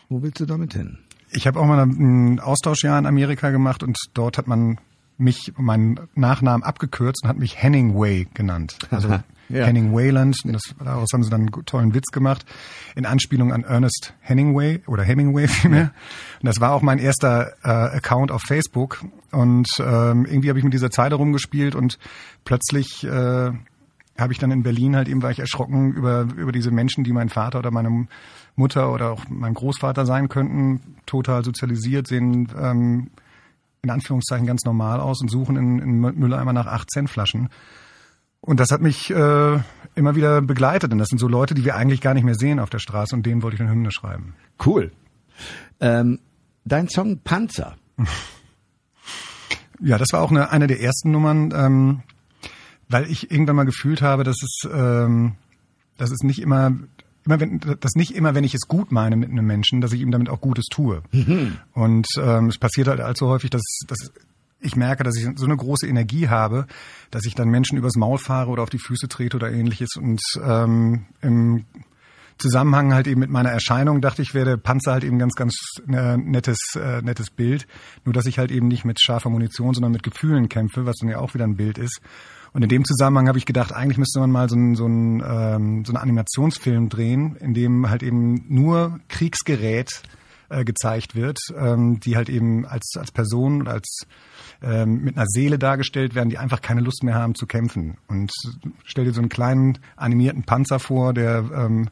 wo 0.09 0.21
willst 0.21 0.39
du 0.39 0.45
damit 0.45 0.73
hin? 0.73 0.99
Ich 1.31 1.47
habe 1.47 1.59
auch 1.59 1.65
mal 1.65 1.79
ein 1.79 2.39
Austauschjahr 2.39 2.97
in 2.97 3.05
Amerika 3.05 3.49
gemacht 3.51 3.83
und 3.83 3.97
dort 4.13 4.37
hat 4.37 4.47
man 4.47 4.79
mich, 5.17 5.53
meinen 5.57 5.99
Nachnamen 6.15 6.63
abgekürzt 6.63 7.23
und 7.23 7.29
hat 7.29 7.37
mich 7.37 7.61
Henningway 7.61 8.27
genannt. 8.33 8.77
Also 8.91 9.09
ja. 9.49 9.65
Henning 9.65 9.93
Wayland. 9.93 10.37
Das, 10.45 10.63
daraus 10.83 11.09
haben 11.13 11.23
sie 11.23 11.29
dann 11.29 11.41
einen 11.41 11.65
tollen 11.65 11.93
Witz 11.93 12.11
gemacht. 12.11 12.45
In 12.95 13.05
Anspielung 13.05 13.53
an 13.53 13.63
Ernest 13.63 14.13
Hemingway 14.21 14.81
oder 14.87 15.03
Hemingway 15.03 15.47
vielmehr. 15.47 15.91
Und 16.41 16.47
das 16.47 16.59
war 16.59 16.71
auch 16.71 16.81
mein 16.81 16.99
erster 16.99 17.53
äh, 17.63 17.97
Account 17.97 18.31
auf 18.31 18.41
Facebook. 18.41 19.03
Und 19.31 19.67
ähm, 19.79 20.25
irgendwie 20.25 20.49
habe 20.49 20.59
ich 20.59 20.65
mit 20.65 20.73
dieser 20.73 20.89
Zeit 20.89 21.11
herumgespielt 21.11 21.75
und 21.75 21.99
plötzlich 22.43 23.03
äh, 23.03 23.51
habe 24.17 24.31
ich 24.31 24.39
dann 24.39 24.51
in 24.51 24.63
Berlin 24.63 24.95
halt 24.95 25.09
eben 25.09 25.21
war 25.21 25.31
ich 25.31 25.39
erschrocken 25.39 25.91
über 25.91 26.21
über 26.37 26.53
diese 26.53 26.71
Menschen, 26.71 27.03
die 27.03 27.11
mein 27.11 27.27
Vater 27.27 27.59
oder 27.59 27.69
meine 27.69 28.07
Mutter 28.55 28.93
oder 28.93 29.11
auch 29.11 29.25
mein 29.29 29.53
Großvater 29.53 30.05
sein 30.05 30.29
könnten, 30.29 30.95
total 31.05 31.43
sozialisiert, 31.43 32.07
sehen 32.07 32.47
ähm, 32.57 33.09
in 33.85 33.91
Anführungszeichen 33.91 34.47
ganz 34.47 34.65
normal 34.65 34.99
aus 34.99 35.21
und 35.21 35.29
suchen 35.29 35.55
in, 35.55 35.79
in 35.79 35.99
Mülleimer 35.99 36.53
nach 36.53 36.65
8 36.65 36.89
Cent 36.89 37.09
Flaschen. 37.09 37.49
Und 38.41 38.59
das 38.59 38.71
hat 38.71 38.81
mich 38.81 39.11
äh, 39.11 39.59
immer 39.95 40.15
wieder 40.15 40.41
begleitet. 40.41 40.91
Und 40.91 40.97
das 40.99 41.09
sind 41.09 41.19
so 41.19 41.27
Leute, 41.27 41.53
die 41.53 41.63
wir 41.63 41.75
eigentlich 41.75 42.01
gar 42.01 42.13
nicht 42.13 42.23
mehr 42.23 42.35
sehen 42.35 42.59
auf 42.59 42.69
der 42.69 42.79
Straße 42.79 43.15
und 43.15 43.25
denen 43.25 43.43
wollte 43.43 43.55
ich 43.55 43.61
eine 43.61 43.71
Hymne 43.71 43.91
schreiben. 43.91 44.35
Cool. 44.63 44.91
Ähm, 45.79 46.19
dein 46.65 46.89
Song 46.89 47.19
Panzer. 47.19 47.77
Ja, 49.81 49.97
das 49.97 50.13
war 50.13 50.21
auch 50.21 50.31
eine, 50.31 50.51
eine 50.51 50.67
der 50.67 50.79
ersten 50.79 51.11
Nummern, 51.11 51.53
ähm, 51.53 52.03
weil 52.87 53.11
ich 53.11 53.29
irgendwann 53.29 53.57
mal 53.57 53.65
gefühlt 53.65 54.01
habe, 54.01 54.23
dass 54.23 54.41
es, 54.41 54.69
ähm, 54.71 55.35
dass 55.97 56.11
es 56.11 56.23
nicht 56.23 56.41
immer, 56.41 56.71
immer 57.25 57.39
wenn, 57.39 57.59
dass 57.59 57.95
nicht 57.95 58.15
immer, 58.15 58.35
wenn 58.35 58.43
ich 58.43 58.53
es 58.53 58.67
gut 58.67 58.91
meine 58.91 59.15
mit 59.15 59.29
einem 59.29 59.45
Menschen, 59.45 59.81
dass 59.81 59.93
ich 59.93 60.01
ihm 60.01 60.11
damit 60.11 60.29
auch 60.29 60.41
Gutes 60.41 60.65
tue. 60.65 61.01
Und 61.73 62.07
ähm, 62.21 62.47
es 62.47 62.57
passiert 62.57 62.87
halt 62.87 62.99
allzu 62.99 63.27
häufig, 63.27 63.49
dass, 63.49 63.63
dass 63.87 64.11
ich 64.59 64.75
merke, 64.75 65.03
dass 65.03 65.17
ich 65.17 65.27
so 65.35 65.45
eine 65.45 65.57
große 65.57 65.87
Energie 65.87 66.27
habe, 66.27 66.65
dass 67.11 67.25
ich 67.25 67.35
dann 67.35 67.49
Menschen 67.49 67.77
übers 67.77 67.95
Maul 67.95 68.17
fahre 68.17 68.49
oder 68.49 68.63
auf 68.63 68.69
die 68.69 68.79
Füße 68.79 69.07
trete 69.07 69.37
oder 69.37 69.51
ähnliches 69.51 69.95
und 69.95 70.21
ähm, 70.43 71.05
im 71.21 71.65
Zusammenhang 72.37 72.93
halt 72.93 73.07
eben 73.07 73.21
mit 73.21 73.29
meiner 73.29 73.51
Erscheinung 73.51 74.01
dachte 74.01 74.21
ich, 74.21 74.33
wäre 74.33 74.45
der 74.45 74.57
Panzer 74.57 74.91
halt 74.91 75.05
eben 75.05 75.19
ganz, 75.19 75.35
ganz 75.35 75.55
äh, 75.87 76.17
nettes, 76.17 76.59
äh, 76.75 77.01
nettes 77.01 77.29
Bild. 77.29 77.65
Nur 78.03 78.13
dass 78.13 78.25
ich 78.25 78.39
halt 78.39 78.51
eben 78.51 78.67
nicht 78.67 78.83
mit 78.83 78.99
scharfer 78.99 79.29
Munition, 79.29 79.73
sondern 79.73 79.93
mit 79.93 80.03
Gefühlen 80.03 80.49
kämpfe, 80.49 80.85
was 80.85 80.97
dann 80.99 81.09
ja 81.09 81.19
auch 81.19 81.33
wieder 81.33 81.45
ein 81.45 81.55
Bild 81.55 81.77
ist. 81.77 82.01
Und 82.55 82.61
in 82.63 82.69
dem 82.69 82.85
Zusammenhang 82.85 83.27
habe 83.27 83.37
ich 83.37 83.45
gedacht, 83.45 83.73
eigentlich 83.73 83.97
müsste 83.97 84.21
man 84.21 84.31
mal 84.31 84.47
so 84.47 84.55
einen 84.55 84.75
so 84.75 84.85
einen, 84.85 85.19
ähm, 85.19 85.83
so 85.83 85.91
einen 85.91 86.01
Animationsfilm 86.01 86.87
drehen, 86.87 87.35
in 87.35 87.53
dem 87.53 87.89
halt 87.89 88.01
eben 88.01 88.45
nur 88.47 89.01
Kriegsgerät 89.09 90.01
äh, 90.47 90.63
gezeigt 90.63 91.15
wird, 91.15 91.37
ähm, 91.53 91.99
die 91.99 92.15
halt 92.15 92.29
eben 92.29 92.65
als, 92.65 92.93
als 92.97 93.11
Person 93.11 93.59
oder 93.59 93.73
als 93.73 94.07
ähm, 94.61 95.03
mit 95.03 95.17
einer 95.17 95.25
Seele 95.27 95.59
dargestellt 95.59 96.15
werden, 96.15 96.29
die 96.29 96.37
einfach 96.37 96.61
keine 96.61 96.79
Lust 96.79 97.03
mehr 97.03 97.15
haben 97.15 97.35
zu 97.35 97.45
kämpfen. 97.45 97.97
Und 98.07 98.31
stell 98.85 99.03
dir 99.03 99.11
so 99.11 99.19
einen 99.19 99.27
kleinen 99.27 99.77
animierten 99.97 100.43
Panzer 100.43 100.79
vor, 100.79 101.13
der 101.13 101.43
ähm, 101.53 101.89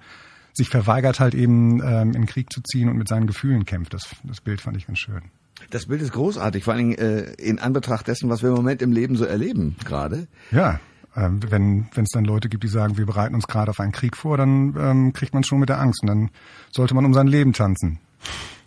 sich 0.54 0.70
verweigert 0.70 1.20
halt 1.20 1.36
eben 1.36 1.82
ähm, 1.84 2.14
in 2.14 2.26
Krieg 2.26 2.54
zu 2.54 2.62
ziehen 2.62 2.88
und 2.88 2.96
mit 2.96 3.10
seinen 3.10 3.28
Gefühlen 3.28 3.66
kämpft. 3.66 3.94
Das, 3.94 4.16
das 4.24 4.40
Bild 4.40 4.62
fand 4.62 4.78
ich 4.78 4.88
ganz 4.88 5.00
schön. 5.00 5.24
Das 5.70 5.88
Bild 5.88 6.02
ist 6.02 6.14
großartig, 6.14 6.64
vor 6.64 6.74
allen 6.74 6.90
Dingen 6.90 6.98
äh, 6.98 7.34
in 7.34 7.60
Anbetracht 7.60 8.08
dessen, 8.08 8.30
was 8.30 8.42
wir 8.42 8.50
im 8.50 8.56
Moment 8.56 8.82
im 8.82 8.92
Leben 8.92 9.16
so 9.16 9.26
erleben 9.26 9.76
gerade. 9.86 10.28
Ja, 10.52 10.80
ähm, 11.16 11.40
wenn 11.50 11.88
wenn 11.94 12.04
es 12.04 12.10
dann 12.12 12.26
Leute 12.26 12.50
gibt, 12.50 12.64
die 12.64 12.68
sagen, 12.68 12.98
wir 12.98 13.06
bereiten 13.06 13.36
uns 13.36 13.48
gerade 13.48 13.72
auf 13.72 13.80
einen 13.80 13.92
Krieg 13.92 14.18
vor, 14.18 14.38
dann 14.38 14.76
ähm, 14.78 15.14
kriegt 15.14 15.34
man 15.34 15.44
schon 15.44 15.60
mit 15.60 15.70
der 15.70 15.80
Angst 15.80 16.02
und 16.02 16.08
dann 16.08 16.30
sollte 16.72 16.96
man 16.96 17.06
um 17.06 17.14
sein 17.14 17.28
Leben 17.28 17.54
tanzen. 17.54 18.00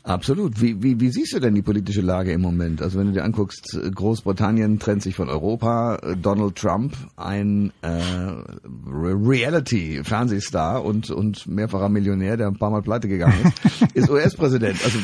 Absolut. 0.06 0.60
Wie, 0.62 0.80
wie, 0.84 1.00
wie 1.00 1.10
siehst 1.10 1.32
du 1.32 1.40
denn 1.40 1.56
die 1.56 1.62
politische 1.62 2.00
Lage 2.00 2.30
im 2.30 2.40
Moment? 2.40 2.80
Also 2.80 2.96
wenn 2.96 3.08
du 3.08 3.12
dir 3.12 3.24
anguckst, 3.24 3.74
äh, 3.74 3.90
Großbritannien 3.90 4.78
trennt 4.78 5.02
sich 5.02 5.16
von 5.16 5.28
Europa, 5.28 5.96
äh, 5.96 6.16
Donald 6.16 6.54
Trump, 6.54 6.94
ein 7.16 7.72
äh, 7.82 7.88
Re- 7.88 8.44
Reality-Fernsehstar 8.86 10.84
und, 10.84 11.10
und 11.10 11.48
mehrfacher 11.48 11.88
Millionär, 11.88 12.36
der 12.36 12.46
ein 12.46 12.56
paar 12.56 12.70
Mal 12.70 12.82
pleite 12.82 13.08
gegangen 13.08 13.52
ist, 13.64 13.82
ist 13.94 14.08
US-Präsident. 14.08 14.78
Also 14.84 15.00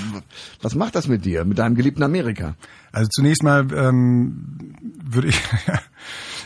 was 0.60 0.76
macht 0.76 0.94
das 0.94 1.08
mit 1.08 1.24
dir, 1.24 1.44
mit 1.44 1.58
deinem 1.58 1.74
geliebten 1.74 2.04
Amerika? 2.04 2.54
Also 2.92 3.08
zunächst 3.08 3.42
mal 3.42 3.66
ähm, 3.74 4.76
würde 5.04 5.28
ich 5.28 5.40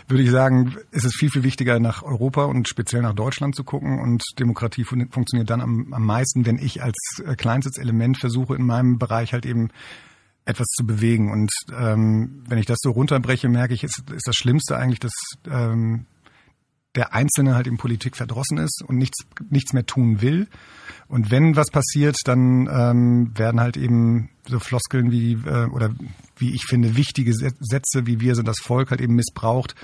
würde 0.09 0.23
ich 0.23 0.31
sagen, 0.31 0.77
ist 0.91 1.05
es 1.05 1.15
viel 1.15 1.31
viel 1.31 1.43
wichtiger 1.43 1.79
nach 1.81 2.03
Europa 2.03 2.45
und 2.45 2.69
speziell 2.69 3.03
nach 3.03 3.15
Deutschland 3.15 3.55
zu 3.55 3.65
gucken. 3.65 4.01
Und 4.01 4.23
Demokratie 4.39 4.85
fun 4.85 5.09
funktioniert 5.11 5.51
dann 5.51 5.61
am, 5.61 5.93
am 5.93 6.05
meisten, 6.05 6.47
wenn 6.47 6.59
ich 6.59 6.83
als 6.83 6.97
äh, 7.25 7.35
kleinstes 7.35 7.79
Element 7.79 8.19
versuche 8.19 8.55
in 8.55 8.65
meinem 8.65 8.99
Bereich 8.99 9.33
halt 9.33 9.47
eben 9.47 9.71
etwas 10.45 10.67
zu 10.69 10.87
bewegen. 10.87 11.31
Und 11.31 11.51
ähm, 11.77 12.45
wenn 12.49 12.59
ich 12.59 12.67
das 12.67 12.79
so 12.81 12.91
runterbreche, 12.91 13.49
merke 13.49 13.75
ich, 13.75 13.85
ist, 13.85 14.03
ist 14.11 14.27
das 14.27 14.37
Schlimmste 14.37 14.77
eigentlich, 14.77 15.01
dass 15.01 15.13
ähm, 15.51 16.07
der 16.97 17.15
Einzelne 17.15 17.55
halt 17.55 17.67
in 17.67 17.77
Politik 17.77 18.17
verdrossen 18.17 18.59
ist 18.59 18.83
und 18.87 18.97
nichts, 18.97 19.19
nichts 19.51 19.73
mehr 19.73 19.87
tun 19.87 20.21
will. 20.23 20.49
Und 21.09 21.31
wenn 21.31 21.55
was 21.55 21.71
passiert, 21.71 22.17
dann 22.25 22.69
ähm, 22.73 23.31
werden 23.37 23.61
halt 23.61 23.77
eben 23.77 24.31
so 24.49 24.59
Floskeln 24.59 25.13
wie, 25.13 25.35
äh, 25.35 25.67
oder 25.67 25.95
wie 26.37 26.55
ich 26.55 26.65
finde, 26.67 26.97
wichtige 26.97 27.33
Sä- 27.33 27.55
Sätze, 27.61 28.07
wie 28.07 28.21
wir 28.21 28.35
sind 28.35 28.49
das 28.49 28.59
Volk, 28.61 28.91
halt 28.91 29.01
eben 29.01 29.15
missbraucht, 29.15 29.75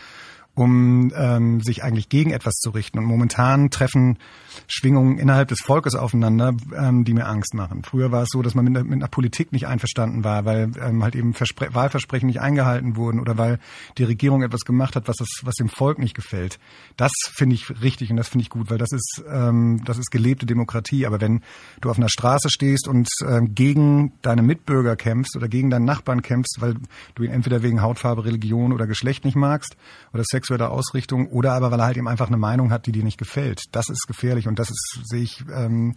um 0.55 1.11
ähm, 1.17 1.61
sich 1.63 1.83
eigentlich 1.83 2.09
gegen 2.09 2.31
etwas 2.31 2.55
zu 2.55 2.71
richten. 2.71 2.99
Und 2.99 3.07
momentan 3.07 3.71
treffen 3.71 4.19
Schwingungen 4.67 5.19
innerhalb 5.19 5.49
des 5.49 5.61
Volkes 5.61 5.95
aufeinander, 5.95 6.55
ähm, 6.77 7.05
die 7.05 7.15
mir 7.15 7.27
Angst 7.27 7.55
machen. 7.55 7.83
Früher 7.85 8.13
war 8.13 8.23
es 8.23 8.29
so, 8.31 8.43
dass 8.43 8.55
man 8.55 8.67
mit, 8.67 8.85
mit 8.85 8.93
einer 8.93 9.09
Politik 9.09 9.53
nicht 9.53 9.67
einverstanden 9.67 10.25
war, 10.25 10.45
weil 10.45 10.71
ähm, 10.79 11.03
halt 11.03 11.15
eben 11.15 11.33
Verspre 11.33 11.75
Wahlversprechen 11.75 12.27
nicht 12.27 12.41
eingehalten 12.41 12.97
wurden 12.97 13.19
oder 13.19 13.39
weil 13.39 13.59
die 13.97 14.05
Regierung 14.05 14.43
etwas 14.43 14.61
gemacht 14.61 14.95
hat, 14.95 15.09
was, 15.09 15.17
das, 15.17 15.29
was 15.43 15.55
dem 15.55 15.71
Volk 15.71 15.99
nicht 15.99 16.15
gefällt. 16.15 16.59
Das 16.97 17.13
finde 17.35 17.55
ich 17.55 17.83
richtig 17.83 18.11
und 18.11 18.19
das 18.19 18.29
finde 18.29 18.43
ich 18.43 18.51
gut, 18.51 18.71
weil 18.71 18.79
das 18.79 18.93
ist, 18.93 19.23
ähm, 19.31 19.83
das 19.87 19.97
ist 19.97 20.11
gelebte 20.11 20.45
Demokratie. 20.45 21.07
Aber 21.07 21.21
wenn 21.23 21.41
du 21.81 21.89
auf 21.89 21.97
einer 21.97 22.11
Straße 22.11 22.51
stehst 22.51 22.89
und 22.89 23.09
ähm, 23.27 23.55
gegen 23.55 24.13
deine 24.21 24.43
Mitbürger 24.43 24.97
kämpfst 24.97 25.35
oder 25.35 25.49
gegen 25.49 25.71
deinen 25.71 25.87
Nachbarn 25.87 26.21
kämpfst, 26.21 26.59
weil 26.61 26.75
du 27.15 27.23
ihn 27.23 27.31
entweder 27.31 27.63
wegen 27.63 27.81
Hautfarbe, 27.81 28.27
Religion 28.27 28.73
oder 28.73 28.87
Geschlecht 28.87 29.25
nicht 29.25 29.37
magst 29.37 29.77
oder 30.13 30.25
sexueller 30.43 30.71
Ausrichtung 30.71 31.29
oder 31.29 31.53
aber 31.53 31.71
weil 31.71 31.81
er 31.81 31.87
halt 31.87 31.97
eben 31.97 32.09
einfach 32.09 32.27
eine 32.27 32.37
Meinung 32.37 32.71
hat, 32.71 32.87
die 32.87 32.93
dir 32.93 33.05
nicht 33.05 33.19
gefällt. 33.19 33.63
Das 33.73 33.89
ist 33.89 34.07
gefährlich 34.07 34.49
und 34.49 34.59
das 34.59 34.71
ist, 34.71 35.01
sehe 35.05 35.23
ich 35.23 35.45
ähm, 35.55 35.95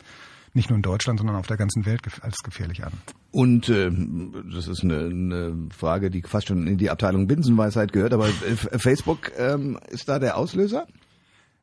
nicht 0.53 0.69
nur 0.69 0.77
in 0.77 0.83
Deutschland, 0.83 1.19
sondern 1.19 1.35
auf 1.35 1.47
der 1.47 1.57
ganzen 1.57 1.85
Welt 1.85 2.01
als 2.21 2.37
gefährlich 2.43 2.83
an. 2.83 2.93
Und 3.31 3.67
äh, 3.69 3.89
das 4.53 4.67
ist 4.67 4.83
eine, 4.83 4.99
eine 4.99 5.69
Frage, 5.75 6.09
die 6.09 6.21
fast 6.21 6.47
schon 6.47 6.67
in 6.67 6.77
die 6.77 6.89
Abteilung 6.89 7.27
Binsenweisheit 7.27 7.91
gehört, 7.91 8.13
aber 8.13 8.27
äh, 8.27 8.77
Facebook 8.77 9.31
ähm, 9.37 9.79
ist 9.89 10.07
da 10.07 10.19
der 10.19 10.37
Auslöser? 10.37 10.85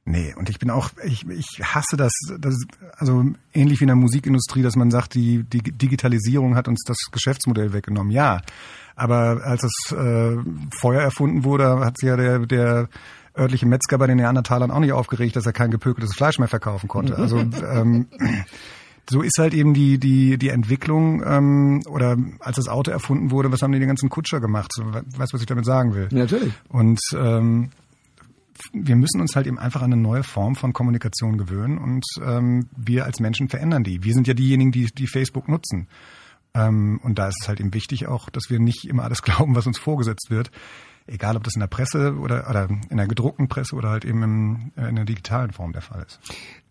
Nee, 0.04 0.34
und 0.36 0.50
ich 0.50 0.58
bin 0.58 0.70
auch, 0.70 0.90
ich, 1.04 1.28
ich 1.28 1.60
hasse 1.62 1.96
das, 1.96 2.12
das, 2.38 2.56
also 2.96 3.24
ähnlich 3.54 3.80
wie 3.80 3.84
in 3.84 3.88
der 3.88 3.96
Musikindustrie, 3.96 4.62
dass 4.62 4.74
man 4.74 4.90
sagt, 4.90 5.14
die, 5.14 5.44
die 5.44 5.62
Digitalisierung 5.62 6.56
hat 6.56 6.66
uns 6.66 6.82
das 6.84 6.96
Geschäftsmodell 7.12 7.72
weggenommen. 7.72 8.10
Ja, 8.10 8.40
aber 8.96 9.44
als 9.44 9.62
das 9.62 9.96
äh, 9.96 10.36
Feuer 10.76 11.02
erfunden 11.02 11.44
wurde, 11.44 11.80
hat 11.80 11.98
sich 11.98 12.08
ja 12.08 12.16
der, 12.16 12.40
der 12.40 12.88
örtliche 13.38 13.66
Metzger 13.66 13.96
bei 13.96 14.08
den 14.08 14.16
Neandertalern 14.16 14.70
auch 14.70 14.80
nicht 14.80 14.92
aufgeregt, 14.92 15.36
dass 15.36 15.46
er 15.46 15.52
kein 15.52 15.70
gepökeltes 15.70 16.14
Fleisch 16.14 16.38
mehr 16.38 16.48
verkaufen 16.48 16.88
konnte. 16.88 17.16
Also 17.16 17.38
ähm, 17.38 18.06
so 19.08 19.22
ist 19.22 19.38
halt 19.38 19.54
eben 19.54 19.72
die 19.74 19.98
die 19.98 20.36
die 20.36 20.48
Entwicklung 20.48 21.22
ähm, 21.24 21.82
oder 21.88 22.16
als 22.40 22.56
das 22.56 22.68
Auto 22.68 22.90
erfunden 22.90 23.30
wurde, 23.30 23.50
was 23.50 23.62
haben 23.62 23.72
die 23.72 23.78
den 23.78 23.88
ganzen 23.88 24.10
Kutscher 24.10 24.40
gemacht? 24.40 24.72
So, 24.74 24.84
weißt 24.84 25.32
du, 25.32 25.34
was 25.34 25.40
ich 25.40 25.46
damit 25.46 25.64
sagen 25.64 25.94
will? 25.94 26.08
Natürlich. 26.10 26.52
Und 26.68 27.00
ähm, 27.14 27.70
wir 28.72 28.96
müssen 28.96 29.20
uns 29.20 29.36
halt 29.36 29.46
eben 29.46 29.58
einfach 29.58 29.82
an 29.82 29.92
eine 29.92 30.00
neue 30.00 30.22
Form 30.22 30.54
von 30.54 30.72
Kommunikation 30.72 31.38
gewöhnen 31.38 31.78
und 31.78 32.04
ähm, 32.24 32.68
wir 32.76 33.04
als 33.04 33.20
Menschen 33.20 33.48
verändern 33.48 33.84
die. 33.84 34.02
Wir 34.04 34.14
sind 34.14 34.26
ja 34.26 34.34
diejenigen, 34.34 34.72
die, 34.72 34.86
die 34.86 35.06
Facebook 35.06 35.48
nutzen. 35.48 35.88
Ähm, 36.54 37.00
und 37.02 37.18
da 37.18 37.28
ist 37.28 37.38
es 37.42 37.48
halt 37.48 37.60
eben 37.60 37.74
wichtig 37.74 38.06
auch, 38.06 38.28
dass 38.30 38.50
wir 38.50 38.58
nicht 38.58 38.84
immer 38.84 39.04
alles 39.04 39.22
glauben, 39.22 39.54
was 39.54 39.66
uns 39.66 39.78
vorgesetzt 39.78 40.30
wird. 40.30 40.50
Egal, 41.08 41.36
ob 41.36 41.42
das 41.42 41.54
in 41.54 41.60
der 41.60 41.66
Presse 41.66 42.14
oder, 42.16 42.48
oder 42.48 42.68
in 42.88 42.96
der 42.96 43.08
gedruckten 43.08 43.48
Presse 43.48 43.74
oder 43.74 43.90
halt 43.90 44.04
eben 44.04 44.22
im, 44.22 44.72
äh, 44.76 44.88
in 44.88 44.94
der 44.94 45.04
digitalen 45.04 45.50
Form 45.50 45.72
der 45.72 45.82
Fall 45.82 46.04
ist. 46.06 46.20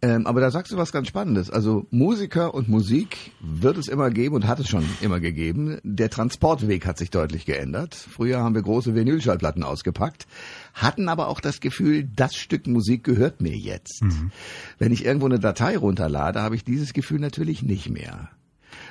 Ähm, 0.02 0.26
aber 0.26 0.40
da 0.40 0.50
sagst 0.52 0.72
du 0.72 0.78
was 0.78 0.94
ganz 0.94 1.10
Spannendes. 1.10 1.50
Also 1.50 1.86
Musiker 1.92 2.54
und 2.54 2.70
Musik 2.70 3.32
wird 3.42 3.78
es 3.78 3.90
immer 3.90 4.10
geben 4.10 4.36
und 4.36 4.48
hat 4.48 4.60
es 4.60 4.70
schon 4.70 4.86
immer 5.02 5.20
gegeben. 5.20 5.80
Der 5.84 6.10
Transportweg 6.10 6.86
hat 6.86 6.98
sich 6.98 7.10
deutlich 7.10 7.46
geändert. 7.46 7.94
Früher 7.94 8.40
haben 8.40 8.56
wir 8.56 8.62
große 8.62 8.96
Vinylschallplatten 8.96 9.64
ausgepackt, 9.64 10.28
hatten 10.74 11.10
aber 11.10 11.28
auch 11.28 11.40
das 11.40 11.60
Gefühl, 11.60 12.08
das 12.16 12.36
Stück 12.36 12.68
Musik 12.68 13.04
gehört 13.04 13.42
mir 13.42 13.56
jetzt. 13.56 14.04
Mhm. 14.04 14.32
Wenn 14.80 14.92
ich 14.92 15.06
irgendwo 15.06 15.26
eine 15.26 15.40
Datei 15.40 15.78
runterlade, 15.78 16.42
habe 16.42 16.56
ich 16.56 16.64
dieses 16.64 16.94
Gefühl 16.94 17.20
natürlich 17.20 17.64
nicht 17.64 17.90
mehr. 17.90 18.30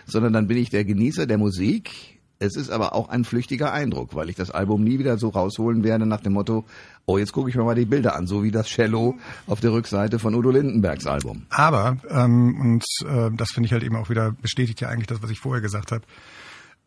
Sondern 0.06 0.32
dann 0.32 0.46
bin 0.46 0.56
ich 0.56 0.70
der 0.70 0.84
Genießer 0.84 1.26
der 1.26 1.38
Musik, 1.38 2.20
es 2.42 2.56
ist 2.56 2.70
aber 2.70 2.94
auch 2.94 3.10
ein 3.10 3.24
flüchtiger 3.24 3.70
Eindruck, 3.70 4.14
weil 4.14 4.30
ich 4.30 4.34
das 4.34 4.50
Album 4.50 4.82
nie 4.82 4.98
wieder 4.98 5.18
so 5.18 5.28
rausholen 5.28 5.84
werde 5.84 6.06
nach 6.06 6.22
dem 6.22 6.32
Motto, 6.32 6.64
oh, 7.04 7.18
jetzt 7.18 7.32
gucke 7.32 7.50
ich 7.50 7.54
mir 7.54 7.64
mal 7.64 7.74
die 7.74 7.84
Bilder 7.84 8.16
an, 8.16 8.26
so 8.26 8.42
wie 8.42 8.50
das 8.50 8.66
Cello 8.66 9.18
auf 9.46 9.60
der 9.60 9.72
Rückseite 9.72 10.18
von 10.18 10.34
Udo 10.34 10.50
Lindenbergs 10.50 11.06
Album. 11.06 11.42
Aber, 11.50 11.98
ähm, 12.08 12.58
und 12.58 12.84
äh, 13.06 13.30
das 13.36 13.50
finde 13.50 13.66
ich 13.66 13.72
halt 13.72 13.82
eben 13.82 13.96
auch 13.96 14.08
wieder, 14.08 14.32
bestätigt 14.32 14.80
ja 14.80 14.88
eigentlich 14.88 15.06
das, 15.06 15.22
was 15.22 15.30
ich 15.30 15.38
vorher 15.38 15.60
gesagt 15.60 15.92
habe, 15.92 16.02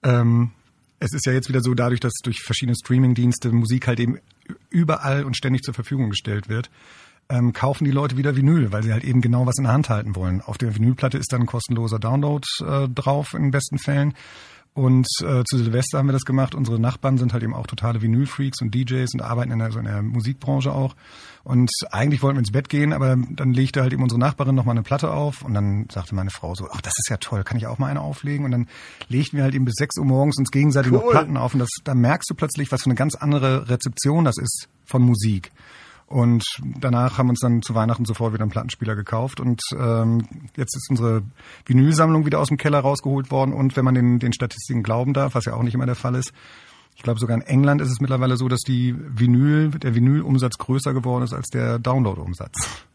ähm, 0.01 0.49
es 0.99 1.13
ist 1.13 1.25
ja 1.25 1.33
jetzt 1.33 1.49
wieder 1.49 1.61
so, 1.61 1.73
dadurch, 1.73 1.99
dass 1.99 2.13
durch 2.23 2.41
verschiedene 2.41 2.75
Streamingdienste 2.75 3.51
Musik 3.51 3.87
halt 3.87 3.99
eben 3.99 4.19
überall 4.69 5.25
und 5.25 5.35
ständig 5.35 5.61
zur 5.63 5.73
Verfügung 5.73 6.09
gestellt 6.09 6.49
wird, 6.49 6.69
ähm, 7.29 7.53
kaufen 7.53 7.85
die 7.85 7.91
Leute 7.91 8.17
wieder 8.17 8.35
Vinyl, 8.35 8.71
weil 8.71 8.83
sie 8.83 8.91
halt 8.91 9.03
eben 9.03 9.21
genau 9.21 9.45
was 9.45 9.57
in 9.57 9.63
der 9.63 9.73
Hand 9.73 9.89
halten 9.89 10.15
wollen. 10.15 10.41
Auf 10.41 10.57
der 10.57 10.75
Vinylplatte 10.75 11.17
ist 11.17 11.31
dann 11.31 11.41
ein 11.41 11.47
kostenloser 11.47 11.99
Download 11.99 12.45
äh, 12.61 12.87
drauf 12.89 13.33
in 13.33 13.43
den 13.43 13.51
besten 13.51 13.77
Fällen. 13.77 14.13
Und 14.73 15.07
äh, 15.21 15.43
zu 15.43 15.57
Silvester 15.57 15.99
haben 15.99 16.07
wir 16.07 16.13
das 16.13 16.25
gemacht. 16.25 16.55
Unsere 16.55 16.79
Nachbarn 16.79 17.19
sind 17.19 17.33
halt 17.33 17.43
eben 17.43 17.53
auch 17.53 17.67
totale 17.67 18.01
Vinyl-Freaks 18.01 18.59
und 18.61 18.73
DJs 18.73 19.13
und 19.13 19.21
arbeiten 19.21 19.51
in 19.51 19.59
der, 19.59 19.71
so 19.71 19.77
in 19.77 19.85
der 19.85 20.01
Musikbranche 20.01 20.71
auch. 20.71 20.95
Und 21.43 21.69
eigentlich 21.91 22.23
wollten 22.23 22.37
wir 22.37 22.39
ins 22.39 22.51
Bett 22.51 22.69
gehen, 22.69 22.91
aber 22.91 23.15
dann 23.15 23.53
legte 23.53 23.81
halt 23.81 23.93
eben 23.93 24.01
unsere 24.01 24.19
Nachbarin 24.19 24.55
noch 24.55 24.65
mal 24.65 24.71
eine 24.71 24.81
Platte 24.81 25.11
auf 25.11 25.43
und 25.43 25.53
dann 25.53 25.87
sagte 25.91 26.15
meine 26.15 26.31
Frau 26.31 26.55
so, 26.55 26.69
ach, 26.71 26.81
das 26.81 26.93
ist 26.97 27.09
ja 27.09 27.17
toll, 27.17 27.43
kann 27.43 27.57
ich 27.57 27.67
auch 27.67 27.77
mal 27.77 27.87
eine 27.87 28.01
auflegen? 28.01 28.45
Und 28.45 28.51
dann 28.51 28.67
legten 29.09 29.37
wir 29.37 29.43
halt 29.43 29.53
eben 29.53 29.65
bis 29.65 29.75
6 29.75 29.97
Uhr 29.97 30.05
morgens 30.05 30.37
uns 30.37 30.49
gegenseitig 30.51 30.91
cool. 30.91 30.99
noch 30.99 31.11
Platten 31.11 31.37
auf 31.37 31.53
und 31.53 31.59
das, 31.59 31.69
da 31.83 31.93
merkst 31.93 32.29
du 32.29 32.33
plötzlich, 32.33 32.71
was 32.71 32.83
für 32.83 32.87
eine 32.87 32.95
ganz 32.95 33.15
andere 33.15 33.69
Rezeption 33.69 34.25
das 34.25 34.37
ist 34.37 34.69
von 34.85 35.03
Musik. 35.03 35.51
Und 36.13 36.45
danach 36.79 37.17
haben 37.17 37.25
wir 37.25 37.31
uns 37.31 37.39
dann 37.39 37.63
zu 37.63 37.73
Weihnachten 37.73 38.05
sofort 38.05 38.33
wieder 38.33 38.43
einen 38.43 38.51
Plattenspieler 38.51 38.95
gekauft. 38.95 39.39
Und 39.39 39.63
ähm, 39.75 40.27
jetzt 40.55 40.75
ist 40.75 40.87
unsere 40.91 41.23
Vinylsammlung 41.65 42.27
wieder 42.27 42.37
aus 42.39 42.49
dem 42.49 42.57
Keller 42.57 42.81
rausgeholt 42.81 43.31
worden. 43.31 43.51
Und 43.51 43.75
wenn 43.75 43.83
man 43.83 43.95
den, 43.95 44.19
den 44.19 44.31
Statistiken 44.31 44.83
glauben 44.83 45.15
darf, 45.15 45.33
was 45.33 45.45
ja 45.45 45.55
auch 45.55 45.63
nicht 45.63 45.73
immer 45.73 45.87
der 45.87 45.95
Fall 45.95 46.13
ist, 46.13 46.31
ich 46.95 47.01
glaube 47.01 47.19
sogar 47.19 47.35
in 47.35 47.41
England 47.41 47.81
ist 47.81 47.89
es 47.89 47.99
mittlerweile 47.99 48.37
so, 48.37 48.47
dass 48.47 48.59
die 48.59 48.95
Vinyl, 48.95 49.71
der 49.71 49.95
Vinylumsatz 49.95 50.59
größer 50.59 50.93
geworden 50.93 51.23
ist 51.23 51.33
als 51.33 51.47
der 51.47 51.79
Download-Umsatz. 51.79 52.85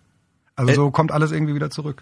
Also 0.55 0.75
so 0.75 0.91
kommt 0.93 1.11
alles 1.11 1.33
irgendwie 1.33 1.57
wieder 1.57 1.71
zurück. 1.71 2.01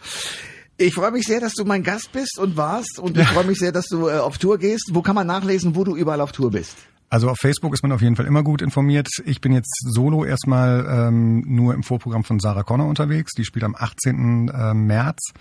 Ich 0.77 0.93
freue 0.93 1.13
mich 1.13 1.25
sehr, 1.25 1.41
dass 1.41 1.55
du 1.55 1.65
mein 1.65 1.83
Gast 1.83 2.13
bist 2.13 2.39
und 2.39 2.59
warst 2.59 2.99
und 2.99 3.17
ich 3.17 3.27
freue 3.29 3.45
mich 3.45 3.59
sehr, 3.59 3.73
dass 3.73 3.87
du 3.87 4.09
äh, 4.09 4.19
auf 4.19 4.37
Tour 4.37 4.59
gehst. 4.59 4.91
Wo 4.93 5.01
kann 5.01 5.15
man 5.15 5.27
nachlesen, 5.27 5.77
wo 5.77 5.85
du 5.85 5.97
überall 5.97 6.21
auf 6.21 6.33
Tour 6.33 6.51
bist? 6.51 6.77
Also 7.09 7.31
auf 7.31 7.39
Facebook 7.41 7.73
ist 7.73 7.83
man 7.83 7.93
auf 7.93 8.03
jeden 8.03 8.17
Fall 8.17 8.27
immer 8.27 8.43
gut 8.43 8.63
informiert. 8.63 9.09
Ich 9.25 9.41
bin 9.41 9.53
jetzt 9.53 9.75
solo 9.85 10.25
erstmal 10.25 10.87
ähm, 10.89 11.45
nur 11.47 11.75
im 11.75 11.83
Vorprogramm 11.83 12.25
von 12.25 12.41
Sarah 12.41 12.65
Connor 12.65 12.89
unterwegs. 12.89 13.33
Die 13.35 13.45
spielt 13.45 13.65
am 13.65 13.77
18. 13.77 14.49
Äh, 14.49 14.75
März 14.75 15.33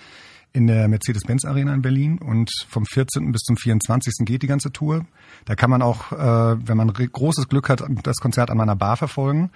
in 0.54 0.68
der 0.68 0.88
Mercedes-Benz 0.88 1.44
Arena 1.44 1.74
in 1.74 1.82
Berlin 1.82 2.18
und 2.18 2.50
vom 2.70 2.86
14. 2.86 3.32
bis 3.32 3.42
zum 3.42 3.58
24. 3.58 4.26
geht 4.26 4.42
die 4.42 4.48
ganze 4.48 4.72
Tour. 4.72 5.06
Da 5.44 5.56
kann 5.56 5.70
man 5.70 5.82
auch, 5.82 6.14
äh, 6.14 6.68
wenn 6.68 6.78
man 6.78 6.94
großes 6.94 7.50
Glück 7.50 7.68
hat, 7.68 7.84
das 8.04 8.18
Konzert 8.18 8.50
an 8.50 8.58
meiner 8.58 8.76
Bar 8.76 8.96
verfolgen. 8.96 9.52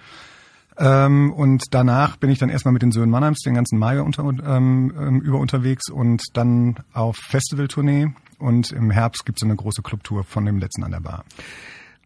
Ähm, 0.76 1.32
und 1.32 1.64
danach 1.70 2.16
bin 2.16 2.30
ich 2.30 2.38
dann 2.38 2.50
erstmal 2.50 2.72
mit 2.72 2.82
den 2.82 2.92
Söhnen 2.92 3.10
Mannheims 3.10 3.40
den 3.40 3.54
ganzen 3.54 3.78
Mai 3.78 4.00
unter, 4.00 4.24
ähm, 4.24 4.92
ähm, 4.98 5.20
über 5.20 5.38
unterwegs 5.38 5.90
und 5.90 6.22
dann 6.34 6.76
auf 6.92 7.16
Festivaltournee. 7.16 8.08
Und 8.38 8.72
im 8.72 8.90
Herbst 8.90 9.24
gibt 9.24 9.38
es 9.38 9.42
eine 9.42 9.56
große 9.56 9.82
Clubtour 9.82 10.24
von 10.24 10.44
dem 10.44 10.58
letzten 10.58 10.84
an 10.84 10.90
der 10.92 11.00
Bar. 11.00 11.24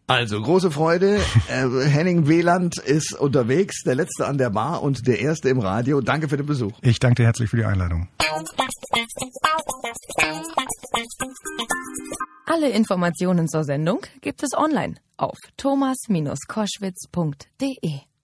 Also, 0.07 0.41
große 0.41 0.71
Freude. 0.71 1.19
Äh, 1.47 1.67
Henning 1.87 2.27
Wieland 2.27 2.79
ist 2.79 3.13
unterwegs, 3.13 3.83
der 3.83 3.93
Letzte 3.93 4.25
an 4.25 4.39
der 4.39 4.49
Bar 4.49 4.81
und 4.81 5.05
der 5.07 5.19
Erste 5.19 5.49
im 5.49 5.59
Radio. 5.59 6.01
Danke 6.01 6.27
für 6.27 6.37
den 6.37 6.47
Besuch. 6.47 6.71
Ich 6.81 6.97
danke 6.99 7.21
dir 7.21 7.25
herzlich 7.25 7.51
für 7.51 7.57
die 7.57 7.65
Einladung. 7.65 8.07
Alle 12.45 12.69
Informationen 12.69 13.47
zur 13.47 13.63
Sendung 13.63 13.99
gibt 14.21 14.41
es 14.43 14.57
online 14.57 14.95
auf 15.17 15.37
thomas-koschwitz.de. 15.57 18.14